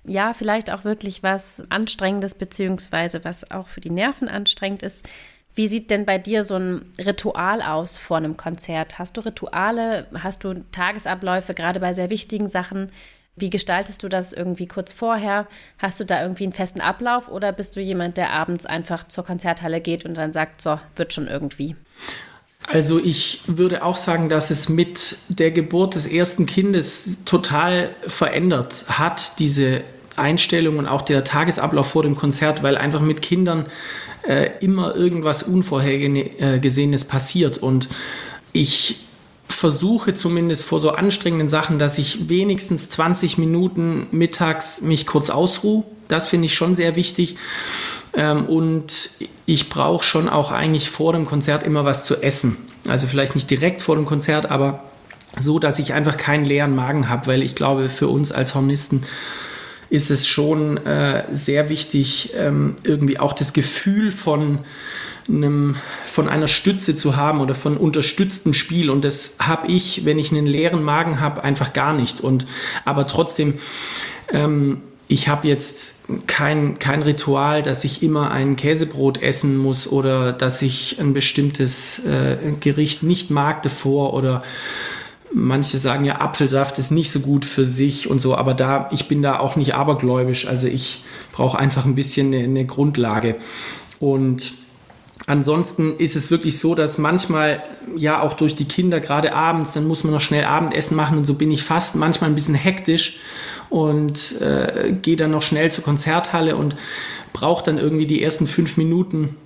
Ja, 0.05 0.33
vielleicht 0.33 0.71
auch 0.71 0.83
wirklich 0.83 1.23
was 1.23 1.63
Anstrengendes, 1.69 2.35
beziehungsweise 2.35 3.23
was 3.23 3.49
auch 3.51 3.67
für 3.67 3.81
die 3.81 3.89
Nerven 3.89 4.29
anstrengend 4.29 4.83
ist. 4.83 5.07
Wie 5.55 5.67
sieht 5.67 5.89
denn 5.89 6.05
bei 6.05 6.17
dir 6.17 6.43
so 6.43 6.55
ein 6.55 6.91
Ritual 6.99 7.61
aus 7.61 7.97
vor 7.97 8.17
einem 8.17 8.35
Konzert? 8.35 8.99
Hast 8.99 9.15
du 9.15 9.21
Rituale? 9.21 10.07
Hast 10.21 10.43
du 10.43 10.53
Tagesabläufe, 10.71 11.53
gerade 11.53 11.79
bei 11.79 11.93
sehr 11.93 12.09
wichtigen 12.09 12.49
Sachen? 12.49 12.91
Wie 13.37 13.49
gestaltest 13.49 14.03
du 14.03 14.09
das 14.09 14.31
irgendwie 14.31 14.67
kurz 14.67 14.93
vorher? 14.93 15.47
Hast 15.81 15.99
du 15.99 16.03
da 16.03 16.21
irgendwie 16.21 16.43
einen 16.43 16.53
festen 16.53 16.81
Ablauf 16.81 17.29
oder 17.29 17.51
bist 17.51 17.75
du 17.75 17.81
jemand, 17.81 18.17
der 18.17 18.31
abends 18.31 18.65
einfach 18.65 19.05
zur 19.05 19.25
Konzerthalle 19.25 19.81
geht 19.81 20.05
und 20.05 20.15
dann 20.15 20.33
sagt, 20.33 20.61
so, 20.61 20.79
wird 20.95 21.13
schon 21.13 21.27
irgendwie? 21.27 21.75
Also 22.67 22.99
ich 22.99 23.41
würde 23.47 23.83
auch 23.83 23.95
sagen, 23.95 24.29
dass 24.29 24.49
es 24.49 24.69
mit 24.69 25.17
der 25.29 25.51
Geburt 25.51 25.95
des 25.95 26.07
ersten 26.07 26.45
Kindes 26.45 27.17
total 27.25 27.95
verändert 28.07 28.85
hat, 28.87 29.39
diese 29.39 29.83
Einstellung 30.15 30.77
und 30.77 30.87
auch 30.87 31.01
der 31.03 31.23
Tagesablauf 31.23 31.89
vor 31.89 32.03
dem 32.03 32.15
Konzert, 32.15 32.63
weil 32.63 32.77
einfach 32.77 33.01
mit 33.01 33.21
Kindern 33.21 33.67
äh, 34.27 34.49
immer 34.61 34.95
irgendwas 34.95 35.43
Unvorhergesehenes 35.43 37.05
passiert. 37.05 37.57
Und 37.57 37.87
ich 38.53 39.05
versuche 39.47 40.15
zumindest 40.15 40.65
vor 40.65 40.79
so 40.79 40.91
anstrengenden 40.91 41.49
Sachen, 41.49 41.77
dass 41.77 41.97
ich 41.97 42.29
wenigstens 42.29 42.89
20 42.89 43.37
Minuten 43.37 44.07
mittags 44.11 44.81
mich 44.81 45.05
kurz 45.05 45.29
ausruhe. 45.29 45.83
Das 46.07 46.27
finde 46.27 46.47
ich 46.47 46.55
schon 46.55 46.75
sehr 46.75 46.95
wichtig. 46.95 47.35
Ähm, 48.15 48.45
und 48.45 49.09
ich 49.45 49.69
brauche 49.69 50.03
schon 50.03 50.29
auch 50.29 50.51
eigentlich 50.51 50.89
vor 50.89 51.13
dem 51.13 51.25
Konzert 51.25 51.63
immer 51.63 51.85
was 51.85 52.03
zu 52.03 52.21
essen. 52.21 52.57
Also 52.87 53.07
vielleicht 53.07 53.35
nicht 53.35 53.49
direkt 53.49 53.81
vor 53.81 53.95
dem 53.95 54.05
Konzert, 54.05 54.51
aber 54.51 54.83
so, 55.39 55.59
dass 55.59 55.79
ich 55.79 55.93
einfach 55.93 56.17
keinen 56.17 56.45
leeren 56.45 56.75
Magen 56.75 57.09
habe, 57.09 57.27
weil 57.27 57.43
ich 57.43 57.55
glaube, 57.55 57.89
für 57.89 58.07
uns 58.07 58.31
als 58.31 58.55
Hornisten 58.55 59.03
ist 59.89 60.09
es 60.09 60.27
schon 60.27 60.77
äh, 60.77 61.25
sehr 61.31 61.69
wichtig, 61.69 62.33
ähm, 62.35 62.75
irgendwie 62.83 63.19
auch 63.19 63.33
das 63.33 63.53
Gefühl 63.53 64.11
von 64.11 64.59
einem, 65.27 65.75
von 66.05 66.29
einer 66.29 66.47
Stütze 66.47 66.95
zu 66.95 67.15
haben 67.15 67.39
oder 67.41 67.55
von 67.55 67.77
unterstütztem 67.77 68.53
Spiel. 68.53 68.89
Und 68.89 69.03
das 69.03 69.35
habe 69.39 69.67
ich, 69.67 70.05
wenn 70.05 70.19
ich 70.19 70.31
einen 70.31 70.45
leeren 70.45 70.83
Magen 70.83 71.19
habe, 71.19 71.43
einfach 71.43 71.73
gar 71.73 71.93
nicht. 71.93 72.21
Und 72.21 72.45
aber 72.83 73.07
trotzdem 73.07 73.55
ähm, 74.31 74.81
ich 75.07 75.27
habe 75.27 75.47
jetzt 75.47 76.03
kein, 76.25 76.79
kein 76.79 77.03
Ritual, 77.03 77.61
dass 77.61 77.83
ich 77.83 78.01
immer 78.01 78.31
ein 78.31 78.55
Käsebrot 78.55 79.21
essen 79.21 79.57
muss 79.57 79.87
oder 79.91 80.33
dass 80.33 80.61
ich 80.61 80.99
ein 80.99 81.13
bestimmtes 81.13 82.03
äh, 82.05 82.37
Gericht 82.59 83.03
nicht 83.03 83.29
mag 83.29 83.61
davor 83.61 84.13
oder 84.13 84.43
manche 85.31 85.77
sagen 85.77 86.05
ja, 86.05 86.21
Apfelsaft 86.21 86.79
ist 86.79 86.91
nicht 86.91 87.11
so 87.11 87.19
gut 87.19 87.45
für 87.45 87.65
sich 87.65 88.09
und 88.09 88.19
so, 88.19 88.35
aber 88.35 88.53
da, 88.53 88.89
ich 88.91 89.07
bin 89.07 89.21
da 89.21 89.39
auch 89.39 89.55
nicht 89.55 89.75
abergläubisch, 89.75 90.47
also 90.47 90.67
ich 90.67 91.03
brauche 91.33 91.59
einfach 91.59 91.85
ein 91.85 91.95
bisschen 91.95 92.33
eine, 92.33 92.43
eine 92.43 92.65
Grundlage. 92.65 93.35
Und 93.99 94.53
Ansonsten 95.27 95.97
ist 95.97 96.15
es 96.15 96.29
wirklich 96.29 96.59
so, 96.59 96.75
dass 96.75 96.97
manchmal 96.97 97.63
ja 97.95 98.21
auch 98.21 98.33
durch 98.33 98.55
die 98.55 98.65
Kinder, 98.65 98.99
gerade 98.99 99.33
abends, 99.33 99.73
dann 99.73 99.87
muss 99.87 100.03
man 100.03 100.13
noch 100.13 100.21
schnell 100.21 100.45
Abendessen 100.45 100.95
machen 100.95 101.17
und 101.17 101.25
so 101.25 101.35
bin 101.35 101.51
ich 101.51 101.63
fast 101.63 101.95
manchmal 101.95 102.29
ein 102.29 102.35
bisschen 102.35 102.55
hektisch 102.55 103.19
und 103.69 104.39
äh, 104.41 104.93
gehe 105.01 105.15
dann 105.15 105.31
noch 105.31 105.41
schnell 105.41 105.71
zur 105.71 105.83
Konzerthalle 105.83 106.55
und 106.55 106.75
brauche 107.33 107.63
dann 107.63 107.77
irgendwie 107.77 108.05
die 108.05 108.21
ersten 108.21 108.45
fünf 108.45 108.77
Minuten, 108.77 109.37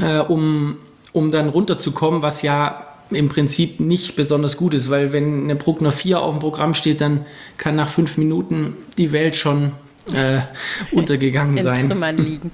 äh, 0.00 0.18
um, 0.18 0.76
um 1.12 1.30
dann 1.30 1.48
runterzukommen, 1.48 2.22
was 2.22 2.42
ja 2.42 2.84
im 3.10 3.28
Prinzip 3.28 3.80
nicht 3.80 4.14
besonders 4.14 4.56
gut 4.56 4.74
ist, 4.74 4.90
weil 4.90 5.12
wenn 5.12 5.44
eine 5.44 5.56
Bruckner 5.56 5.92
4 5.92 6.20
auf 6.20 6.34
dem 6.34 6.40
Programm 6.40 6.74
steht, 6.74 7.00
dann 7.00 7.24
kann 7.56 7.74
nach 7.74 7.88
fünf 7.88 8.18
Minuten 8.18 8.76
die 8.98 9.12
Welt 9.12 9.34
schon 9.34 9.72
äh, 10.14 10.42
untergegangen 10.92 11.56
in 11.58 11.64
sein. 11.64 11.88
Trümmern 11.88 12.18
liegen. 12.24 12.52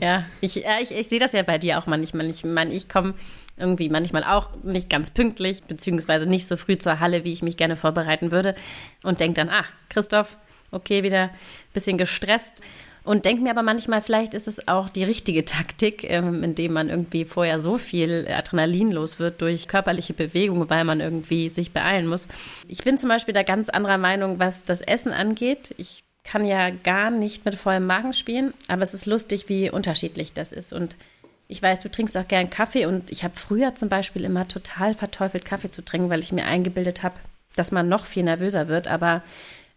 Ja, 0.00 0.24
ich, 0.40 0.56
ja, 0.56 0.80
ich, 0.80 0.92
ich 0.92 1.08
sehe 1.08 1.20
das 1.20 1.32
ja 1.32 1.42
bei 1.42 1.58
dir 1.58 1.78
auch 1.78 1.86
manchmal. 1.86 2.28
Ich 2.28 2.44
meine, 2.44 2.72
ich 2.72 2.88
komme 2.88 3.14
irgendwie 3.56 3.88
manchmal 3.88 4.24
auch 4.24 4.50
nicht 4.62 4.90
ganz 4.90 5.10
pünktlich, 5.10 5.62
beziehungsweise 5.64 6.26
nicht 6.26 6.46
so 6.46 6.56
früh 6.56 6.78
zur 6.78 7.00
Halle, 7.00 7.24
wie 7.24 7.32
ich 7.32 7.42
mich 7.42 7.56
gerne 7.56 7.76
vorbereiten 7.76 8.32
würde. 8.32 8.54
Und 9.02 9.20
denke 9.20 9.34
dann, 9.34 9.50
ah, 9.50 9.64
Christoph, 9.88 10.38
okay, 10.70 11.02
wieder 11.02 11.24
ein 11.24 11.30
bisschen 11.72 11.98
gestresst. 11.98 12.62
Und 13.04 13.24
denke 13.24 13.42
mir 13.42 13.50
aber 13.50 13.62
manchmal, 13.62 14.00
vielleicht 14.00 14.32
ist 14.32 14.46
es 14.46 14.68
auch 14.68 14.88
die 14.88 15.02
richtige 15.02 15.44
Taktik, 15.44 16.08
ähm, 16.08 16.44
indem 16.44 16.72
man 16.72 16.88
irgendwie 16.88 17.24
vorher 17.24 17.58
so 17.58 17.76
viel 17.76 18.28
Adrenalin 18.28 18.92
los 18.92 19.18
wird 19.18 19.42
durch 19.42 19.66
körperliche 19.66 20.14
Bewegung, 20.14 20.70
weil 20.70 20.84
man 20.84 21.00
irgendwie 21.00 21.48
sich 21.48 21.72
beeilen 21.72 22.06
muss. 22.06 22.28
Ich 22.68 22.84
bin 22.84 22.98
zum 22.98 23.08
Beispiel 23.08 23.34
da 23.34 23.42
ganz 23.42 23.68
anderer 23.68 23.98
Meinung, 23.98 24.38
was 24.38 24.62
das 24.62 24.82
Essen 24.82 25.12
angeht. 25.12 25.74
Ich 25.78 26.04
kann 26.24 26.44
ja 26.44 26.70
gar 26.70 27.10
nicht 27.10 27.44
mit 27.44 27.54
vollem 27.56 27.86
Magen 27.86 28.12
spielen, 28.12 28.54
aber 28.68 28.82
es 28.82 28.94
ist 28.94 29.06
lustig, 29.06 29.48
wie 29.48 29.70
unterschiedlich 29.70 30.32
das 30.32 30.52
ist. 30.52 30.72
Und 30.72 30.96
ich 31.48 31.60
weiß, 31.62 31.80
du 31.80 31.90
trinkst 31.90 32.16
auch 32.16 32.28
gern 32.28 32.48
Kaffee 32.50 32.86
und 32.86 33.10
ich 33.10 33.24
habe 33.24 33.34
früher 33.36 33.74
zum 33.74 33.88
Beispiel 33.88 34.24
immer 34.24 34.48
total 34.48 34.94
verteufelt, 34.94 35.44
Kaffee 35.44 35.70
zu 35.70 35.84
trinken, 35.84 36.10
weil 36.10 36.20
ich 36.20 36.32
mir 36.32 36.44
eingebildet 36.44 37.02
habe, 37.02 37.16
dass 37.56 37.72
man 37.72 37.88
noch 37.88 38.04
viel 38.06 38.22
nervöser 38.22 38.68
wird. 38.68 38.88
Aber 38.88 39.22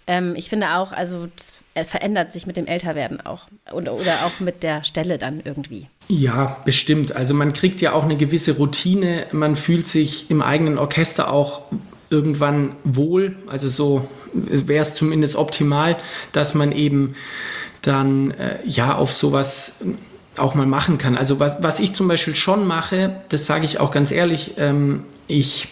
Ähm, 0.08 0.36
ich 0.36 0.50
finde 0.50 0.76
auch, 0.76 0.92
also 0.92 1.28
es 1.74 1.88
verändert 1.88 2.32
sich 2.32 2.46
mit 2.46 2.58
dem 2.58 2.68
Älterwerden 2.68 3.26
auch 3.26 3.48
und, 3.72 3.90
oder 3.90 4.14
auch 4.26 4.40
mit 4.40 4.62
der 4.62 4.84
Stelle 4.84 5.18
dann 5.18 5.42
irgendwie. 5.44 5.88
Ja, 6.10 6.58
bestimmt. 6.64 7.16
Also 7.16 7.34
man 7.34 7.54
kriegt 7.54 7.82
ja 7.82 7.92
auch 7.94 8.04
eine 8.04 8.16
gewisse 8.16 8.52
Routine. 8.58 9.26
Man 9.32 9.56
fühlt 9.56 9.88
sich 9.88 10.30
im 10.30 10.44
eigenen 10.44 10.78
Orchester 10.78 11.32
auch 11.34 11.64
irgendwann 12.10 12.76
wohl. 12.84 13.36
Also 13.48 13.70
so 13.70 14.08
wäre 14.34 14.82
es 14.82 14.94
zumindest 14.94 15.36
optimal, 15.36 15.98
dass 16.32 16.54
man 16.54 16.72
eben 16.72 17.16
dann 17.82 18.32
äh, 18.32 18.58
ja 18.66 18.96
auf 18.96 19.14
sowas 19.14 19.76
auch 20.38 20.56
mal 20.56 20.66
machen 20.66 20.98
kann. 20.98 21.16
Also 21.16 21.40
was, 21.40 21.62
was 21.62 21.80
ich 21.80 21.94
zum 21.94 22.08
Beispiel 22.08 22.36
schon 22.36 22.66
mache, 22.68 23.22
das 23.30 23.46
sage 23.46 23.66
ich 23.66 23.80
auch 23.80 23.92
ganz 23.92 24.12
ehrlich, 24.12 24.54
ähm, 24.58 25.04
ich 25.28 25.70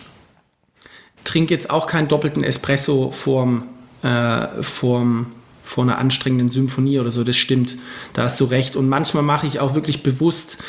trinke 1.24 1.54
jetzt 1.54 1.70
auch 1.70 1.88
keinen 1.88 2.08
doppelten 2.08 2.44
Espresso 2.44 3.12
vorm, 3.12 3.66
äh, 4.04 4.48
vorm, 4.62 5.28
vor 5.64 5.84
einer 5.84 5.98
anstrengenden 5.98 6.50
Symphonie 6.50 7.00
oder 7.00 7.12
so. 7.12 7.24
Das 7.24 7.38
stimmt, 7.38 7.78
da 8.14 8.24
hast 8.24 8.40
du 8.40 8.46
recht. 8.46 8.76
Und 8.76 8.90
manchmal 8.90 9.24
mache 9.24 9.48
ich 9.48 9.60
auch 9.60 9.76
wirklich 9.76 10.04
bewusst 10.04 10.62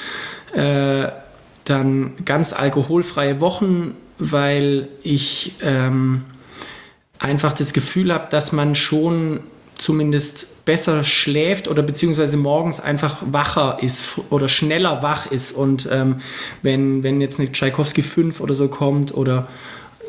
äh, 0.53 1.09
dann 1.65 2.13
ganz 2.25 2.53
alkoholfreie 2.53 3.41
Wochen, 3.41 3.95
weil 4.19 4.89
ich 5.03 5.55
ähm, 5.63 6.25
einfach 7.19 7.53
das 7.53 7.73
Gefühl 7.73 8.13
habe, 8.13 8.27
dass 8.31 8.53
man 8.53 8.75
schon 8.75 9.41
zumindest 9.77 10.65
besser 10.65 11.05
schläft 11.05 11.69
oder 11.69 11.83
beziehungsweise 11.83 12.37
morgens 12.37 12.81
einfach 12.81 13.23
wacher 13.27 13.79
ist 13.81 14.21
oder 14.31 14.49
schneller 14.49 15.03
wach 15.03 15.31
ist. 15.31 15.53
Und 15.53 15.89
ähm, 15.91 16.17
wenn, 16.63 17.03
wenn 17.03 17.21
jetzt 17.21 17.41
eine 17.41 17.51
Tchaikovsky 17.51 18.03
5 18.03 18.41
oder 18.41 18.55
so 18.55 18.69
kommt 18.69 19.15
oder 19.15 19.49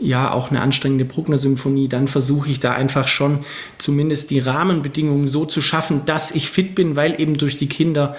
ja 0.01 0.31
auch 0.31 0.49
eine 0.51 0.61
anstrengende 0.61 1.05
Bruckner-Symphonie, 1.05 1.87
dann 1.87 2.07
versuche 2.07 2.49
ich 2.49 2.59
da 2.59 2.73
einfach 2.73 3.07
schon 3.07 3.39
zumindest 3.77 4.29
die 4.29 4.39
Rahmenbedingungen 4.39 5.27
so 5.27 5.45
zu 5.45 5.61
schaffen, 5.61 6.03
dass 6.05 6.31
ich 6.31 6.49
fit 6.49 6.75
bin, 6.75 6.95
weil 6.95 7.19
eben 7.19 7.35
durch 7.35 7.57
die 7.57 7.69
Kinder 7.69 8.15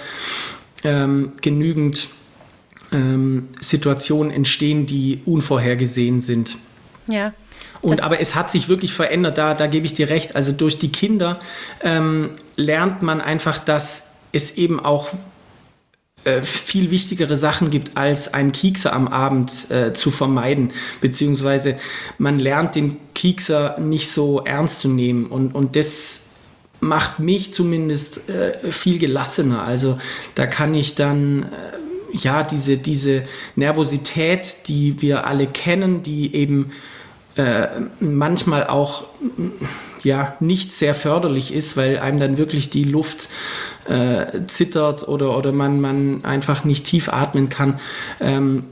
ähm, 0.83 1.33
genügend 1.41 2.09
ähm, 2.91 3.49
Situationen 3.61 4.31
entstehen, 4.31 4.85
die 4.85 5.21
unvorhergesehen 5.25 6.21
sind. 6.21 6.57
Ja. 7.09 7.33
Und 7.81 8.01
aber 8.01 8.19
es 8.19 8.35
hat 8.35 8.51
sich 8.51 8.69
wirklich 8.69 8.91
verändert, 8.93 9.37
da, 9.37 9.53
da 9.53 9.67
gebe 9.67 9.85
ich 9.85 9.93
dir 9.93 10.09
recht. 10.09 10.35
Also 10.35 10.51
durch 10.51 10.79
die 10.79 10.91
Kinder 10.91 11.39
ähm, 11.81 12.31
lernt 12.55 13.01
man 13.01 13.21
einfach, 13.21 13.59
dass 13.59 14.11
es 14.31 14.57
eben 14.57 14.79
auch 14.79 15.09
äh, 16.23 16.41
viel 16.41 16.91
wichtigere 16.91 17.37
Sachen 17.37 17.69
gibt, 17.69 17.95
als 17.95 18.33
einen 18.33 18.51
Kiekser 18.51 18.93
am 18.93 19.07
Abend 19.07 19.71
äh, 19.71 19.93
zu 19.93 20.11
vermeiden. 20.11 20.71
Beziehungsweise 20.99 21.77
man 22.17 22.39
lernt 22.39 22.75
den 22.75 22.97
Kiekser 23.13 23.79
nicht 23.79 24.11
so 24.11 24.43
ernst 24.43 24.79
zu 24.79 24.89
nehmen. 24.89 25.27
Und, 25.27 25.55
und 25.55 25.75
das 25.75 26.21
macht 26.79 27.19
mich 27.19 27.53
zumindest 27.53 28.29
äh, 28.29 28.71
viel 28.71 28.99
gelassener. 28.99 29.63
Also 29.63 29.97
da 30.35 30.47
kann 30.47 30.73
ich 30.73 30.95
dann 30.95 31.43
äh, 31.43 31.47
ja 32.17 32.43
diese, 32.43 32.77
diese 32.77 33.23
Nervosität, 33.55 34.67
die 34.67 35.01
wir 35.01 35.27
alle 35.27 35.47
kennen, 35.47 36.03
die 36.03 36.35
eben 36.35 36.71
äh, 37.35 37.67
manchmal 37.99 38.67
auch 38.67 39.05
ja 40.03 40.35
nicht 40.39 40.71
sehr 40.71 40.95
förderlich 40.95 41.53
ist, 41.53 41.77
weil 41.77 41.99
einem 41.99 42.19
dann 42.19 42.37
wirklich 42.37 42.69
die 42.69 42.83
Luft 42.83 43.29
äh, 43.87 44.45
zittert 44.47 45.07
oder, 45.07 45.37
oder 45.37 45.51
man, 45.51 45.79
man 45.79 46.25
einfach 46.25 46.63
nicht 46.63 46.85
tief 46.85 47.09
atmen 47.09 47.49
kann, 47.49 47.79
ähm, 48.19 48.65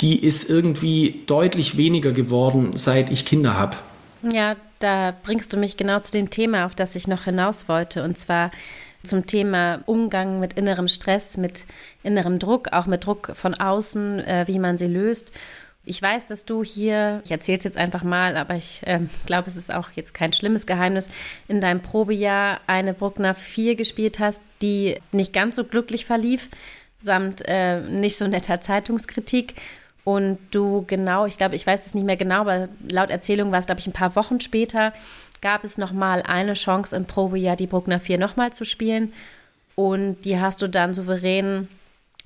die 0.00 0.22
ist 0.22 0.48
irgendwie 0.50 1.22
deutlich 1.26 1.76
weniger 1.76 2.12
geworden, 2.12 2.72
seit 2.74 3.10
ich 3.10 3.24
Kinder 3.24 3.54
habe. 3.54 3.76
Ja, 4.22 4.56
da 4.78 5.14
bringst 5.22 5.52
du 5.52 5.56
mich 5.56 5.76
genau 5.76 6.00
zu 6.00 6.10
dem 6.10 6.30
Thema, 6.30 6.66
auf 6.66 6.74
das 6.74 6.94
ich 6.94 7.08
noch 7.08 7.24
hinaus 7.24 7.68
wollte, 7.68 8.02
und 8.02 8.18
zwar 8.18 8.50
zum 9.02 9.26
Thema 9.26 9.82
Umgang 9.86 10.40
mit 10.40 10.54
innerem 10.54 10.88
Stress, 10.88 11.36
mit 11.36 11.64
innerem 12.02 12.38
Druck, 12.38 12.72
auch 12.72 12.86
mit 12.86 13.06
Druck 13.06 13.32
von 13.34 13.54
außen, 13.54 14.20
äh, 14.20 14.44
wie 14.46 14.58
man 14.58 14.76
sie 14.76 14.86
löst. 14.86 15.32
Ich 15.86 16.00
weiß, 16.02 16.26
dass 16.26 16.44
du 16.44 16.62
hier, 16.62 17.22
ich 17.24 17.30
erzähle 17.30 17.58
es 17.58 17.64
jetzt 17.64 17.78
einfach 17.78 18.02
mal, 18.02 18.36
aber 18.36 18.54
ich 18.54 18.82
äh, 18.86 19.00
glaube, 19.24 19.48
es 19.48 19.56
ist 19.56 19.72
auch 19.72 19.90
jetzt 19.92 20.12
kein 20.12 20.32
schlimmes 20.34 20.66
Geheimnis, 20.66 21.08
in 21.48 21.60
deinem 21.62 21.80
Probejahr 21.80 22.60
eine 22.66 22.92
Bruckner 22.92 23.34
4 23.34 23.76
gespielt 23.76 24.18
hast, 24.18 24.42
die 24.60 25.00
nicht 25.10 25.32
ganz 25.32 25.56
so 25.56 25.64
glücklich 25.64 26.04
verlief, 26.04 26.50
samt 27.02 27.42
äh, 27.46 27.80
nicht 27.80 28.18
so 28.18 28.26
netter 28.26 28.60
Zeitungskritik. 28.60 29.54
Und 30.04 30.38
du 30.50 30.84
genau, 30.86 31.26
ich 31.26 31.36
glaube, 31.36 31.56
ich 31.56 31.66
weiß 31.66 31.86
es 31.86 31.94
nicht 31.94 32.04
mehr 32.04 32.16
genau, 32.16 32.40
aber 32.40 32.68
laut 32.90 33.10
Erzählung 33.10 33.52
war 33.52 33.58
es, 33.58 33.66
glaube 33.66 33.80
ich, 33.80 33.86
ein 33.86 33.92
paar 33.92 34.16
Wochen 34.16 34.40
später, 34.40 34.92
gab 35.40 35.64
es 35.64 35.78
nochmal 35.78 36.22
eine 36.22 36.54
Chance 36.54 36.94
im 36.96 37.06
Probejahr, 37.06 37.56
die 37.56 37.66
Bruckner 37.66 38.00
4 38.00 38.18
nochmal 38.18 38.52
zu 38.52 38.64
spielen. 38.64 39.12
Und 39.74 40.24
die 40.24 40.38
hast 40.38 40.62
du 40.62 40.68
dann 40.68 40.94
souverän 40.94 41.68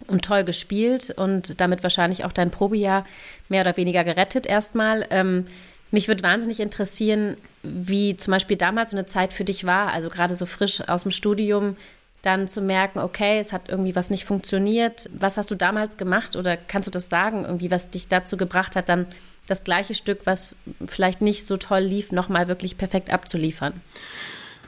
und 0.06 0.24
toll 0.24 0.44
gespielt 0.44 1.10
und 1.16 1.60
damit 1.60 1.82
wahrscheinlich 1.82 2.24
auch 2.24 2.32
dein 2.32 2.50
Probejahr 2.50 3.04
mehr 3.48 3.62
oder 3.62 3.76
weniger 3.76 4.04
gerettet 4.04 4.46
erstmal. 4.46 5.06
Ähm, 5.10 5.46
mich 5.90 6.08
würde 6.08 6.24
wahnsinnig 6.24 6.58
interessieren, 6.60 7.36
wie 7.62 8.16
zum 8.16 8.32
Beispiel 8.32 8.56
damals 8.56 8.90
so 8.90 8.96
eine 8.96 9.06
Zeit 9.06 9.32
für 9.32 9.44
dich 9.44 9.64
war, 9.64 9.92
also 9.92 10.08
gerade 10.08 10.34
so 10.34 10.46
frisch 10.46 10.80
aus 10.88 11.04
dem 11.04 11.12
Studium, 11.12 11.76
dann 12.22 12.48
zu 12.48 12.62
merken, 12.62 12.98
okay, 12.98 13.38
es 13.38 13.52
hat 13.52 13.68
irgendwie 13.68 13.94
was 13.94 14.10
nicht 14.10 14.24
funktioniert. 14.24 15.08
Was 15.12 15.36
hast 15.36 15.50
du 15.50 15.54
damals 15.54 15.96
gemacht 15.96 16.36
oder 16.36 16.56
kannst 16.56 16.86
du 16.86 16.90
das 16.90 17.08
sagen, 17.08 17.44
irgendwie, 17.44 17.70
was 17.70 17.90
dich 17.90 18.08
dazu 18.08 18.36
gebracht 18.36 18.76
hat, 18.76 18.88
dann 18.88 19.06
das 19.46 19.64
gleiche 19.64 19.94
Stück, 19.94 20.20
was 20.24 20.56
vielleicht 20.86 21.20
nicht 21.20 21.46
so 21.46 21.56
toll 21.56 21.80
lief, 21.80 22.12
nochmal 22.12 22.48
wirklich 22.48 22.78
perfekt 22.78 23.10
abzuliefern? 23.10 23.74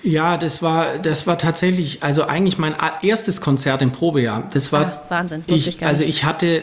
Ja, 0.03 0.37
das 0.37 0.62
war, 0.62 0.99
das 0.99 1.27
war 1.27 1.39
tatsächlich, 1.39 2.03
also 2.03 2.24
eigentlich 2.24 2.59
mein 2.59 2.74
erstes 3.03 3.41
Konzert 3.41 3.83
im 3.83 3.93
Probejahr. 3.93 4.49
Das 4.53 4.72
war 4.72 4.85
ah, 4.85 5.03
Wahnsinn. 5.09 5.43
Ich, 5.47 5.66
ich 5.66 5.85
also 5.85 6.05
ich 6.05 6.24
hatte 6.24 6.62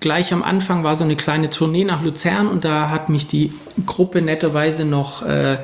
gleich 0.00 0.34
am 0.34 0.42
Anfang 0.42 0.84
war 0.84 0.96
so 0.96 1.04
eine 1.04 1.16
kleine 1.16 1.48
Tournee 1.48 1.84
nach 1.84 2.02
Luzern 2.02 2.46
und 2.46 2.62
da 2.66 2.90
hat 2.90 3.08
mich 3.08 3.26
die 3.26 3.54
Gruppe 3.86 4.20
netterweise 4.20 4.84
noch 4.84 5.24
äh, 5.24 5.54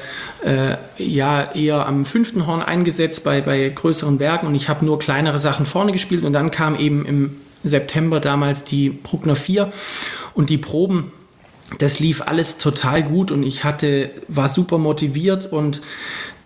äh, 0.43 0.77
ja 0.97 1.53
eher 1.53 1.87
am 1.87 2.07
fünften 2.07 2.47
Horn 2.47 2.63
eingesetzt 2.63 3.23
bei, 3.23 3.43
bei 3.43 3.69
größeren 3.69 4.19
Werken 4.19 4.47
und 4.47 4.55
ich 4.55 4.71
habe 4.71 4.87
nur 4.87 4.99
kleinere 4.99 5.39
Sachen 5.39 5.67
vorne 5.67 5.93
gespielt 5.93 6.25
und 6.25 6.33
dann 6.33 6.51
kam 6.51 6.75
eben 6.75 7.05
im 7.05 7.37
September 7.65 8.19
damals 8.19 8.65
die 8.65 8.89
Bruckner 8.89 9.37
4 9.37 9.71
und 10.33 10.49
die 10.49 10.57
Proben 10.57 11.13
das 11.79 12.01
lief 12.01 12.23
alles 12.23 12.59
total 12.59 13.03
gut 13.03 13.31
und 13.31 13.43
ich 13.43 13.65
hatte 13.65 14.11
war 14.29 14.49
super 14.49 14.79
motiviert 14.79 15.53
und 15.53 15.81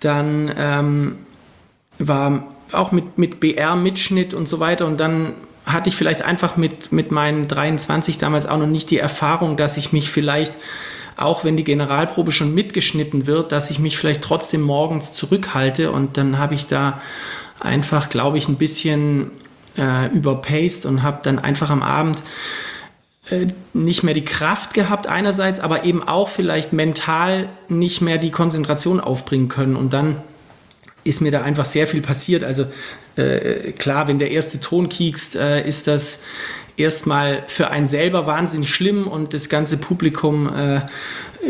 dann 0.00 0.52
ähm, 0.56 1.16
war 1.98 2.48
auch 2.72 2.92
mit, 2.92 3.18
mit 3.18 3.40
BR-Mitschnitt 3.40 4.34
und 4.34 4.48
so 4.48 4.60
weiter. 4.60 4.86
Und 4.86 4.98
dann 5.00 5.34
hatte 5.64 5.88
ich 5.88 5.96
vielleicht 5.96 6.22
einfach 6.22 6.56
mit, 6.56 6.92
mit 6.92 7.10
meinen 7.10 7.48
23 7.48 8.18
damals 8.18 8.46
auch 8.46 8.58
noch 8.58 8.66
nicht 8.66 8.90
die 8.90 8.98
Erfahrung, 8.98 9.56
dass 9.56 9.76
ich 9.76 9.92
mich 9.92 10.10
vielleicht, 10.10 10.52
auch 11.16 11.44
wenn 11.44 11.56
die 11.56 11.64
Generalprobe 11.64 12.32
schon 12.32 12.54
mitgeschnitten 12.54 13.26
wird, 13.26 13.52
dass 13.52 13.70
ich 13.70 13.78
mich 13.78 13.96
vielleicht 13.96 14.22
trotzdem 14.22 14.60
morgens 14.60 15.12
zurückhalte. 15.12 15.90
Und 15.90 16.16
dann 16.16 16.38
habe 16.38 16.54
ich 16.54 16.66
da 16.66 17.00
einfach, 17.60 18.08
glaube 18.08 18.36
ich, 18.36 18.48
ein 18.48 18.56
bisschen 18.56 19.30
äh, 19.78 20.08
überpaced 20.08 20.86
und 20.86 21.02
habe 21.02 21.20
dann 21.22 21.38
einfach 21.38 21.70
am 21.70 21.82
Abend 21.82 22.20
nicht 23.72 24.02
mehr 24.02 24.14
die 24.14 24.24
Kraft 24.24 24.74
gehabt 24.74 25.06
einerseits, 25.06 25.60
aber 25.60 25.84
eben 25.84 26.06
auch 26.06 26.28
vielleicht 26.28 26.72
mental 26.72 27.48
nicht 27.68 28.00
mehr 28.00 28.18
die 28.18 28.30
Konzentration 28.30 29.00
aufbringen 29.00 29.48
können. 29.48 29.76
Und 29.76 29.92
dann 29.92 30.16
ist 31.04 31.20
mir 31.20 31.30
da 31.30 31.42
einfach 31.42 31.64
sehr 31.64 31.86
viel 31.86 32.00
passiert. 32.00 32.42
Also 32.42 32.66
äh, 33.16 33.72
klar, 33.72 34.08
wenn 34.08 34.18
der 34.18 34.30
erste 34.30 34.60
Ton 34.60 34.88
kiekst, 34.88 35.36
äh, 35.36 35.66
ist 35.66 35.86
das 35.86 36.22
erstmal 36.76 37.44
für 37.46 37.70
einen 37.70 37.86
selber 37.86 38.26
wahnsinnig 38.26 38.68
schlimm 38.68 39.06
und 39.06 39.32
das 39.32 39.48
ganze 39.48 39.76
Publikum 39.76 40.52
äh, 40.52 40.80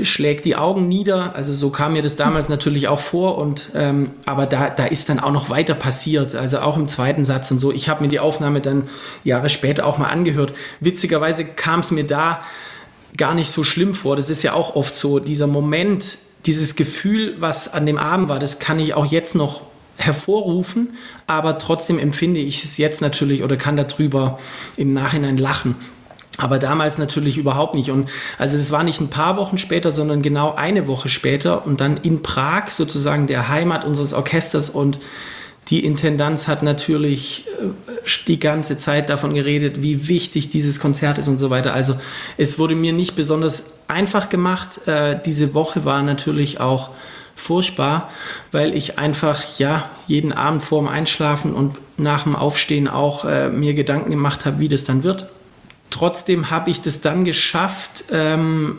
schlägt 0.02 0.44
die 0.44 0.57
Augen 0.57 0.88
nieder. 0.88 1.34
Also 1.34 1.52
so 1.52 1.70
kam 1.70 1.94
mir 1.94 2.02
das 2.02 2.16
damals 2.16 2.48
natürlich 2.48 2.88
auch 2.88 3.00
vor. 3.00 3.38
Und 3.38 3.70
ähm, 3.74 4.11
aber 4.26 4.46
da, 4.46 4.70
da 4.70 4.84
ist 4.84 5.09
dann 5.09 5.20
auch 5.20 5.32
noch 5.32 5.50
weiter 5.50 5.74
passiert. 5.74 6.34
Also 6.34 6.59
auch 6.59 6.76
im 6.76 6.88
zweiten 6.88 7.24
Satz 7.24 7.50
und 7.50 7.59
so. 7.59 7.72
Ich 7.72 7.88
habe 7.88 8.02
mir 8.02 8.09
die 8.09 8.20
Aufnahme 8.20 8.61
dann 8.61 8.88
Jahre 9.22 9.48
später 9.48 9.86
auch 9.86 9.98
mal 9.98 10.09
angehört. 10.09 10.52
Witzigerweise 10.80 11.44
kam 11.44 11.80
es 11.80 11.90
mir 11.90 12.05
da 12.05 12.42
gar 13.16 13.34
nicht 13.34 13.50
so 13.50 13.64
schlimm 13.64 13.94
vor. 13.94 14.16
Das 14.16 14.30
ist 14.30 14.42
ja 14.42 14.52
auch 14.52 14.74
oft 14.74 14.94
so, 14.94 15.20
dieser 15.20 15.46
Moment, 15.46 16.18
dieses 16.47 16.76
Gefühl, 16.76 17.36
was 17.38 17.72
an 17.72 17.86
dem 17.86 17.99
Abend 17.99 18.28
war, 18.28 18.38
das 18.38 18.59
kann 18.59 18.78
ich 18.78 18.95
auch 18.95 19.07
jetzt 19.07 19.34
noch 19.34 19.62
hervorrufen, 19.97 20.97
aber 21.26 21.59
trotzdem 21.59 21.99
empfinde 21.99 22.40
ich 22.40 22.64
es 22.64 22.78
jetzt 22.78 23.01
natürlich 23.01 23.42
oder 23.42 23.57
kann 23.57 23.76
darüber 23.76 24.38
im 24.76 24.92
Nachhinein 24.92 25.36
lachen. 25.36 25.76
Aber 26.36 26.59
damals 26.59 26.99
natürlich 26.99 27.38
überhaupt 27.38 27.76
nicht. 27.76 27.90
Und 27.92 28.11
also 28.38 28.57
es 28.57 28.72
war 28.72 28.82
nicht 28.82 29.01
ein 29.01 29.09
paar 29.09 29.36
Wochen 29.36 29.57
später, 29.57 29.92
sondern 29.92 30.20
genau 30.20 30.53
eine 30.55 30.88
Woche 30.88 31.09
später 31.09 31.64
und 31.64 31.80
dann 31.80 31.97
in 31.99 32.22
Prag 32.22 32.70
sozusagen 32.70 33.28
der 33.28 33.49
Heimat 33.49 33.84
unseres 33.84 34.14
Orchesters 34.14 34.68
und 34.68 34.99
die 35.68 35.84
Intendanz 35.84 36.46
hat 36.46 36.62
natürlich 36.62 37.46
äh, 37.60 38.02
die 38.26 38.38
ganze 38.38 38.76
Zeit 38.78 39.08
davon 39.08 39.34
geredet, 39.34 39.82
wie 39.82 40.08
wichtig 40.08 40.48
dieses 40.50 40.80
Konzert 40.80 41.18
ist 41.18 41.28
und 41.28 41.38
so 41.38 41.50
weiter. 41.50 41.72
Also 41.72 41.96
es 42.36 42.58
wurde 42.58 42.74
mir 42.74 42.92
nicht 42.92 43.16
besonders 43.16 43.64
einfach 43.88 44.28
gemacht. 44.28 44.86
Äh, 44.86 45.18
diese 45.24 45.54
Woche 45.54 45.84
war 45.84 46.02
natürlich 46.02 46.60
auch 46.60 46.90
furchtbar, 47.36 48.10
weil 48.52 48.76
ich 48.76 48.98
einfach 48.98 49.58
ja 49.58 49.90
jeden 50.06 50.32
Abend 50.32 50.62
vor 50.62 50.80
dem 50.80 50.88
Einschlafen 50.88 51.54
und 51.54 51.78
nach 51.96 52.24
dem 52.24 52.36
Aufstehen 52.36 52.88
auch 52.88 53.24
äh, 53.24 53.48
mir 53.48 53.74
Gedanken 53.74 54.10
gemacht 54.10 54.44
habe, 54.44 54.58
wie 54.58 54.68
das 54.68 54.84
dann 54.84 55.02
wird. 55.02 55.28
Trotzdem 55.90 56.50
habe 56.50 56.70
ich 56.70 56.82
das 56.82 57.00
dann 57.00 57.24
geschafft, 57.24 58.04
ähm, 58.10 58.78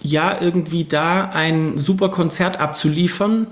ja, 0.00 0.40
irgendwie 0.40 0.84
da 0.84 1.30
ein 1.30 1.76
super 1.76 2.08
Konzert 2.10 2.60
abzuliefern. 2.60 3.48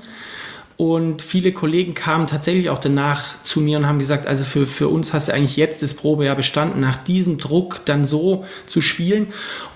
Und 0.77 1.23
viele 1.23 1.53
Kollegen 1.53 1.95
kamen 1.95 2.27
tatsächlich 2.27 2.69
auch 2.69 2.79
danach 2.79 3.43
zu 3.43 3.61
mir 3.61 3.79
und 3.79 3.87
haben 3.87 3.99
gesagt, 3.99 4.27
also 4.27 4.45
für, 4.45 4.67
für 4.67 4.89
uns 4.89 5.15
hast 5.15 5.29
du 5.29 5.33
eigentlich 5.33 5.57
jetzt 5.57 5.83
das 5.83 5.95
Probejahr 5.95 6.37
bestanden, 6.37 6.81
nach 6.81 7.03
diesem 7.03 7.39
Druck 7.39 7.81
dann 7.87 8.05
so 8.05 8.45
zu 8.67 8.83
spielen. 8.83 9.29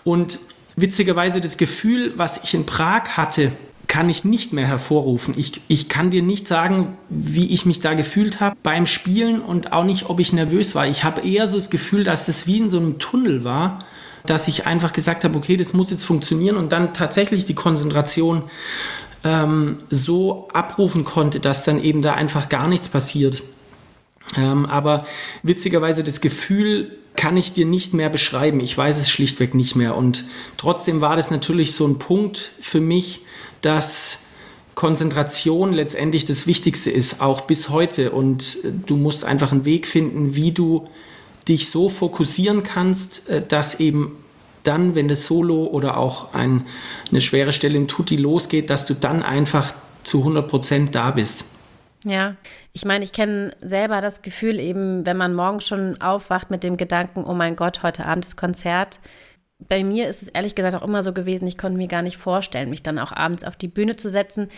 Und 0.04 0.38
witzigerweise 0.76 1.40
das 1.40 1.56
Gefühl, 1.56 2.12
was 2.16 2.42
ich 2.44 2.52
in 2.52 2.66
Prag 2.66 3.16
hatte, 3.16 3.52
kann 3.90 4.08
ich 4.08 4.24
nicht 4.24 4.52
mehr 4.52 4.68
hervorrufen. 4.68 5.34
Ich, 5.36 5.62
ich 5.66 5.88
kann 5.88 6.10
dir 6.10 6.22
nicht 6.22 6.46
sagen, 6.46 6.96
wie 7.08 7.48
ich 7.48 7.66
mich 7.66 7.80
da 7.80 7.94
gefühlt 7.94 8.38
habe 8.38 8.54
beim 8.62 8.86
Spielen 8.86 9.40
und 9.40 9.72
auch 9.72 9.82
nicht, 9.82 10.08
ob 10.08 10.20
ich 10.20 10.32
nervös 10.32 10.76
war. 10.76 10.86
Ich 10.86 11.02
habe 11.02 11.22
eher 11.22 11.48
so 11.48 11.56
das 11.56 11.70
Gefühl, 11.70 12.04
dass 12.04 12.26
das 12.26 12.46
wie 12.46 12.58
in 12.58 12.70
so 12.70 12.78
einem 12.78 13.00
Tunnel 13.00 13.42
war, 13.42 13.84
dass 14.26 14.46
ich 14.46 14.66
einfach 14.66 14.92
gesagt 14.92 15.24
habe, 15.24 15.36
okay, 15.36 15.56
das 15.56 15.72
muss 15.72 15.90
jetzt 15.90 16.04
funktionieren 16.04 16.56
und 16.56 16.70
dann 16.70 16.94
tatsächlich 16.94 17.46
die 17.46 17.54
Konzentration 17.54 18.44
ähm, 19.24 19.78
so 19.90 20.48
abrufen 20.52 21.04
konnte, 21.04 21.40
dass 21.40 21.64
dann 21.64 21.82
eben 21.82 22.02
da 22.02 22.14
einfach 22.14 22.48
gar 22.48 22.68
nichts 22.68 22.88
passiert. 22.88 23.42
Ähm, 24.36 24.66
aber 24.66 25.06
witzigerweise 25.42 26.04
das 26.04 26.20
Gefühl 26.20 26.96
kann 27.16 27.36
ich 27.36 27.52
dir 27.52 27.66
nicht 27.66 27.92
mehr 27.92 28.08
beschreiben. 28.08 28.60
Ich 28.60 28.76
weiß 28.76 28.98
es 28.98 29.10
schlichtweg 29.10 29.54
nicht 29.54 29.74
mehr. 29.74 29.96
Und 29.96 30.24
trotzdem 30.56 31.00
war 31.00 31.16
das 31.16 31.30
natürlich 31.30 31.74
so 31.74 31.86
ein 31.86 31.98
Punkt 31.98 32.52
für 32.60 32.80
mich, 32.80 33.22
dass 33.62 34.20
Konzentration 34.74 35.72
letztendlich 35.72 36.24
das 36.24 36.46
Wichtigste 36.46 36.90
ist, 36.90 37.20
auch 37.20 37.42
bis 37.42 37.68
heute. 37.68 38.12
Und 38.12 38.58
du 38.86 38.96
musst 38.96 39.24
einfach 39.24 39.52
einen 39.52 39.64
Weg 39.64 39.86
finden, 39.86 40.34
wie 40.34 40.52
du 40.52 40.88
dich 41.48 41.68
so 41.68 41.88
fokussieren 41.88 42.62
kannst, 42.62 43.28
äh, 43.28 43.42
dass 43.46 43.80
eben 43.80 44.16
dann, 44.62 44.94
wenn 44.94 45.08
das 45.08 45.26
Solo 45.26 45.64
oder 45.64 45.96
auch 45.96 46.34
ein, 46.34 46.66
eine 47.10 47.20
schwere 47.20 47.52
Stelle 47.52 47.76
im 47.76 47.88
Tutti 47.88 48.16
losgeht, 48.16 48.70
dass 48.70 48.86
du 48.86 48.94
dann 48.94 49.22
einfach 49.22 49.72
zu 50.02 50.18
100 50.18 50.48
Prozent 50.48 50.94
da 50.94 51.10
bist. 51.10 51.44
Ja, 52.04 52.36
ich 52.72 52.84
meine, 52.84 53.04
ich 53.04 53.12
kenne 53.12 53.54
selber 53.60 54.00
das 54.00 54.22
Gefühl 54.22 54.58
eben, 54.58 55.04
wenn 55.04 55.16
man 55.16 55.34
morgens 55.34 55.66
schon 55.66 56.00
aufwacht 56.00 56.50
mit 56.50 56.62
dem 56.62 56.76
Gedanken, 56.76 57.24
oh 57.24 57.34
mein 57.34 57.56
Gott, 57.56 57.82
heute 57.82 58.06
Abend 58.06 58.24
ist 58.24 58.36
Konzert. 58.36 59.00
Bei 59.58 59.84
mir 59.84 60.08
ist 60.08 60.22
es 60.22 60.28
ehrlich 60.28 60.54
gesagt 60.54 60.74
auch 60.74 60.86
immer 60.86 61.02
so 61.02 61.12
gewesen, 61.12 61.46
ich 61.46 61.58
konnte 61.58 61.76
mir 61.76 61.88
gar 61.88 62.00
nicht 62.00 62.16
vorstellen, 62.16 62.70
mich 62.70 62.82
dann 62.82 62.98
auch 62.98 63.12
abends 63.12 63.44
auf 63.44 63.56
die 63.56 63.68
Bühne 63.68 63.96
zu 63.96 64.08
setzen, 64.08 64.48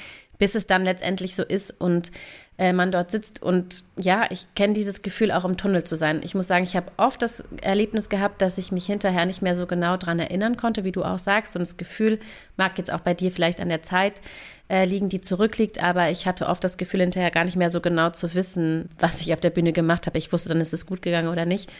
bis 0.42 0.56
es 0.56 0.66
dann 0.66 0.82
letztendlich 0.82 1.36
so 1.36 1.44
ist 1.44 1.70
und 1.80 2.10
äh, 2.58 2.72
man 2.72 2.90
dort 2.90 3.12
sitzt. 3.12 3.40
Und 3.40 3.84
ja, 3.96 4.26
ich 4.28 4.52
kenne 4.56 4.72
dieses 4.72 5.02
Gefühl 5.02 5.30
auch 5.30 5.44
im 5.44 5.56
Tunnel 5.56 5.84
zu 5.84 5.94
sein. 5.94 6.20
Ich 6.24 6.34
muss 6.34 6.48
sagen, 6.48 6.64
ich 6.64 6.74
habe 6.74 6.90
oft 6.96 7.22
das 7.22 7.44
Erlebnis 7.60 8.08
gehabt, 8.08 8.42
dass 8.42 8.58
ich 8.58 8.72
mich 8.72 8.86
hinterher 8.86 9.24
nicht 9.24 9.40
mehr 9.40 9.54
so 9.54 9.68
genau 9.68 9.96
daran 9.96 10.18
erinnern 10.18 10.56
konnte, 10.56 10.82
wie 10.82 10.90
du 10.90 11.04
auch 11.04 11.18
sagst. 11.18 11.54
Und 11.54 11.60
das 11.60 11.76
Gefühl 11.76 12.18
mag 12.56 12.76
jetzt 12.76 12.92
auch 12.92 12.98
bei 12.98 13.14
dir 13.14 13.30
vielleicht 13.30 13.60
an 13.60 13.68
der 13.68 13.84
Zeit 13.84 14.20
äh, 14.68 14.84
liegen, 14.84 15.08
die 15.08 15.20
zurückliegt, 15.20 15.80
aber 15.80 16.10
ich 16.10 16.26
hatte 16.26 16.48
oft 16.48 16.64
das 16.64 16.76
Gefühl, 16.76 17.02
hinterher 17.02 17.30
gar 17.30 17.44
nicht 17.44 17.56
mehr 17.56 17.70
so 17.70 17.80
genau 17.80 18.10
zu 18.10 18.34
wissen, 18.34 18.88
was 18.98 19.20
ich 19.20 19.32
auf 19.32 19.38
der 19.38 19.50
Bühne 19.50 19.72
gemacht 19.72 20.08
habe. 20.08 20.18
Ich 20.18 20.32
wusste 20.32 20.48
dann, 20.48 20.60
ist 20.60 20.74
es 20.74 20.86
gut 20.86 21.02
gegangen 21.02 21.28
oder 21.28 21.46
nicht. 21.46 21.70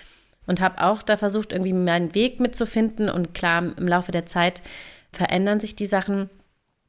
Und 0.47 0.61
habe 0.61 0.85
auch 0.85 1.03
da 1.03 1.17
versucht, 1.17 1.51
irgendwie 1.51 1.73
meinen 1.73 2.15
Weg 2.15 2.39
mitzufinden. 2.39 3.09
Und 3.09 3.35
klar, 3.35 3.73
im 3.77 3.89
Laufe 3.89 4.13
der 4.13 4.27
Zeit 4.27 4.63
verändern 5.11 5.59
sich 5.59 5.75
die 5.75 5.87
Sachen. 5.87 6.31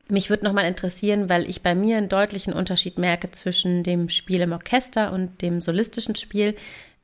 Mich 0.09 0.29
würde 0.29 0.43
nochmal 0.43 0.65
interessieren, 0.65 1.29
weil 1.29 1.49
ich 1.49 1.61
bei 1.61 1.75
mir 1.75 1.97
einen 1.97 2.09
deutlichen 2.09 2.53
Unterschied 2.53 2.97
merke 2.97 3.31
zwischen 3.31 3.83
dem 3.83 4.09
Spiel 4.09 4.41
im 4.41 4.51
Orchester 4.51 5.13
und 5.13 5.41
dem 5.41 5.61
solistischen 5.61 6.15
Spiel. 6.15 6.55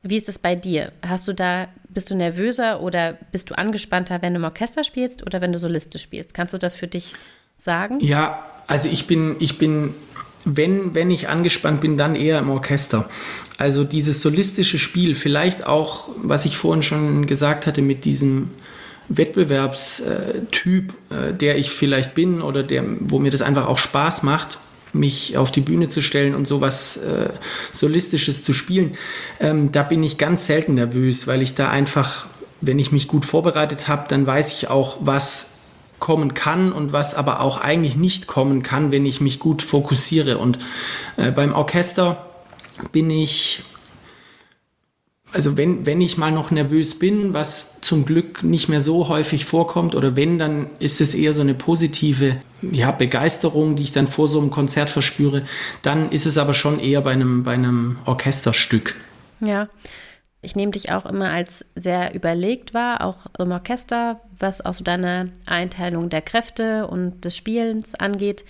Wie 0.02 0.18
ist 0.18 0.30
es 0.30 0.40
bei 0.40 0.56
dir? 0.56 0.92
Hast 1.02 1.28
du 1.28 1.34
da, 1.34 1.68
bist 1.90 2.12
du 2.12 2.16
nervöser 2.16 2.82
oder 2.82 3.18
bist 3.32 3.50
du 3.50 3.58
angespannter, 3.58 4.22
wenn 4.22 4.34
du 4.34 4.40
im 4.40 4.46
Orchester 4.46 4.84
spielst 4.84 5.26
oder 5.26 5.40
wenn 5.42 5.54
du 5.54 5.60
solistisch 5.60 6.04
spielst? 6.04 6.34
Kannst 6.34 6.54
du 6.54 6.58
das 6.58 6.76
für 6.76 6.88
dich 6.88 7.16
sagen? 7.58 8.00
Ja, 8.02 8.46
also 8.68 8.90
ich 8.90 9.08
bin, 9.08 9.38
ich 9.40 9.58
bin, 9.58 9.94
wenn, 10.46 10.94
wenn 10.94 11.10
ich 11.10 11.30
angespannt 11.30 11.82
bin, 11.82 11.98
dann 11.98 12.16
eher 12.16 12.40
im 12.40 12.50
Orchester. 12.50 13.10
Also 13.58 13.84
dieses 13.84 14.22
solistische 14.22 14.80
Spiel, 14.80 15.16
vielleicht 15.16 15.66
auch, 15.66 16.10
was 16.18 16.46
ich 16.46 16.58
vorhin 16.58 16.84
schon 16.84 17.28
gesagt 17.28 17.66
hatte, 17.66 17.82
mit 17.82 18.06
diesem 18.06 18.50
Wettbewerbstyp, 19.10 20.94
äh, 21.10 21.34
der 21.34 21.58
ich 21.58 21.72
vielleicht 21.72 22.16
bin 22.16 22.42
oder 22.42 22.64
der, 22.64 22.84
wo 23.00 23.20
mir 23.20 23.32
das 23.32 23.42
einfach 23.42 23.68
auch 23.68 23.78
Spaß 23.78 24.24
macht, 24.24 24.60
mich 24.94 25.38
auf 25.38 25.52
die 25.52 25.62
Bühne 25.62 25.90
zu 25.90 26.02
stellen 26.02 26.36
und 26.36 26.48
sowas 26.48 26.98
äh, 26.98 27.30
Solistisches 27.72 28.44
zu 28.44 28.54
spielen, 28.54 28.94
ähm, 29.40 29.72
da 29.72 29.84
bin 29.84 30.04
ich 30.04 30.18
ganz 30.18 30.46
selten 30.46 30.76
nervös, 30.76 31.28
weil 31.28 31.42
ich 31.42 31.56
da 31.56 31.70
einfach, 31.70 32.28
wenn 32.62 32.80
ich 32.80 32.92
mich 32.92 33.08
gut 33.08 33.26
vorbereitet 33.26 33.88
habe, 33.88 34.06
dann 34.08 34.26
weiß 34.26 34.54
ich 34.54 34.70
auch, 34.70 34.98
was 35.02 35.52
kommen 36.00 36.34
kann 36.34 36.72
und 36.72 36.94
was 36.94 37.14
aber 37.14 37.42
auch 37.42 37.60
eigentlich 37.60 37.96
nicht 37.96 38.28
kommen 38.28 38.64
kann, 38.64 38.92
wenn 38.92 39.06
ich 39.06 39.22
mich 39.22 39.40
gut 39.40 39.62
fokussiere. 39.62 40.38
Und 40.38 40.60
äh, 41.18 41.32
beim 41.32 41.54
Orchester 41.54 42.26
bin 42.92 43.10
ich, 43.10 43.64
also 45.32 45.58
wenn, 45.58 45.86
wenn 45.86 46.02
ich 46.02 46.18
mal 46.18 46.32
noch 46.32 46.52
nervös 46.52 46.98
bin, 46.98 47.34
was 47.34 47.80
zum 47.82 48.06
Glück 48.06 48.44
nicht 48.44 48.68
mehr 48.68 48.82
so 48.82 49.08
häufig 49.08 49.46
vorkommt, 49.46 49.96
oder 49.96 50.16
wenn, 50.16 50.38
dann 50.38 50.70
ist 50.80 51.02
es 51.02 51.14
eher 51.14 51.34
so 51.34 51.42
eine 51.42 51.54
positive 51.54 52.38
ja, 52.62 52.92
Begeisterung, 52.92 53.76
die 53.76 53.84
ich 53.84 53.92
dann 53.92 54.08
vor 54.08 54.28
so 54.28 54.40
einem 54.40 54.50
Konzert 54.50 54.90
verspüre. 54.90 55.44
Dann 55.82 56.12
ist 56.12 56.26
es 56.26 56.38
aber 56.38 56.54
schon 56.54 56.80
eher 56.80 57.02
bei 57.02 57.12
einem, 57.12 57.44
bei 57.44 57.54
einem 57.54 57.98
Orchesterstück. 58.06 58.96
Ja. 59.40 59.70
Ich 60.42 60.56
nehme 60.56 60.72
dich 60.72 60.92
auch 60.94 61.06
immer 61.06 61.30
als 61.30 61.66
sehr 61.76 62.16
überlegt 62.16 62.74
wahr, 62.74 63.04
auch 63.04 63.26
im 63.38 63.52
Orchester, 63.52 64.22
was 64.38 64.66
auch 64.66 64.74
so 64.74 64.86
deine 64.86 65.34
Einteilung 65.46 66.10
der 66.10 66.22
Kräfte 66.22 66.88
und 66.88 67.26
des 67.26 67.36
Spielens 67.36 67.94
angeht, 67.94 68.46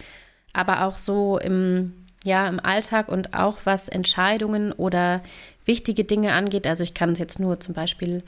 aber 0.53 0.85
auch 0.85 0.97
so 0.97 1.39
im, 1.39 2.05
ja, 2.23 2.47
im 2.47 2.59
Alltag 2.59 3.09
und 3.09 3.33
auch 3.33 3.57
was 3.63 3.89
Entscheidungen 3.89 4.71
oder 4.71 5.23
wichtige 5.69 6.03
Dinge 6.03 6.33
angeht. 6.33 6.65
Also 6.65 6.83
ich 6.83 6.95
kann 6.95 7.11
es 7.11 7.19
jetzt 7.19 7.39
nur 7.39 7.59
zum 7.59 7.75
Beispiel 7.75 8.23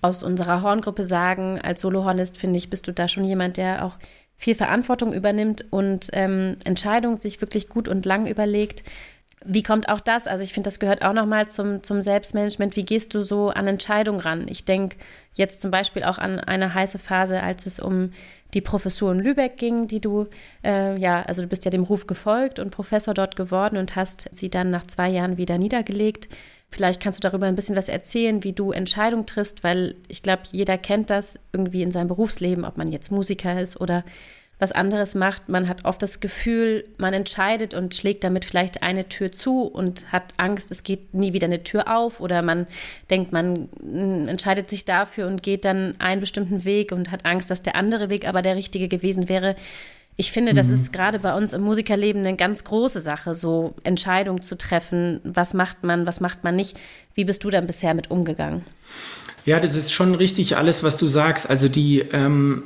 aus 0.00 0.22
unserer 0.22 0.62
Horngruppe 0.62 1.04
sagen, 1.04 1.60
als 1.60 1.80
Solohornist 1.80 2.38
finde 2.38 2.56
ich, 2.56 2.70
bist 2.70 2.86
du 2.86 2.92
da 2.92 3.08
schon 3.08 3.24
jemand, 3.24 3.56
der 3.56 3.84
auch 3.84 3.96
viel 4.36 4.54
Verantwortung 4.54 5.12
übernimmt 5.12 5.64
und 5.70 6.10
ähm, 6.12 6.56
Entscheidungen 6.64 7.18
sich 7.18 7.40
wirklich 7.40 7.68
gut 7.68 7.88
und 7.88 8.06
lang 8.06 8.26
überlegt. 8.26 8.84
Wie 9.44 9.62
kommt 9.62 9.88
auch 9.88 10.00
das? 10.00 10.26
Also 10.26 10.42
ich 10.42 10.52
finde, 10.52 10.68
das 10.68 10.78
gehört 10.78 11.04
auch 11.04 11.12
nochmal 11.12 11.48
zum, 11.48 11.82
zum 11.82 12.00
Selbstmanagement. 12.00 12.76
Wie 12.76 12.84
gehst 12.84 13.14
du 13.14 13.22
so 13.22 13.50
an 13.50 13.66
Entscheidungen 13.66 14.20
ran? 14.20 14.46
Ich 14.48 14.64
denke 14.64 14.96
jetzt 15.34 15.60
zum 15.60 15.70
Beispiel 15.70 16.04
auch 16.04 16.18
an 16.18 16.40
eine 16.40 16.74
heiße 16.74 16.98
Phase, 16.98 17.42
als 17.42 17.66
es 17.66 17.78
um 17.80 18.12
die 18.54 18.60
Professur 18.60 19.12
in 19.12 19.18
Lübeck 19.18 19.56
ging, 19.56 19.86
die 19.86 20.00
du, 20.00 20.28
äh, 20.64 20.98
ja, 20.98 21.22
also 21.22 21.42
du 21.42 21.48
bist 21.48 21.64
ja 21.64 21.70
dem 21.70 21.82
Ruf 21.82 22.06
gefolgt 22.06 22.58
und 22.58 22.70
Professor 22.70 23.12
dort 23.12 23.36
geworden 23.36 23.76
und 23.76 23.96
hast 23.96 24.28
sie 24.30 24.48
dann 24.48 24.70
nach 24.70 24.86
zwei 24.86 25.10
Jahren 25.10 25.36
wieder 25.36 25.58
niedergelegt. 25.58 26.28
Vielleicht 26.70 27.02
kannst 27.02 27.22
du 27.22 27.28
darüber 27.28 27.46
ein 27.46 27.56
bisschen 27.56 27.76
was 27.76 27.88
erzählen, 27.88 28.42
wie 28.42 28.52
du 28.52 28.72
Entscheidungen 28.72 29.26
triffst, 29.26 29.62
weil 29.62 29.96
ich 30.08 30.22
glaube, 30.22 30.42
jeder 30.52 30.78
kennt 30.78 31.10
das 31.10 31.38
irgendwie 31.52 31.82
in 31.82 31.92
seinem 31.92 32.08
Berufsleben, 32.08 32.64
ob 32.64 32.76
man 32.76 32.90
jetzt 32.90 33.12
Musiker 33.12 33.60
ist 33.60 33.80
oder 33.80 34.04
was 34.58 34.72
anderes 34.72 35.14
macht. 35.14 35.48
Man 35.48 35.68
hat 35.68 35.84
oft 35.84 36.02
das 36.02 36.20
Gefühl, 36.20 36.84
man 36.96 37.12
entscheidet 37.12 37.74
und 37.74 37.94
schlägt 37.94 38.24
damit 38.24 38.44
vielleicht 38.44 38.82
eine 38.82 39.08
Tür 39.08 39.32
zu 39.32 39.62
und 39.62 40.10
hat 40.12 40.32
Angst, 40.36 40.70
es 40.70 40.84
geht 40.84 41.12
nie 41.12 41.32
wieder 41.32 41.46
eine 41.46 41.64
Tür 41.64 41.94
auf 41.94 42.20
oder 42.20 42.42
man 42.42 42.66
denkt, 43.10 43.32
man 43.32 43.68
hm, 43.80 44.28
entscheidet 44.28 44.70
sich 44.70 44.84
dafür 44.84 45.26
und 45.26 45.42
geht 45.42 45.64
dann 45.64 45.94
einen 45.98 46.20
bestimmten 46.20 46.64
Weg 46.64 46.92
und 46.92 47.10
hat 47.10 47.26
Angst, 47.26 47.50
dass 47.50 47.62
der 47.62 47.76
andere 47.76 48.10
Weg 48.10 48.28
aber 48.28 48.42
der 48.42 48.56
richtige 48.56 48.88
gewesen 48.88 49.28
wäre. 49.28 49.56
Ich 50.16 50.30
finde, 50.30 50.54
das 50.54 50.68
mhm. 50.68 50.74
ist 50.74 50.92
gerade 50.92 51.18
bei 51.18 51.34
uns 51.34 51.52
im 51.52 51.62
Musikerleben 51.62 52.24
eine 52.24 52.36
ganz 52.36 52.62
große 52.62 53.00
Sache, 53.00 53.34
so 53.34 53.74
Entscheidungen 53.82 54.42
zu 54.42 54.56
treffen. 54.56 55.20
Was 55.24 55.54
macht 55.54 55.82
man, 55.82 56.06
was 56.06 56.20
macht 56.20 56.44
man 56.44 56.54
nicht? 56.54 56.78
Wie 57.14 57.24
bist 57.24 57.42
du 57.42 57.50
dann 57.50 57.66
bisher 57.66 57.94
mit 57.94 58.12
umgegangen? 58.12 58.64
Ja, 59.44 59.58
das 59.58 59.74
ist 59.74 59.92
schon 59.92 60.14
richtig 60.14 60.56
alles, 60.56 60.84
was 60.84 60.96
du 60.96 61.08
sagst. 61.08 61.50
Also 61.50 61.68
die 61.68 61.98
ähm, 61.98 62.62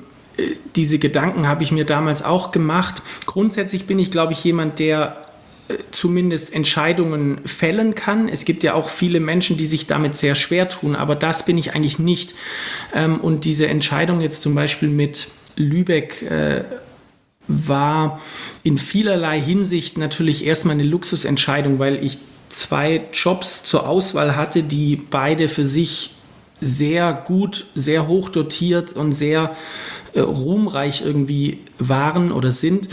diese 0.76 0.98
Gedanken 0.98 1.48
habe 1.48 1.62
ich 1.62 1.72
mir 1.72 1.84
damals 1.84 2.22
auch 2.22 2.52
gemacht. 2.52 3.02
Grundsätzlich 3.26 3.86
bin 3.86 3.98
ich, 3.98 4.10
glaube 4.10 4.32
ich, 4.32 4.44
jemand, 4.44 4.78
der 4.78 5.24
äh, 5.68 5.74
zumindest 5.90 6.52
Entscheidungen 6.52 7.40
fällen 7.46 7.94
kann. 7.94 8.28
Es 8.28 8.44
gibt 8.44 8.62
ja 8.62 8.74
auch 8.74 8.88
viele 8.88 9.20
Menschen, 9.20 9.56
die 9.56 9.66
sich 9.66 9.86
damit 9.86 10.14
sehr 10.14 10.34
schwer 10.34 10.68
tun, 10.68 10.96
aber 10.96 11.14
das 11.14 11.44
bin 11.44 11.58
ich 11.58 11.74
eigentlich 11.74 11.98
nicht. 11.98 12.34
Ähm, 12.94 13.20
und 13.20 13.44
diese 13.44 13.66
Entscheidung 13.66 14.20
jetzt 14.20 14.42
zum 14.42 14.54
Beispiel 14.54 14.88
mit 14.88 15.28
Lübeck 15.56 16.22
äh, 16.22 16.64
war 17.48 18.20
in 18.62 18.78
vielerlei 18.78 19.40
Hinsicht 19.40 19.98
natürlich 19.98 20.46
erstmal 20.46 20.74
eine 20.74 20.84
Luxusentscheidung, 20.84 21.78
weil 21.78 22.04
ich 22.04 22.18
zwei 22.50 23.02
Jobs 23.12 23.64
zur 23.64 23.88
Auswahl 23.88 24.36
hatte, 24.36 24.62
die 24.62 24.96
beide 24.96 25.48
für 25.48 25.64
sich 25.64 26.10
sehr 26.60 27.12
gut, 27.12 27.66
sehr 27.74 28.06
hoch 28.08 28.28
dotiert 28.28 28.92
und 28.92 29.12
sehr 29.12 29.56
äh, 30.18 30.20
ruhmreich 30.20 31.02
irgendwie 31.04 31.58
waren 31.78 32.32
oder 32.32 32.50
sind. 32.50 32.88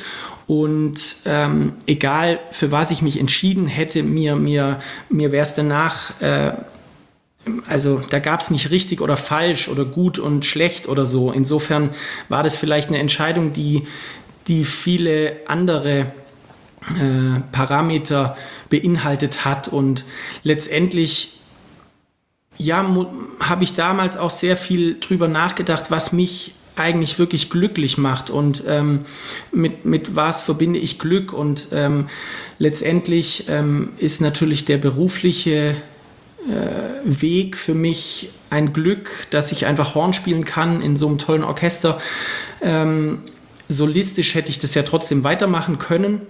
Und 0.47 1.17
ähm, 1.25 1.73
egal 1.87 2.39
für 2.51 2.71
was 2.71 2.91
ich 2.91 3.01
mich 3.01 3.19
entschieden 3.19 3.67
hätte, 3.67 4.03
mir, 4.03 4.35
mir, 4.35 4.79
mir 5.09 5.31
wäre 5.31 5.43
es 5.43 5.55
danach, 5.55 6.21
äh, 6.21 6.53
also 7.67 8.01
da 8.09 8.19
gab 8.19 8.41
es 8.41 8.51
nicht 8.51 8.69
richtig 8.69 9.01
oder 9.01 9.17
falsch 9.17 9.67
oder 9.67 9.85
gut 9.85 10.19
und 10.19 10.45
schlecht 10.45 10.87
oder 10.87 11.05
so. 11.05 11.31
Insofern 11.31 11.91
war 12.29 12.43
das 12.43 12.57
vielleicht 12.57 12.89
eine 12.89 12.99
Entscheidung, 12.99 13.53
die, 13.53 13.87
die 14.47 14.65
viele 14.65 15.37
andere 15.47 16.11
äh, 16.99 17.39
Parameter 17.51 18.37
beinhaltet 18.69 19.45
hat. 19.45 19.67
Und 19.67 20.05
letztendlich 20.43 21.39
ja, 22.57 22.85
habe 23.39 23.63
ich 23.63 23.73
damals 23.73 24.17
auch 24.17 24.29
sehr 24.29 24.55
viel 24.55 24.99
drüber 24.99 25.27
nachgedacht, 25.27 25.89
was 25.89 26.11
mich 26.13 26.53
eigentlich 26.75 27.19
wirklich 27.19 27.49
glücklich 27.49 27.97
macht 27.97 28.29
und 28.29 28.63
ähm, 28.67 29.05
mit, 29.51 29.85
mit 29.85 30.15
was 30.15 30.41
verbinde 30.41 30.79
ich 30.79 30.99
Glück. 30.99 31.33
Und 31.33 31.69
ähm, 31.71 32.07
letztendlich 32.59 33.45
ähm, 33.47 33.89
ist 33.97 34.21
natürlich 34.21 34.65
der 34.65 34.77
berufliche 34.77 35.75
äh, 36.47 37.03
Weg 37.03 37.57
für 37.57 37.73
mich 37.73 38.29
ein 38.49 38.73
Glück, 38.73 39.09
dass 39.29 39.51
ich 39.51 39.65
einfach 39.65 39.95
Horn 39.95 40.13
spielen 40.13 40.45
kann 40.45 40.81
in 40.81 40.97
so 40.97 41.07
einem 41.07 41.17
tollen 41.17 41.43
Orchester. 41.43 41.99
Ähm, 42.61 43.19
solistisch 43.67 44.35
hätte 44.35 44.49
ich 44.49 44.59
das 44.59 44.75
ja 44.75 44.83
trotzdem 44.83 45.23
weitermachen 45.23 45.79
können. 45.79 46.21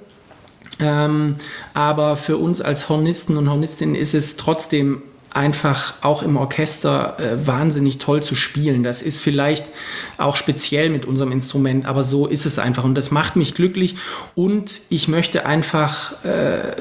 Ähm, 0.80 1.36
aber 1.74 2.18
für 2.18 2.38
uns 2.38 2.62
als 2.62 2.90
Hornisten 2.90 3.38
und 3.38 3.50
Hornistinnen 3.50 3.96
ist 3.96 4.14
es 4.14 4.36
trotzdem 4.36 5.02
einfach 5.36 5.96
auch 6.02 6.24
im 6.24 6.38
Orchester 6.38 7.20
äh, 7.20 7.46
wahnsinnig 7.46 7.98
toll 7.98 8.24
zu 8.24 8.36
spielen. 8.36 8.84
Das 8.84 9.02
ist 9.02 9.20
vielleicht 9.20 9.70
auch 10.18 10.38
speziell 10.38 10.90
mit 10.90 11.06
unserem 11.06 11.32
Instrument, 11.32 11.86
aber 11.86 12.04
so 12.04 12.26
ist 12.26 12.46
es 12.46 12.58
einfach 12.58 12.84
und 12.84 12.96
das 12.96 13.12
macht 13.12 13.36
mich 13.36 13.54
glücklich 13.54 13.96
und 14.34 14.82
ich 14.90 15.08
möchte 15.08 15.46
einfach 15.46 16.24
äh, 16.24 16.74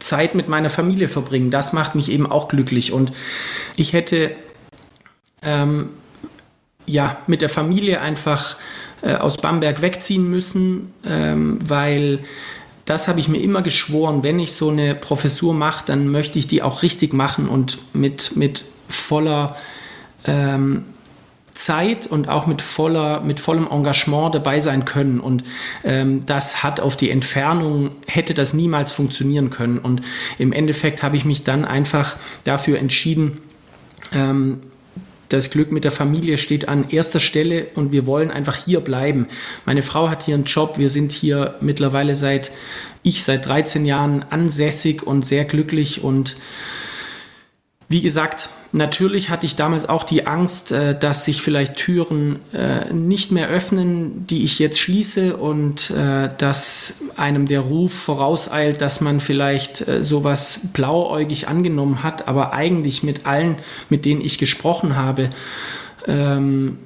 Zeit 0.00 0.34
mit 0.34 0.48
meiner 0.48 0.70
Familie 0.70 1.08
verbringen. 1.08 1.50
Das 1.50 1.72
macht 1.72 1.94
mich 1.94 2.10
eben 2.10 2.30
auch 2.30 2.48
glücklich 2.48 2.92
und 2.92 3.12
ich 3.76 3.92
hätte 3.92 4.32
ähm, 5.42 5.90
ja 6.86 7.18
mit 7.28 7.42
der 7.42 7.48
Familie 7.48 8.00
einfach 8.00 8.56
äh, 9.02 9.14
aus 9.14 9.36
Bamberg 9.36 9.82
wegziehen 9.82 10.28
müssen, 10.28 10.92
ähm, 11.06 11.58
weil 11.62 12.20
das 12.84 13.08
habe 13.08 13.20
ich 13.20 13.28
mir 13.28 13.40
immer 13.40 13.62
geschworen, 13.62 14.22
wenn 14.22 14.38
ich 14.38 14.54
so 14.54 14.70
eine 14.70 14.94
Professur 14.94 15.54
mache, 15.54 15.84
dann 15.86 16.08
möchte 16.08 16.38
ich 16.38 16.48
die 16.48 16.62
auch 16.62 16.82
richtig 16.82 17.12
machen 17.12 17.48
und 17.48 17.78
mit, 17.92 18.36
mit 18.36 18.64
voller 18.88 19.56
ähm, 20.24 20.84
Zeit 21.54 22.06
und 22.06 22.28
auch 22.28 22.46
mit, 22.46 22.62
voller, 22.62 23.20
mit 23.20 23.38
vollem 23.38 23.68
Engagement 23.70 24.34
dabei 24.34 24.60
sein 24.60 24.84
können. 24.84 25.20
Und 25.20 25.44
ähm, 25.84 26.24
das 26.24 26.62
hat 26.62 26.80
auf 26.80 26.96
die 26.96 27.10
Entfernung, 27.10 27.90
hätte 28.06 28.34
das 28.34 28.54
niemals 28.54 28.92
funktionieren 28.92 29.50
können. 29.50 29.78
Und 29.78 30.02
im 30.38 30.52
Endeffekt 30.52 31.02
habe 31.02 31.16
ich 31.16 31.24
mich 31.24 31.44
dann 31.44 31.64
einfach 31.64 32.16
dafür 32.44 32.78
entschieden, 32.78 33.38
ähm, 34.12 34.60
das 35.30 35.50
Glück 35.50 35.72
mit 35.72 35.84
der 35.84 35.92
Familie 35.92 36.36
steht 36.36 36.68
an 36.68 36.90
erster 36.90 37.20
Stelle 37.20 37.68
und 37.74 37.92
wir 37.92 38.04
wollen 38.04 38.30
einfach 38.30 38.56
hier 38.56 38.80
bleiben. 38.80 39.28
Meine 39.64 39.82
Frau 39.82 40.10
hat 40.10 40.24
hier 40.24 40.34
einen 40.34 40.44
Job. 40.44 40.76
Wir 40.76 40.90
sind 40.90 41.12
hier 41.12 41.54
mittlerweile 41.60 42.14
seit, 42.14 42.50
ich 43.02 43.22
seit 43.24 43.46
13 43.46 43.86
Jahren 43.86 44.24
ansässig 44.28 45.04
und 45.04 45.24
sehr 45.24 45.44
glücklich 45.44 46.02
und 46.02 46.36
wie 47.90 48.02
gesagt, 48.02 48.50
natürlich 48.70 49.30
hatte 49.30 49.46
ich 49.46 49.56
damals 49.56 49.88
auch 49.88 50.04
die 50.04 50.28
Angst, 50.28 50.70
äh, 50.70 50.96
dass 50.96 51.24
sich 51.24 51.42
vielleicht 51.42 51.74
Türen 51.74 52.38
äh, 52.52 52.92
nicht 52.92 53.32
mehr 53.32 53.48
öffnen, 53.48 54.24
die 54.26 54.44
ich 54.44 54.60
jetzt 54.60 54.78
schließe 54.78 55.36
und 55.36 55.90
äh, 55.90 56.30
dass 56.38 56.94
einem 57.16 57.46
der 57.46 57.62
Ruf 57.62 57.92
vorauseilt, 57.92 58.80
dass 58.80 59.00
man 59.00 59.18
vielleicht 59.18 59.84
sowas 60.02 60.60
blauäugig 60.72 61.48
angenommen 61.48 62.04
hat, 62.04 62.28
aber 62.28 62.52
eigentlich 62.52 63.02
mit 63.02 63.26
allen, 63.26 63.56
mit 63.88 64.04
denen 64.04 64.20
ich 64.20 64.38
gesprochen 64.38 64.94
habe, 64.94 65.30
ähm, 66.06 66.78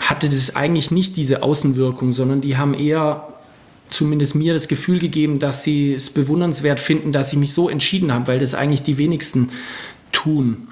hatte 0.00 0.30
das 0.30 0.56
eigentlich 0.56 0.90
nicht 0.90 1.18
diese 1.18 1.42
Außenwirkung, 1.42 2.14
sondern 2.14 2.40
die 2.40 2.56
haben 2.56 2.72
eher 2.72 3.33
zumindest 3.90 4.34
mir 4.34 4.52
das 4.52 4.68
Gefühl 4.68 4.98
gegeben, 4.98 5.38
dass 5.38 5.62
sie 5.62 5.94
es 5.94 6.10
bewundernswert 6.10 6.80
finden, 6.80 7.12
dass 7.12 7.32
ich 7.32 7.38
mich 7.38 7.52
so 7.52 7.68
entschieden 7.68 8.12
habe, 8.12 8.26
weil 8.26 8.38
das 8.38 8.54
eigentlich 8.54 8.82
die 8.82 8.98
wenigsten 8.98 9.50
tun. 10.12 10.68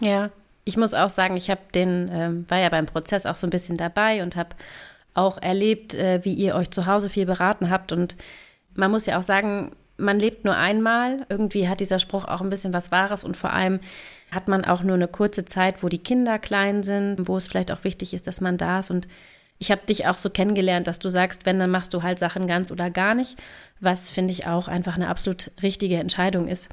Ja, 0.00 0.30
ich 0.64 0.76
muss 0.76 0.94
auch 0.94 1.08
sagen, 1.08 1.36
ich 1.36 1.50
habe 1.50 1.60
den, 1.74 2.10
ähm, 2.12 2.44
war 2.48 2.58
ja 2.58 2.68
beim 2.68 2.86
Prozess 2.86 3.26
auch 3.26 3.36
so 3.36 3.46
ein 3.46 3.50
bisschen 3.50 3.76
dabei 3.76 4.22
und 4.22 4.36
habe 4.36 4.50
auch 5.14 5.38
erlebt, 5.40 5.94
äh, 5.94 6.20
wie 6.24 6.32
ihr 6.32 6.54
euch 6.54 6.70
zu 6.70 6.86
Hause 6.86 7.08
viel 7.08 7.26
beraten 7.26 7.70
habt. 7.70 7.92
Und 7.92 8.16
man 8.74 8.90
muss 8.90 9.06
ja 9.06 9.18
auch 9.18 9.22
sagen, 9.22 9.72
man 9.96 10.18
lebt 10.18 10.44
nur 10.44 10.56
einmal. 10.56 11.26
Irgendwie 11.28 11.68
hat 11.68 11.80
dieser 11.80 11.98
Spruch 11.98 12.24
auch 12.24 12.40
ein 12.40 12.48
bisschen 12.48 12.72
was 12.72 12.90
Wahres 12.90 13.24
und 13.24 13.36
vor 13.36 13.52
allem 13.52 13.80
hat 14.30 14.48
man 14.48 14.64
auch 14.64 14.82
nur 14.82 14.94
eine 14.94 15.08
kurze 15.08 15.44
Zeit, 15.44 15.82
wo 15.82 15.88
die 15.88 15.98
Kinder 15.98 16.38
klein 16.38 16.82
sind, 16.82 17.28
wo 17.28 17.36
es 17.36 17.48
vielleicht 17.48 17.70
auch 17.70 17.84
wichtig 17.84 18.14
ist, 18.14 18.26
dass 18.26 18.40
man 18.40 18.56
da 18.56 18.78
ist 18.78 18.90
und 18.90 19.06
ich 19.58 19.70
habe 19.70 19.86
dich 19.86 20.06
auch 20.06 20.18
so 20.18 20.30
kennengelernt, 20.30 20.86
dass 20.86 20.98
du 20.98 21.08
sagst, 21.08 21.46
wenn, 21.46 21.58
dann 21.58 21.70
machst 21.70 21.94
du 21.94 22.02
halt 22.02 22.18
Sachen 22.18 22.46
ganz 22.46 22.72
oder 22.72 22.90
gar 22.90 23.14
nicht, 23.14 23.40
was 23.80 24.10
finde 24.10 24.32
ich 24.32 24.46
auch 24.46 24.68
einfach 24.68 24.96
eine 24.96 25.08
absolut 25.08 25.50
richtige 25.62 25.96
Entscheidung 25.96 26.48
ist. 26.48 26.68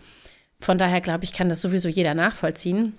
Von 0.60 0.78
daher 0.78 1.02
glaube 1.02 1.24
ich, 1.24 1.34
kann 1.34 1.50
das 1.50 1.62
sowieso 1.62 1.88
jeder 1.88 2.14
nachvollziehen. 2.14 2.98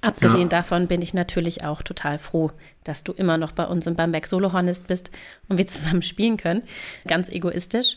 Abgesehen 0.00 0.42
ja. 0.42 0.48
davon 0.48 0.86
bin 0.86 1.00
ich 1.00 1.14
natürlich 1.14 1.64
auch 1.64 1.82
total 1.82 2.18
froh, 2.18 2.50
dass 2.84 3.04
du 3.04 3.12
immer 3.12 3.38
noch 3.38 3.52
bei 3.52 3.64
uns 3.64 3.86
im 3.86 3.96
Bamberg 3.96 4.26
Solohornist 4.26 4.86
bist 4.86 5.10
und 5.48 5.56
wir 5.56 5.66
zusammen 5.66 6.02
spielen 6.02 6.36
können. 6.36 6.62
Ganz 7.06 7.28
egoistisch. 7.28 7.96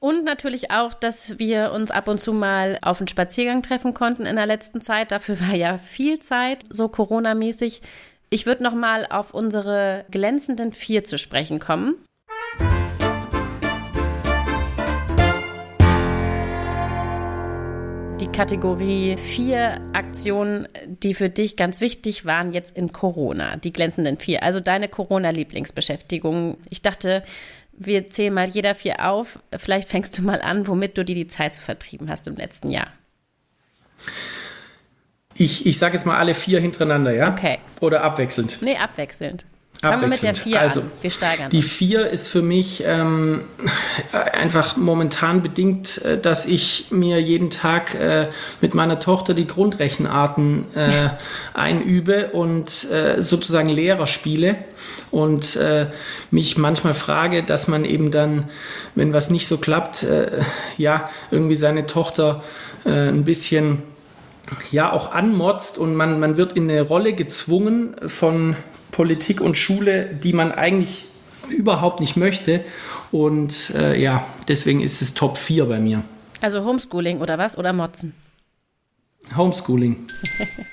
Und 0.00 0.24
natürlich 0.24 0.70
auch, 0.70 0.94
dass 0.94 1.38
wir 1.38 1.72
uns 1.72 1.90
ab 1.90 2.08
und 2.08 2.20
zu 2.20 2.32
mal 2.32 2.78
auf 2.80 3.00
einen 3.00 3.08
Spaziergang 3.08 3.62
treffen 3.62 3.92
konnten 3.92 4.24
in 4.24 4.36
der 4.36 4.46
letzten 4.46 4.80
Zeit. 4.80 5.12
Dafür 5.12 5.38
war 5.40 5.54
ja 5.54 5.76
viel 5.76 6.18
Zeit, 6.18 6.64
so 6.70 6.88
Corona-mäßig. 6.88 7.82
Ich 8.32 8.46
würde 8.46 8.62
noch 8.62 8.76
mal 8.76 9.06
auf 9.06 9.34
unsere 9.34 10.04
glänzenden 10.08 10.72
vier 10.72 11.02
zu 11.02 11.18
sprechen 11.18 11.58
kommen. 11.58 11.96
Die 18.20 18.30
Kategorie 18.30 19.16
vier 19.16 19.80
Aktionen, 19.94 20.68
die 20.86 21.14
für 21.14 21.28
dich 21.28 21.56
ganz 21.56 21.80
wichtig 21.80 22.24
waren 22.24 22.52
jetzt 22.52 22.76
in 22.76 22.92
Corona, 22.92 23.56
die 23.56 23.72
glänzenden 23.72 24.16
vier, 24.16 24.44
also 24.44 24.60
deine 24.60 24.88
Corona-Lieblingsbeschäftigung. 24.88 26.58
Ich 26.68 26.82
dachte, 26.82 27.24
wir 27.72 28.10
zählen 28.10 28.32
mal 28.32 28.48
jeder 28.48 28.76
vier 28.76 29.10
auf. 29.10 29.40
Vielleicht 29.56 29.88
fängst 29.88 30.16
du 30.16 30.22
mal 30.22 30.40
an, 30.40 30.68
womit 30.68 30.96
du 30.96 31.04
dir 31.04 31.16
die 31.16 31.26
Zeit 31.26 31.56
so 31.56 31.62
vertrieben 31.62 32.08
hast 32.08 32.28
im 32.28 32.36
letzten 32.36 32.70
Jahr. 32.70 32.92
Ich, 35.40 35.64
ich 35.64 35.78
sage 35.78 35.94
jetzt 35.94 36.04
mal 36.04 36.18
alle 36.18 36.34
vier 36.34 36.60
hintereinander, 36.60 37.14
ja? 37.14 37.30
Okay. 37.30 37.60
Oder 37.80 38.04
abwechselnd? 38.04 38.58
Nee, 38.60 38.76
abwechselnd. 38.76 39.46
Fangen 39.80 40.02
wir 40.02 40.08
mit 40.08 40.22
der 40.22 40.34
vier 40.34 40.60
also, 40.60 40.80
an. 40.80 40.92
Wir 41.00 41.10
steigern 41.10 41.48
Die 41.48 41.62
vier 41.62 42.10
ist 42.10 42.28
für 42.28 42.42
mich 42.42 42.84
ähm, 42.86 43.44
einfach 44.12 44.76
momentan 44.76 45.40
bedingt, 45.40 46.04
äh, 46.04 46.20
dass 46.20 46.44
ich 46.44 46.88
mir 46.90 47.22
jeden 47.22 47.48
Tag 47.48 47.94
äh, 47.94 48.28
mit 48.60 48.74
meiner 48.74 48.98
Tochter 48.98 49.32
die 49.32 49.46
Grundrechenarten 49.46 50.66
äh, 50.74 51.08
einübe 51.54 52.32
und 52.32 52.90
äh, 52.90 53.22
sozusagen 53.22 53.70
Lehrer 53.70 54.06
spiele 54.06 54.56
und 55.10 55.56
äh, 55.56 55.86
mich 56.30 56.58
manchmal 56.58 56.92
frage, 56.92 57.42
dass 57.44 57.66
man 57.66 57.86
eben 57.86 58.10
dann, 58.10 58.50
wenn 58.94 59.14
was 59.14 59.30
nicht 59.30 59.48
so 59.48 59.56
klappt, 59.56 60.02
äh, 60.02 60.42
ja, 60.76 61.08
irgendwie 61.30 61.56
seine 61.56 61.86
Tochter 61.86 62.44
ein 62.84 63.24
bisschen 63.24 63.82
ja 64.70 64.92
auch 64.92 65.12
anmotzt 65.12 65.78
und 65.78 65.94
man, 65.94 66.20
man 66.20 66.36
wird 66.36 66.54
in 66.54 66.70
eine 66.70 66.82
Rolle 66.82 67.12
gezwungen 67.12 67.96
von 68.06 68.56
Politik 68.90 69.40
und 69.40 69.56
Schule, 69.56 70.06
die 70.06 70.32
man 70.32 70.52
eigentlich 70.52 71.06
überhaupt 71.48 72.00
nicht 72.00 72.16
möchte. 72.16 72.64
Und 73.12 73.70
äh, 73.74 74.00
ja, 74.00 74.24
deswegen 74.48 74.80
ist 74.80 75.02
es 75.02 75.14
Top 75.14 75.36
4 75.36 75.66
bei 75.66 75.80
mir. 75.80 76.02
Also 76.40 76.64
Homeschooling 76.64 77.20
oder 77.20 77.38
was? 77.38 77.58
Oder 77.58 77.72
Motzen? 77.72 78.14
Homeschooling. 79.36 80.06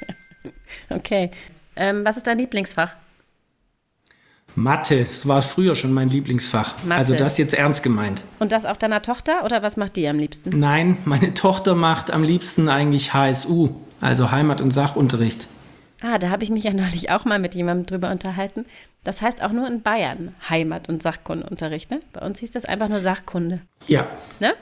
okay. 0.90 1.32
Ähm, 1.76 2.06
was 2.06 2.18
ist 2.18 2.28
dein 2.28 2.38
Lieblingsfach? 2.40 2.96
Mathe, 4.58 5.04
das 5.04 5.28
war 5.28 5.44
früher 5.44 5.76
schon 5.76 5.94
mein 5.94 6.10
Lieblingsfach. 6.10 6.84
Mathe. 6.84 6.98
Also 6.98 7.16
das 7.16 7.38
jetzt 7.38 7.54
ernst 7.54 7.84
gemeint. 7.84 8.24
Und 8.40 8.52
das 8.52 8.66
auch 8.66 8.76
deiner 8.76 9.04
Tochter 9.04 9.46
oder 9.46 9.62
was 9.62 9.78
macht 9.78 9.96
die 9.96 10.08
am 10.08 10.18
liebsten? 10.18 10.58
Nein, 10.60 10.98
meine 11.06 11.36
Tochter 11.36 11.76
macht 11.76 12.10
am 12.10 12.24
liebsten 12.24 12.68
eigentlich 12.68 13.14
HSU, 13.14 13.70
also 14.02 14.32
Heimat- 14.32 14.60
und 14.60 14.72
Sachunterricht. 14.72 15.48
Ah, 16.02 16.18
da 16.18 16.30
habe 16.30 16.44
ich 16.44 16.50
mich 16.50 16.64
ja 16.64 16.74
neulich 16.74 17.12
auch 17.12 17.24
mal 17.24 17.38
mit 17.38 17.54
jemandem 17.54 17.86
drüber 17.86 18.12
unterhalten. 18.12 18.66
Das 19.04 19.22
heißt 19.22 19.44
auch 19.44 19.52
nur 19.52 19.68
in 19.68 19.84
Bayern 19.84 20.34
Heimat- 20.50 20.90
und 20.90 21.04
Sachkundeunterricht. 21.04 21.92
Ne? 21.92 22.00
Bei 22.12 22.26
uns 22.26 22.40
hieß 22.40 22.50
das 22.50 22.66
einfach 22.66 22.90
nur 22.90 23.00
Sachkunde. 23.00 23.62
Ja. 23.88 24.08
Ne? 24.40 24.54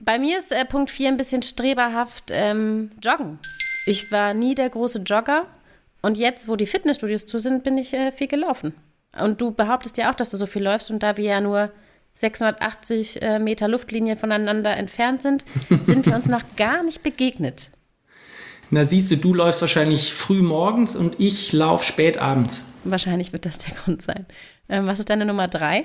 Bei 0.00 0.20
mir 0.20 0.38
ist 0.38 0.52
äh, 0.52 0.64
Punkt 0.64 0.88
4 0.88 1.08
ein 1.08 1.16
bisschen 1.16 1.42
streberhaft 1.42 2.30
ähm, 2.30 2.90
Joggen. 3.02 3.40
Ich 3.86 4.12
war 4.12 4.34
nie 4.34 4.54
der 4.54 4.70
große 4.70 5.00
Jogger 5.00 5.46
und 6.00 6.16
jetzt, 6.16 6.46
wo 6.46 6.54
die 6.54 6.66
Fitnessstudios 6.66 7.26
zu 7.26 7.40
sind, 7.40 7.64
bin 7.64 7.76
ich 7.76 7.92
äh, 7.92 8.12
viel 8.12 8.28
gelaufen. 8.28 8.72
Und 9.20 9.40
du 9.40 9.50
behauptest 9.50 9.96
ja 9.96 10.10
auch, 10.10 10.14
dass 10.14 10.30
du 10.30 10.36
so 10.36 10.46
viel 10.46 10.62
läufst 10.62 10.90
und 10.90 11.02
da 11.02 11.16
wir 11.16 11.24
ja 11.24 11.40
nur 11.40 11.70
680 12.14 13.22
äh, 13.22 13.38
Meter 13.38 13.68
Luftlinie 13.68 14.16
voneinander 14.16 14.76
entfernt 14.76 15.22
sind, 15.22 15.44
sind 15.84 16.06
wir 16.06 16.14
uns 16.14 16.28
noch 16.28 16.42
gar 16.56 16.82
nicht 16.82 17.02
begegnet. 17.02 17.70
Na 18.70 18.84
siehst 18.84 19.10
du, 19.10 19.16
du 19.16 19.32
läufst 19.32 19.60
wahrscheinlich 19.60 20.12
früh 20.12 20.42
morgens 20.42 20.96
und 20.96 21.20
ich 21.20 21.52
laufe 21.52 21.84
spät 21.84 22.18
abends. 22.18 22.64
Wahrscheinlich 22.84 23.32
wird 23.32 23.46
das 23.46 23.58
der 23.58 23.74
Grund 23.74 24.02
sein. 24.02 24.26
Ähm, 24.68 24.86
was 24.86 24.98
ist 24.98 25.10
deine 25.10 25.24
Nummer 25.24 25.46
drei? 25.46 25.84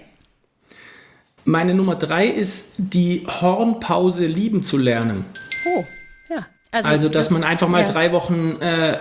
Meine 1.44 1.74
Nummer 1.74 1.96
drei 1.96 2.28
ist 2.28 2.74
die 2.78 3.26
Hornpause 3.28 4.26
lieben 4.26 4.64
zu 4.64 4.78
lernen. 4.78 5.26
Oh. 5.66 5.84
Also, 6.72 6.88
also 6.88 7.10
dass 7.10 7.28
das, 7.28 7.32
man 7.32 7.44
einfach 7.44 7.68
mal 7.68 7.82
ja. 7.82 7.88
drei 7.88 8.14
Wochen 8.14 8.56
äh, 8.62 8.98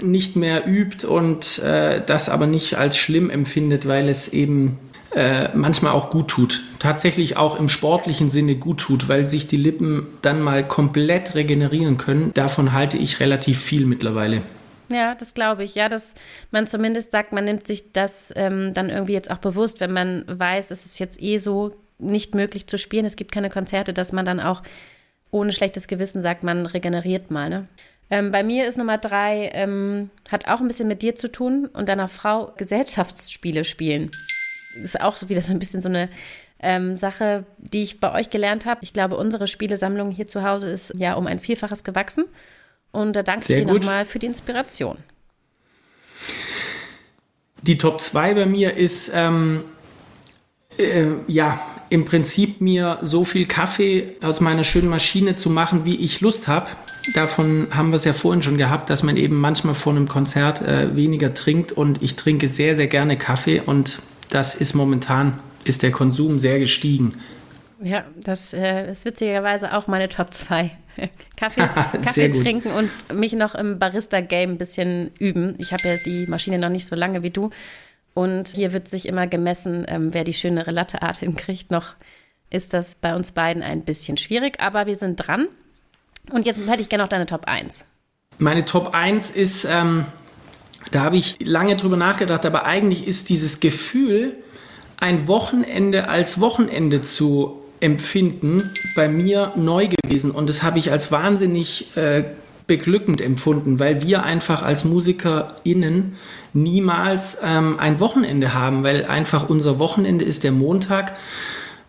nicht 0.00 0.34
mehr 0.34 0.66
übt 0.66 1.06
und 1.06 1.60
äh, 1.60 2.02
das 2.04 2.28
aber 2.28 2.48
nicht 2.48 2.76
als 2.76 2.96
schlimm 2.96 3.30
empfindet, 3.30 3.86
weil 3.86 4.08
es 4.08 4.32
eben 4.32 4.78
äh, 5.14 5.48
manchmal 5.54 5.92
auch 5.92 6.10
gut 6.10 6.28
tut. 6.28 6.62
Tatsächlich 6.80 7.36
auch 7.36 7.58
im 7.58 7.68
sportlichen 7.68 8.28
Sinne 8.28 8.56
gut 8.56 8.78
tut, 8.78 9.08
weil 9.08 9.26
sich 9.26 9.46
die 9.46 9.56
Lippen 9.56 10.06
dann 10.22 10.40
mal 10.40 10.66
komplett 10.66 11.34
regenerieren 11.36 11.96
können. 11.96 12.32
Davon 12.34 12.72
halte 12.72 12.98
ich 12.98 13.20
relativ 13.20 13.60
viel 13.60 13.86
mittlerweile. 13.86 14.42
Ja, 14.90 15.14
das 15.14 15.34
glaube 15.34 15.64
ich. 15.64 15.74
Ja, 15.74 15.88
dass 15.88 16.14
man 16.50 16.66
zumindest 16.66 17.12
sagt, 17.12 17.32
man 17.32 17.44
nimmt 17.44 17.66
sich 17.66 17.92
das 17.92 18.32
ähm, 18.36 18.72
dann 18.74 18.90
irgendwie 18.90 19.12
jetzt 19.12 19.30
auch 19.30 19.38
bewusst, 19.38 19.80
wenn 19.80 19.92
man 19.92 20.24
weiß, 20.26 20.70
es 20.70 20.86
ist 20.86 20.98
jetzt 20.98 21.22
eh 21.22 21.38
so 21.38 21.72
nicht 21.98 22.34
möglich 22.34 22.66
zu 22.66 22.78
spielen, 22.78 23.04
es 23.04 23.16
gibt 23.16 23.32
keine 23.32 23.48
Konzerte, 23.48 23.92
dass 23.92 24.12
man 24.12 24.24
dann 24.24 24.40
auch 24.40 24.62
ohne 25.32 25.52
schlechtes 25.52 25.88
Gewissen 25.88 26.22
sagt, 26.22 26.44
man 26.44 26.66
regeneriert 26.66 27.32
mal. 27.32 27.50
Ne? 27.50 27.66
Ähm, 28.10 28.30
bei 28.30 28.44
mir 28.44 28.68
ist 28.68 28.76
Nummer 28.78 28.98
drei, 28.98 29.50
ähm, 29.54 30.10
hat 30.30 30.46
auch 30.46 30.60
ein 30.60 30.68
bisschen 30.68 30.86
mit 30.86 31.02
dir 31.02 31.16
zu 31.16 31.32
tun 31.32 31.68
und 31.72 31.88
deiner 31.88 32.06
Frau 32.06 32.52
Gesellschaftsspiele 32.56 33.64
spielen. 33.64 34.10
Das 34.74 34.84
ist 34.84 35.00
auch 35.00 35.16
so 35.16 35.28
wieder 35.28 35.40
so 35.40 35.52
ein 35.52 35.58
bisschen 35.58 35.82
so 35.82 35.88
eine 35.88 36.08
ähm, 36.60 36.96
Sache, 36.96 37.44
die 37.58 37.82
ich 37.82 37.98
bei 37.98 38.12
euch 38.12 38.30
gelernt 38.30 38.66
habe. 38.66 38.80
Ich 38.82 38.92
glaube, 38.92 39.16
unsere 39.16 39.48
Spielesammlung 39.48 40.10
hier 40.10 40.26
zu 40.26 40.42
Hause 40.44 40.68
ist 40.68 40.92
ja 40.96 41.14
um 41.14 41.26
ein 41.26 41.40
Vielfaches 41.40 41.82
gewachsen. 41.82 42.24
Und 42.92 43.16
da 43.16 43.22
danke 43.22 43.46
Sehr 43.46 43.58
ich 43.58 43.66
dir 43.66 43.72
nochmal 43.72 44.04
für 44.04 44.18
die 44.18 44.26
Inspiration. 44.26 44.98
Die 47.62 47.78
Top 47.78 48.00
2 48.00 48.34
bei 48.34 48.46
mir 48.46 48.76
ist, 48.76 49.10
ähm, 49.14 49.64
äh, 50.78 51.06
ja, 51.26 51.60
im 51.90 52.04
Prinzip 52.04 52.60
mir 52.60 52.98
so 53.02 53.24
viel 53.24 53.46
Kaffee 53.46 54.16
aus 54.22 54.40
meiner 54.40 54.64
schönen 54.64 54.88
Maschine 54.88 55.34
zu 55.34 55.50
machen, 55.50 55.84
wie 55.84 55.96
ich 55.96 56.20
Lust 56.20 56.48
habe. 56.48 56.70
Davon 57.14 57.68
haben 57.70 57.90
wir 57.90 57.96
es 57.96 58.04
ja 58.04 58.12
vorhin 58.12 58.42
schon 58.42 58.56
gehabt, 58.56 58.88
dass 58.88 59.02
man 59.02 59.16
eben 59.16 59.36
manchmal 59.36 59.74
vor 59.74 59.92
einem 59.92 60.08
Konzert 60.08 60.62
äh, 60.62 60.96
weniger 60.96 61.34
trinkt 61.34 61.72
und 61.72 62.02
ich 62.02 62.16
trinke 62.16 62.48
sehr, 62.48 62.76
sehr 62.76 62.86
gerne 62.86 63.18
Kaffee 63.18 63.60
und 63.60 63.98
das 64.30 64.54
ist 64.54 64.74
momentan, 64.74 65.38
ist 65.64 65.82
der 65.82 65.90
Konsum 65.90 66.38
sehr 66.38 66.58
gestiegen. 66.58 67.14
Ja, 67.82 68.04
das 68.16 68.54
äh, 68.54 68.90
ist 68.90 69.04
witzigerweise 69.04 69.76
auch 69.76 69.88
meine 69.88 70.08
Top 70.08 70.32
2. 70.32 70.70
Kaffee, 71.36 71.60
Kaffee 72.04 72.30
trinken 72.30 72.70
und 72.70 72.90
mich 73.12 73.32
noch 73.32 73.54
im 73.54 73.78
Barista-Game 73.78 74.52
ein 74.52 74.58
bisschen 74.58 75.10
üben. 75.18 75.56
Ich 75.58 75.72
habe 75.72 75.88
ja 75.88 75.96
die 75.96 76.26
Maschine 76.26 76.58
noch 76.58 76.68
nicht 76.68 76.86
so 76.86 76.94
lange 76.94 77.22
wie 77.22 77.30
du. 77.30 77.50
Und 78.14 78.48
hier 78.48 78.72
wird 78.72 78.88
sich 78.88 79.06
immer 79.06 79.26
gemessen, 79.26 79.84
ähm, 79.88 80.12
wer 80.12 80.24
die 80.24 80.34
schönere 80.34 80.70
Latteart 80.70 81.18
hinkriegt. 81.18 81.70
Noch 81.70 81.94
ist 82.50 82.74
das 82.74 82.96
bei 82.96 83.14
uns 83.14 83.32
beiden 83.32 83.62
ein 83.62 83.82
bisschen 83.82 84.16
schwierig, 84.16 84.60
aber 84.60 84.86
wir 84.86 84.96
sind 84.96 85.16
dran. 85.16 85.48
Und 86.30 86.46
jetzt 86.46 86.60
hätte 86.66 86.82
ich 86.82 86.88
gerne 86.88 87.04
noch 87.04 87.08
deine 87.08 87.26
Top 87.26 87.46
1. 87.46 87.84
Meine 88.38 88.64
Top 88.64 88.94
1 88.94 89.30
ist, 89.30 89.64
ähm, 89.64 90.04
da 90.90 91.02
habe 91.02 91.16
ich 91.16 91.38
lange 91.40 91.76
drüber 91.76 91.96
nachgedacht, 91.96 92.44
aber 92.44 92.64
eigentlich 92.64 93.06
ist 93.06 93.28
dieses 93.28 93.60
Gefühl, 93.60 94.38
ein 94.98 95.26
Wochenende 95.26 96.08
als 96.08 96.40
Wochenende 96.40 97.00
zu 97.00 97.62
empfinden, 97.80 98.70
bei 98.94 99.08
mir 99.08 99.52
neu 99.56 99.88
gewesen. 99.88 100.30
Und 100.30 100.48
das 100.48 100.62
habe 100.62 100.78
ich 100.78 100.92
als 100.92 101.10
wahnsinnig 101.10 101.96
äh, 101.96 102.24
beglückend 102.68 103.20
empfunden, 103.20 103.80
weil 103.80 104.02
wir 104.02 104.22
einfach 104.22 104.62
als 104.62 104.84
MusikerInnen 104.84 106.16
niemals 106.54 107.38
ähm, 107.42 107.78
ein 107.78 108.00
Wochenende 108.00 108.54
haben, 108.54 108.84
weil 108.84 109.04
einfach 109.06 109.48
unser 109.48 109.78
Wochenende 109.78 110.24
ist 110.24 110.44
der 110.44 110.52
Montag, 110.52 111.12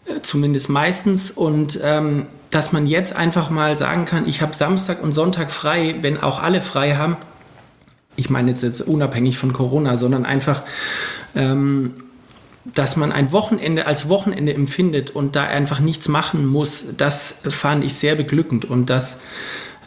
äh, 0.05 0.21
zumindest 0.21 0.69
meistens. 0.69 1.31
Und 1.31 1.79
ähm, 1.83 2.27
dass 2.49 2.71
man 2.71 2.85
jetzt 2.87 3.15
einfach 3.15 3.49
mal 3.49 3.75
sagen 3.75 4.05
kann, 4.05 4.27
ich 4.27 4.41
habe 4.41 4.53
Samstag 4.53 5.01
und 5.01 5.11
Sonntag 5.11 5.51
frei, 5.51 5.95
wenn 6.01 6.21
auch 6.21 6.41
alle 6.41 6.61
frei 6.61 6.95
haben. 6.95 7.17
Ich 8.15 8.29
meine 8.29 8.51
jetzt, 8.51 8.61
jetzt 8.61 8.81
unabhängig 8.81 9.37
von 9.37 9.53
Corona, 9.53 9.97
sondern 9.97 10.25
einfach, 10.25 10.61
ähm, 11.35 11.95
dass 12.63 12.95
man 12.95 13.11
ein 13.11 13.31
Wochenende 13.31 13.87
als 13.87 14.07
Wochenende 14.07 14.53
empfindet 14.53 15.09
und 15.11 15.35
da 15.35 15.43
einfach 15.43 15.79
nichts 15.79 16.07
machen 16.07 16.45
muss, 16.45 16.95
das 16.95 17.39
fand 17.49 17.83
ich 17.83 17.95
sehr 17.95 18.15
beglückend 18.15 18.65
und 18.65 18.89
das 18.89 19.19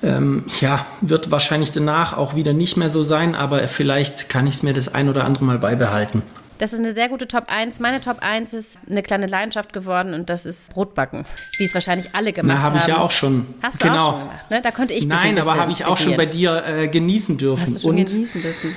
ähm, 0.02 0.44
ja, 0.60 0.86
wird 1.00 1.30
wahrscheinlich 1.30 1.72
danach 1.72 2.16
auch 2.16 2.34
wieder 2.34 2.52
nicht 2.52 2.76
mehr 2.76 2.88
so 2.88 3.04
sein, 3.04 3.34
aber 3.34 3.66
vielleicht 3.68 4.28
kann 4.28 4.46
ich 4.46 4.56
es 4.56 4.62
mir 4.62 4.72
das 4.72 4.94
ein 4.94 5.08
oder 5.08 5.24
andere 5.24 5.44
Mal 5.44 5.58
beibehalten. 5.58 6.22
Das 6.58 6.72
ist 6.72 6.78
eine 6.78 6.92
sehr 6.92 7.08
gute 7.08 7.28
Top 7.28 7.44
1. 7.48 7.80
Meine 7.80 8.00
Top 8.00 8.18
1 8.20 8.54
ist 8.54 8.78
eine 8.88 9.02
kleine 9.02 9.26
Leidenschaft 9.26 9.72
geworden 9.72 10.14
und 10.14 10.30
das 10.30 10.46
ist 10.46 10.72
Brotbacken, 10.72 11.26
wie 11.58 11.64
es 11.64 11.74
wahrscheinlich 11.74 12.14
alle 12.14 12.32
gemacht 12.32 12.56
Na, 12.56 12.62
hab 12.62 12.72
haben. 12.72 12.80
habe 12.80 12.90
ich 12.90 12.96
ja 12.96 13.02
auch 13.02 13.10
schon. 13.10 13.46
Hast 13.62 13.82
du 13.82 13.88
genau. 13.88 14.08
auch 14.08 14.12
schon 14.12 14.20
gemacht, 14.20 14.50
ne? 14.50 14.62
Da 14.62 14.70
konnte 14.70 14.94
ich 14.94 15.06
Nein, 15.06 15.38
aber 15.38 15.56
habe 15.56 15.72
ich 15.72 15.84
auch 15.84 15.98
schon 15.98 16.16
bei 16.16 16.26
dir 16.26 16.64
äh, 16.66 16.88
genießen 16.88 17.36
dürfen. 17.36 17.62
Hast 17.62 17.76
du 17.76 17.80
schon 17.80 17.96
und 17.96 18.06
genießen 18.06 18.40
dürfen. 18.40 18.76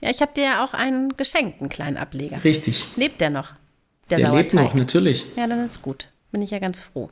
Ja, 0.00 0.10
ich 0.10 0.20
habe 0.20 0.32
dir 0.34 0.44
ja 0.44 0.64
auch 0.64 0.74
einen 0.74 1.16
geschenkt, 1.16 1.60
einen 1.60 1.68
kleinen 1.68 1.96
Ableger. 1.96 2.42
Richtig. 2.44 2.86
Lebt 2.96 3.20
der 3.20 3.30
noch? 3.30 3.50
Der, 4.10 4.18
der 4.18 4.32
lebt 4.32 4.54
noch, 4.54 4.74
natürlich. 4.74 5.24
Ja, 5.36 5.46
dann 5.46 5.64
ist 5.64 5.80
gut. 5.82 6.08
Bin 6.32 6.42
ich 6.42 6.50
ja 6.50 6.58
ganz 6.58 6.80
froh. 6.80 7.10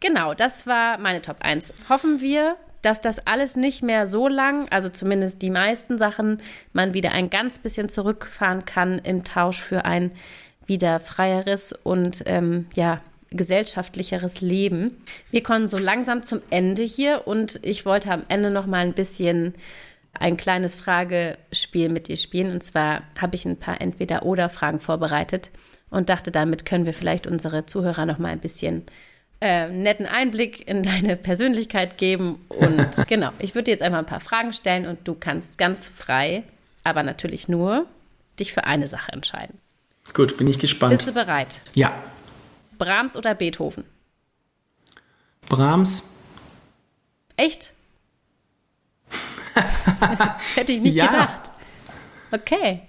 Genau, 0.00 0.34
das 0.34 0.66
war 0.66 0.98
meine 0.98 1.22
Top 1.22 1.36
1. 1.40 1.72
Hoffen 1.88 2.20
wir, 2.20 2.56
dass 2.84 3.00
das 3.00 3.26
alles 3.26 3.56
nicht 3.56 3.82
mehr 3.82 4.06
so 4.06 4.28
lang, 4.28 4.68
also 4.70 4.88
zumindest 4.88 5.42
die 5.42 5.50
meisten 5.50 5.98
Sachen, 5.98 6.42
man 6.72 6.94
wieder 6.94 7.12
ein 7.12 7.30
ganz 7.30 7.58
bisschen 7.58 7.88
zurückfahren 7.88 8.64
kann 8.64 8.98
im 8.98 9.24
Tausch 9.24 9.60
für 9.60 9.84
ein 9.84 10.12
wieder 10.66 11.00
freieres 11.00 11.72
und 11.72 12.22
ähm, 12.26 12.66
ja, 12.74 13.00
gesellschaftlicheres 13.30 14.40
Leben. 14.40 15.02
Wir 15.30 15.42
kommen 15.42 15.68
so 15.68 15.78
langsam 15.78 16.22
zum 16.22 16.40
Ende 16.50 16.82
hier 16.82 17.26
und 17.26 17.58
ich 17.62 17.84
wollte 17.84 18.10
am 18.10 18.22
Ende 18.28 18.50
noch 18.50 18.66
mal 18.66 18.80
ein 18.80 18.94
bisschen 18.94 19.54
ein 20.12 20.36
kleines 20.36 20.76
Fragespiel 20.76 21.88
mit 21.88 22.08
dir 22.08 22.16
spielen. 22.16 22.52
Und 22.52 22.62
zwar 22.62 23.02
habe 23.20 23.34
ich 23.34 23.44
ein 23.44 23.58
paar 23.58 23.80
Entweder-Oder-Fragen 23.80 24.78
vorbereitet 24.78 25.50
und 25.90 26.08
dachte, 26.08 26.30
damit 26.30 26.64
können 26.64 26.86
wir 26.86 26.94
vielleicht 26.94 27.26
unsere 27.26 27.66
Zuhörer 27.66 28.06
noch 28.06 28.18
mal 28.18 28.28
ein 28.28 28.40
bisschen 28.40 28.84
äh, 29.44 29.68
netten 29.68 30.06
Einblick 30.06 30.66
in 30.66 30.82
deine 30.82 31.16
Persönlichkeit 31.16 31.98
geben. 31.98 32.42
Und 32.48 32.90
genau, 33.08 33.30
ich 33.38 33.54
würde 33.54 33.64
dir 33.64 33.72
jetzt 33.72 33.82
einmal 33.82 34.00
ein 34.00 34.06
paar 34.06 34.20
Fragen 34.20 34.54
stellen 34.54 34.86
und 34.86 35.06
du 35.06 35.14
kannst 35.14 35.58
ganz 35.58 35.92
frei, 35.94 36.44
aber 36.82 37.02
natürlich 37.02 37.46
nur, 37.46 37.84
dich 38.40 38.54
für 38.54 38.64
eine 38.64 38.86
Sache 38.86 39.12
entscheiden. 39.12 39.58
Gut, 40.14 40.38
bin 40.38 40.48
ich 40.48 40.58
gespannt. 40.58 40.92
Bist 40.92 41.06
du 41.06 41.12
bereit? 41.12 41.60
Ja. 41.74 41.92
Brahms 42.78 43.16
oder 43.16 43.34
Beethoven? 43.34 43.84
Brahms. 45.48 46.04
Echt? 47.36 47.72
Hätte 50.54 50.72
ich 50.72 50.80
nicht 50.80 50.94
ja. 50.94 51.06
gedacht. 51.06 51.50
Okay. 52.32 52.80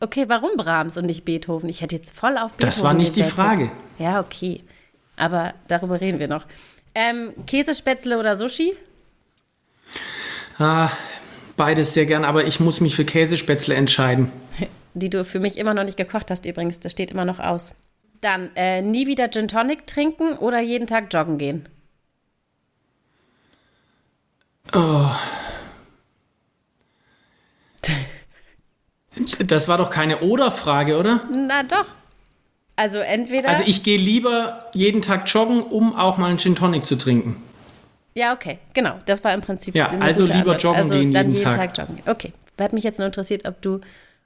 Okay, 0.00 0.24
warum 0.28 0.52
Brahms 0.56 0.96
und 0.96 1.04
nicht 1.04 1.26
Beethoven? 1.26 1.68
Ich 1.68 1.82
hätte 1.82 1.96
jetzt 1.96 2.14
voll 2.14 2.38
auf 2.38 2.52
Beethoven 2.54 2.66
Das 2.66 2.82
war 2.82 2.94
nicht 2.94 3.14
gesetzt. 3.14 3.32
die 3.32 3.36
Frage. 3.36 3.70
Ja, 3.98 4.20
okay. 4.20 4.64
Aber 5.18 5.52
darüber 5.66 6.00
reden 6.00 6.20
wir 6.20 6.28
noch. 6.28 6.46
Ähm, 6.94 7.34
Käsespätzle 7.46 8.18
oder 8.18 8.36
Sushi? 8.36 8.74
Ah, 10.58 10.90
beides 11.56 11.92
sehr 11.92 12.06
gern, 12.06 12.24
aber 12.24 12.44
ich 12.44 12.60
muss 12.60 12.80
mich 12.80 12.96
für 12.96 13.04
Käsespätzle 13.04 13.74
entscheiden. 13.74 14.32
Die 14.94 15.10
du 15.10 15.24
für 15.24 15.40
mich 15.40 15.58
immer 15.58 15.74
noch 15.74 15.84
nicht 15.84 15.96
gekocht 15.96 16.30
hast 16.30 16.46
übrigens, 16.46 16.80
das 16.80 16.92
steht 16.92 17.10
immer 17.10 17.24
noch 17.24 17.40
aus. 17.40 17.72
Dann 18.20 18.50
äh, 18.56 18.80
nie 18.80 19.06
wieder 19.06 19.30
Gin 19.30 19.48
Tonic 19.48 19.86
trinken 19.86 20.36
oder 20.38 20.60
jeden 20.60 20.86
Tag 20.86 21.12
joggen 21.12 21.38
gehen? 21.38 21.68
Oh. 24.72 25.10
Das 29.46 29.66
war 29.68 29.78
doch 29.78 29.90
keine 29.90 30.20
Oder-Frage, 30.20 30.96
oder? 30.98 31.22
Na 31.30 31.62
doch. 31.62 31.86
Also 32.78 33.00
entweder. 33.00 33.48
Also 33.48 33.64
ich 33.66 33.82
gehe 33.82 33.98
lieber 33.98 34.70
jeden 34.72 35.02
Tag 35.02 35.24
joggen, 35.26 35.62
um 35.62 35.96
auch 35.96 36.16
mal 36.16 36.28
einen 36.28 36.38
Gin 36.38 36.54
Tonic 36.54 36.84
zu 36.84 36.96
trinken. 36.96 37.42
Ja, 38.14 38.32
okay, 38.32 38.58
genau. 38.72 38.94
Das 39.04 39.24
war 39.24 39.34
im 39.34 39.40
Prinzip. 39.40 39.74
Ja, 39.74 39.88
also 39.88 40.22
lieber 40.22 40.36
Antwort. 40.36 40.62
joggen 40.62 40.78
also 40.78 40.94
gehen 40.94 41.12
dann 41.12 41.26
jeden, 41.30 41.38
jeden 41.38 41.50
Tag. 41.50 41.74
Tag 41.74 41.88
joggen. 41.88 42.02
Okay. 42.06 42.32
Hat 42.60 42.72
mich 42.72 42.84
jetzt 42.84 42.98
nur 42.98 43.06
interessiert, 43.06 43.48
ob 43.48 43.60
du, 43.62 43.80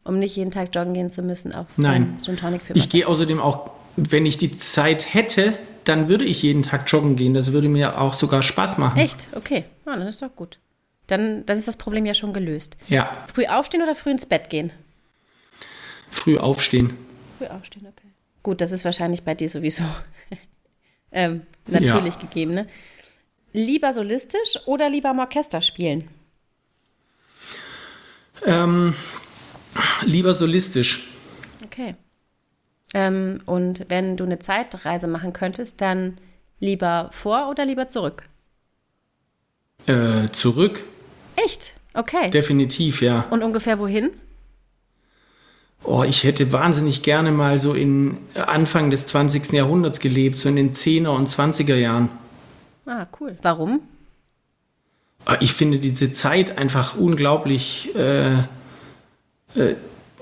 um 0.05 0.19
nicht 0.19 0.37
jeden 0.37 0.51
Tag 0.51 0.69
joggen 0.75 0.93
gehen 0.93 1.09
zu 1.09 1.23
müssen, 1.23 1.55
auch 1.55 1.65
Nein. 1.79 2.19
Gin 2.23 2.37
Tonic 2.37 2.61
für 2.61 2.75
Ich 2.75 2.91
gehe 2.91 3.09
außerdem 3.09 3.41
auch, 3.41 3.71
wenn 3.97 4.27
ich 4.27 4.37
die 4.37 4.51
Zeit 4.51 5.15
hätte, 5.15 5.59
dann 5.85 6.09
würde 6.09 6.27
ich 6.27 6.43
jeden 6.43 6.63
Tag 6.63 6.85
joggen 6.93 7.17
gehen. 7.17 7.33
Das 7.33 7.53
würde 7.53 7.71
mir 7.71 7.99
auch 7.99 8.13
sogar 8.13 8.43
Spaß 8.43 8.77
machen. 8.77 8.99
Echt? 8.99 9.29
Okay. 9.35 9.65
Ja, 9.87 9.97
dann 9.97 10.07
ist 10.07 10.21
doch 10.21 10.37
gut. 10.37 10.59
Dann, 11.07 11.47
dann 11.47 11.57
ist 11.57 11.69
das 11.69 11.77
Problem 11.77 12.05
ja 12.05 12.13
schon 12.13 12.35
gelöst. 12.35 12.77
Ja. 12.89 13.25
Früh 13.33 13.47
aufstehen 13.47 13.83
oder 13.83 13.95
früh 13.95 14.11
ins 14.11 14.27
Bett 14.27 14.51
gehen? 14.51 14.73
Früh 16.11 16.37
aufstehen. 16.37 16.93
Früh 17.39 17.47
aufstehen, 17.47 17.87
okay. 17.89 18.02
Gut, 18.43 18.61
das 18.61 18.73
ist 18.73 18.85
wahrscheinlich 18.85 19.23
bei 19.23 19.35
dir 19.35 19.49
sowieso 19.49 19.85
ähm, 21.13 21.43
natürlich 21.67 22.15
ja. 22.15 22.21
gegeben, 22.21 22.55
ne? 22.55 22.69
Lieber 23.53 23.93
solistisch 23.93 24.59
oder 24.67 24.89
lieber 24.89 25.11
am 25.11 25.19
Orchester 25.19 25.61
spielen? 25.61 26.09
Ähm, 28.45 28.95
lieber 30.05 30.33
solistisch. 30.33 31.09
Okay. 31.65 31.95
Ähm, 32.95 33.41
und 33.47 33.87
wenn 33.89 34.17
du 34.17 34.25
eine 34.25 34.39
Zeitreise 34.39 35.07
machen 35.07 35.33
könntest, 35.33 35.81
dann 35.81 36.19
lieber 36.61 37.09
vor 37.13 37.49
oder 37.51 37.65
lieber 37.65 37.87
zurück? 37.87 38.25
Äh, 39.87 40.29
zurück. 40.31 40.85
Echt? 41.37 41.75
Okay. 41.95 42.31
Definitiv, 42.31 43.03
ja. 43.03 43.27
Und 43.31 43.43
ungefähr 43.43 43.79
wohin? 43.79 44.11
Oh, 45.85 46.05
ich 46.05 46.23
hätte 46.23 46.53
wahnsinnig 46.53 47.03
gerne 47.03 47.33
mal 47.33 47.59
so 47.59 47.75
in 47.75 48.19
Anfang 48.35 48.91
des 48.91 49.07
20. 49.07 49.53
Jahrhunderts 49.53 49.99
gelebt, 49.99 50.39
so 50.39 50.49
in 50.49 50.57
den 50.57 50.75
10er 50.75 51.09
und 51.09 51.29
20er 51.29 51.75
Jahren. 51.75 52.09
Ah, 52.87 53.07
cool. 53.21 53.37
Warum? 53.43 53.81
Ah, 55.25 55.37
ich 55.41 55.53
finde 55.55 55.79
diese 55.79 56.13
Zeit 56.13 56.59
einfach 56.59 56.97
unglaublich, 56.97 57.95
äh, 57.97 58.35
äh, 58.35 59.75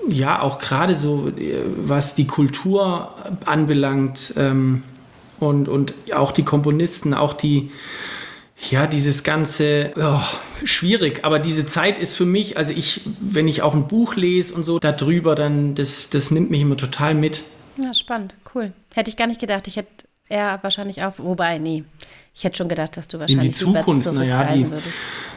ja, 0.07 0.41
auch 0.41 0.59
gerade 0.59 0.95
so, 0.95 1.29
äh, 1.29 1.63
was 1.75 2.15
die 2.15 2.27
Kultur 2.27 3.13
anbelangt 3.45 4.33
ähm, 4.37 4.83
und, 5.39 5.67
und 5.67 5.93
auch 6.13 6.31
die 6.31 6.43
Komponisten, 6.43 7.13
auch 7.13 7.33
die, 7.33 7.71
ja, 8.69 8.87
dieses 8.87 9.23
ganze, 9.23 9.91
oh, 9.97 10.21
schwierig, 10.63 11.23
aber 11.23 11.39
diese 11.39 11.65
Zeit 11.65 11.97
ist 11.97 12.15
für 12.15 12.25
mich, 12.25 12.57
also 12.57 12.73
ich, 12.73 13.01
wenn 13.19 13.47
ich 13.47 13.61
auch 13.61 13.73
ein 13.73 13.87
Buch 13.87 14.15
lese 14.15 14.53
und 14.53 14.63
so 14.63 14.79
darüber, 14.79 15.35
dann, 15.35 15.73
das, 15.75 16.09
das 16.09 16.31
nimmt 16.31 16.51
mich 16.51 16.61
immer 16.61 16.77
total 16.77 17.15
mit. 17.15 17.43
Ja, 17.77 17.93
spannend, 17.93 18.35
cool. 18.53 18.73
Hätte 18.93 19.09
ich 19.09 19.17
gar 19.17 19.27
nicht 19.27 19.39
gedacht. 19.39 19.67
Ich 19.67 19.77
hätte 19.77 20.05
eher 20.29 20.59
wahrscheinlich 20.61 21.03
auch, 21.03 21.13
wobei, 21.17 21.57
nee, 21.57 21.83
ich 22.33 22.43
hätte 22.43 22.57
schon 22.57 22.69
gedacht, 22.69 22.97
dass 22.97 23.07
du 23.07 23.19
wahrscheinlich 23.19 23.45
in 23.45 23.51
die 23.51 23.57
Zukunft, 23.57 24.11
naja, 24.11 24.43
die, 24.45 24.69
würdest. 24.69 24.87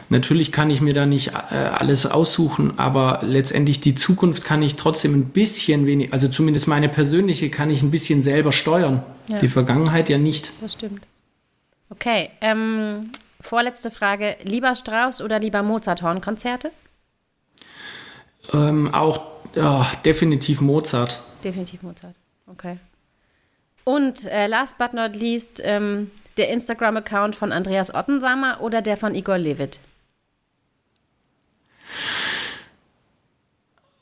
natürlich 0.09 0.51
kann 0.51 0.69
ich 0.69 0.79
mir 0.79 0.93
da 0.93 1.05
nicht 1.05 1.29
äh, 1.29 1.55
alles 1.55 2.05
aussuchen, 2.05 2.77
aber 2.77 3.19
letztendlich 3.23 3.79
die 3.79 3.95
Zukunft 3.95 4.45
kann 4.45 4.61
ich 4.61 4.75
trotzdem 4.75 5.13
ein 5.13 5.25
bisschen 5.25 5.85
wenig, 5.85 6.13
also 6.13 6.27
zumindest 6.27 6.67
meine 6.67 6.89
persönliche 6.89 7.49
kann 7.49 7.69
ich 7.69 7.81
ein 7.81 7.91
bisschen 7.91 8.23
selber 8.23 8.51
steuern. 8.51 9.03
Ja. 9.27 9.39
Die 9.39 9.47
Vergangenheit 9.47 10.09
ja 10.09 10.17
nicht. 10.17 10.51
Das 10.61 10.73
stimmt. 10.73 11.01
Okay, 11.89 12.31
ähm, 12.41 13.11
vorletzte 13.41 13.91
Frage. 13.91 14.37
Lieber 14.43 14.75
Strauss 14.75 15.21
oder 15.21 15.39
lieber 15.39 15.63
Mozart-Hornkonzerte? 15.63 16.71
Ähm, 18.53 18.93
auch 18.93 19.21
oh, 19.55 19.85
definitiv 20.03 20.61
Mozart. 20.61 21.21
Definitiv 21.43 21.83
Mozart, 21.83 22.15
okay. 22.47 22.77
Und 23.83 24.25
äh, 24.25 24.47
last 24.47 24.77
but 24.77 24.93
not 24.93 25.15
least, 25.15 25.61
ähm, 25.63 26.09
der 26.37 26.49
Instagram-Account 26.49 27.35
von 27.35 27.51
Andreas 27.51 27.93
Ottensamer 27.93 28.61
oder 28.61 28.81
der 28.81 28.97
von 28.97 29.13
Igor 29.13 29.37
Levit? 29.37 29.79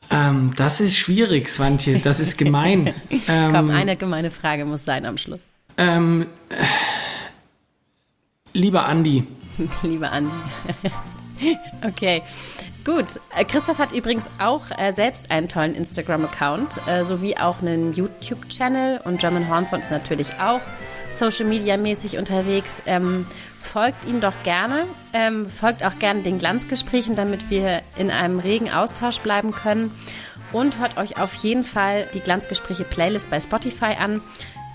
Ähm, 0.10 0.54
das 0.56 0.80
ist 0.80 0.96
schwierig, 0.96 1.50
Swantje. 1.50 2.00
Das 2.00 2.20
ist 2.20 2.38
gemein. 2.38 2.94
ähm, 3.28 3.52
Komm, 3.52 3.70
eine 3.72 3.98
gemeine 3.98 4.32
Frage 4.32 4.64
muss 4.64 4.86
sein 4.86 5.06
am 5.06 5.18
Schluss. 5.18 5.40
Ähm, 5.78 6.28
Lieber 8.54 8.86
Andi. 8.86 9.28
Lieber 9.84 10.12
Andi. 10.12 10.32
okay. 11.86 12.22
Gut, 12.86 13.06
äh, 13.36 13.46
Christoph 13.46 13.80
hat 13.80 13.94
übrigens 13.94 14.30
auch 14.40 14.64
äh, 14.78 14.92
selbst 14.92 15.32
einen 15.32 15.48
tollen 15.48 15.74
Instagram-Account 15.74 16.86
äh, 16.86 17.06
sowie 17.06 17.38
auch 17.38 17.62
einen 17.62 17.94
YouTube-Channel 17.94 19.00
und 19.06 19.20
German 19.22 19.48
Hornsound 19.48 19.84
ist 19.86 19.92
natürlich 19.92 20.34
auch 20.40 20.60
Social 21.10 21.46
Media 21.46 21.78
mäßig 21.78 22.18
unterwegs. 22.18 22.84
Ähm, 22.86 23.26
folgt 23.62 24.06
ihm 24.06 24.20
doch 24.20 24.34
gerne, 24.44 24.86
ähm, 25.14 25.50
folgt 25.50 25.86
auch 25.86 25.98
gerne 25.98 26.24
den 26.24 26.40
Glanzgesprächen, 26.40 27.16
damit 27.16 27.50
wir 27.50 27.82
in 27.96 28.12
einem 28.12 28.40
regen 28.40 28.70
Austausch 28.70 29.20
bleiben 29.20 29.52
können 29.52 29.90
und 30.52 30.78
hört 30.80 30.98
euch 30.98 31.18
auf 31.18 31.34
jeden 31.36 31.64
Fall 31.64 32.08
die 32.14 32.20
Glanzgespräche 32.20 32.84
Playlist 32.84 33.30
bei 33.30 33.40
Spotify 33.40 33.96
an, 33.98 34.22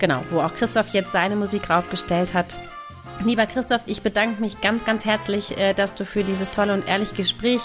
genau, 0.00 0.22
wo 0.30 0.40
auch 0.40 0.54
Christoph 0.54 0.88
jetzt 0.88 1.12
seine 1.12 1.36
Musik 1.36 1.68
raufgestellt 1.68 2.32
hat. 2.32 2.56
Lieber 3.24 3.46
Christoph, 3.46 3.82
ich 3.86 4.02
bedanke 4.02 4.40
mich 4.40 4.60
ganz, 4.60 4.84
ganz 4.84 5.04
herzlich, 5.04 5.56
äh, 5.58 5.74
dass 5.74 5.94
du 5.94 6.04
für 6.04 6.24
dieses 6.24 6.50
tolle 6.50 6.72
und 6.72 6.86
ehrliche 6.86 7.14
Gespräch 7.14 7.60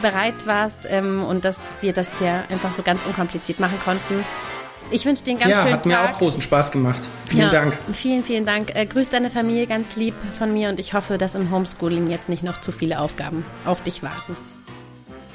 bereit 0.00 0.46
warst 0.46 0.86
ähm, 0.90 1.22
und 1.22 1.44
dass 1.44 1.72
wir 1.80 1.92
das 1.92 2.18
hier 2.18 2.44
einfach 2.48 2.72
so 2.72 2.82
ganz 2.82 3.04
unkompliziert 3.04 3.60
machen 3.60 3.78
konnten. 3.84 4.24
Ich 4.90 5.06
wünsche 5.06 5.24
dir 5.24 5.32
einen 5.32 5.40
ganz 5.40 5.50
ja, 5.50 5.56
schönen 5.62 5.72
Tag. 5.82 5.86
Ja, 5.86 5.98
hat 5.98 6.08
mir 6.08 6.14
auch 6.14 6.18
großen 6.18 6.42
Spaß 6.42 6.70
gemacht. 6.70 7.02
Vielen 7.26 7.40
ja, 7.40 7.50
Dank. 7.50 7.76
Vielen, 7.92 8.22
vielen 8.22 8.46
Dank. 8.46 8.74
Äh, 8.74 8.86
grüß 8.86 9.10
deine 9.10 9.30
Familie 9.30 9.66
ganz 9.66 9.96
lieb 9.96 10.14
von 10.36 10.52
mir 10.52 10.68
und 10.68 10.78
ich 10.78 10.94
hoffe, 10.94 11.18
dass 11.18 11.34
im 11.34 11.50
Homeschooling 11.50 12.08
jetzt 12.08 12.28
nicht 12.28 12.42
noch 12.42 12.60
zu 12.60 12.70
viele 12.70 13.00
Aufgaben 13.00 13.44
auf 13.64 13.82
dich 13.82 14.02
warten. 14.02 14.36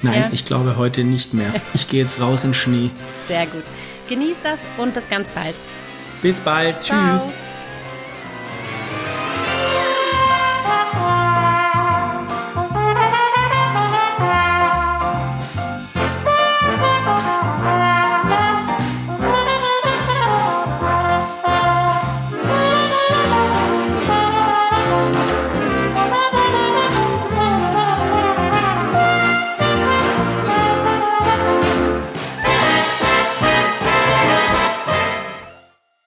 Nein, 0.02 0.22
ja? 0.22 0.30
ich 0.32 0.46
glaube 0.46 0.78
heute 0.78 1.04
nicht 1.04 1.34
mehr. 1.34 1.54
Ich 1.74 1.88
gehe 1.88 2.02
jetzt 2.02 2.22
raus 2.22 2.44
in 2.44 2.54
Schnee. 2.54 2.92
Sehr 3.28 3.46
gut. 3.48 3.64
Genieß 4.08 4.38
das 4.44 4.60
und 4.78 4.94
bis 4.94 5.10
ganz 5.10 5.32
bald. 5.32 5.56
Bis 6.22 6.40
bald. 6.40 6.82
Ciao. 6.82 7.18
Tschüss. 7.18 7.49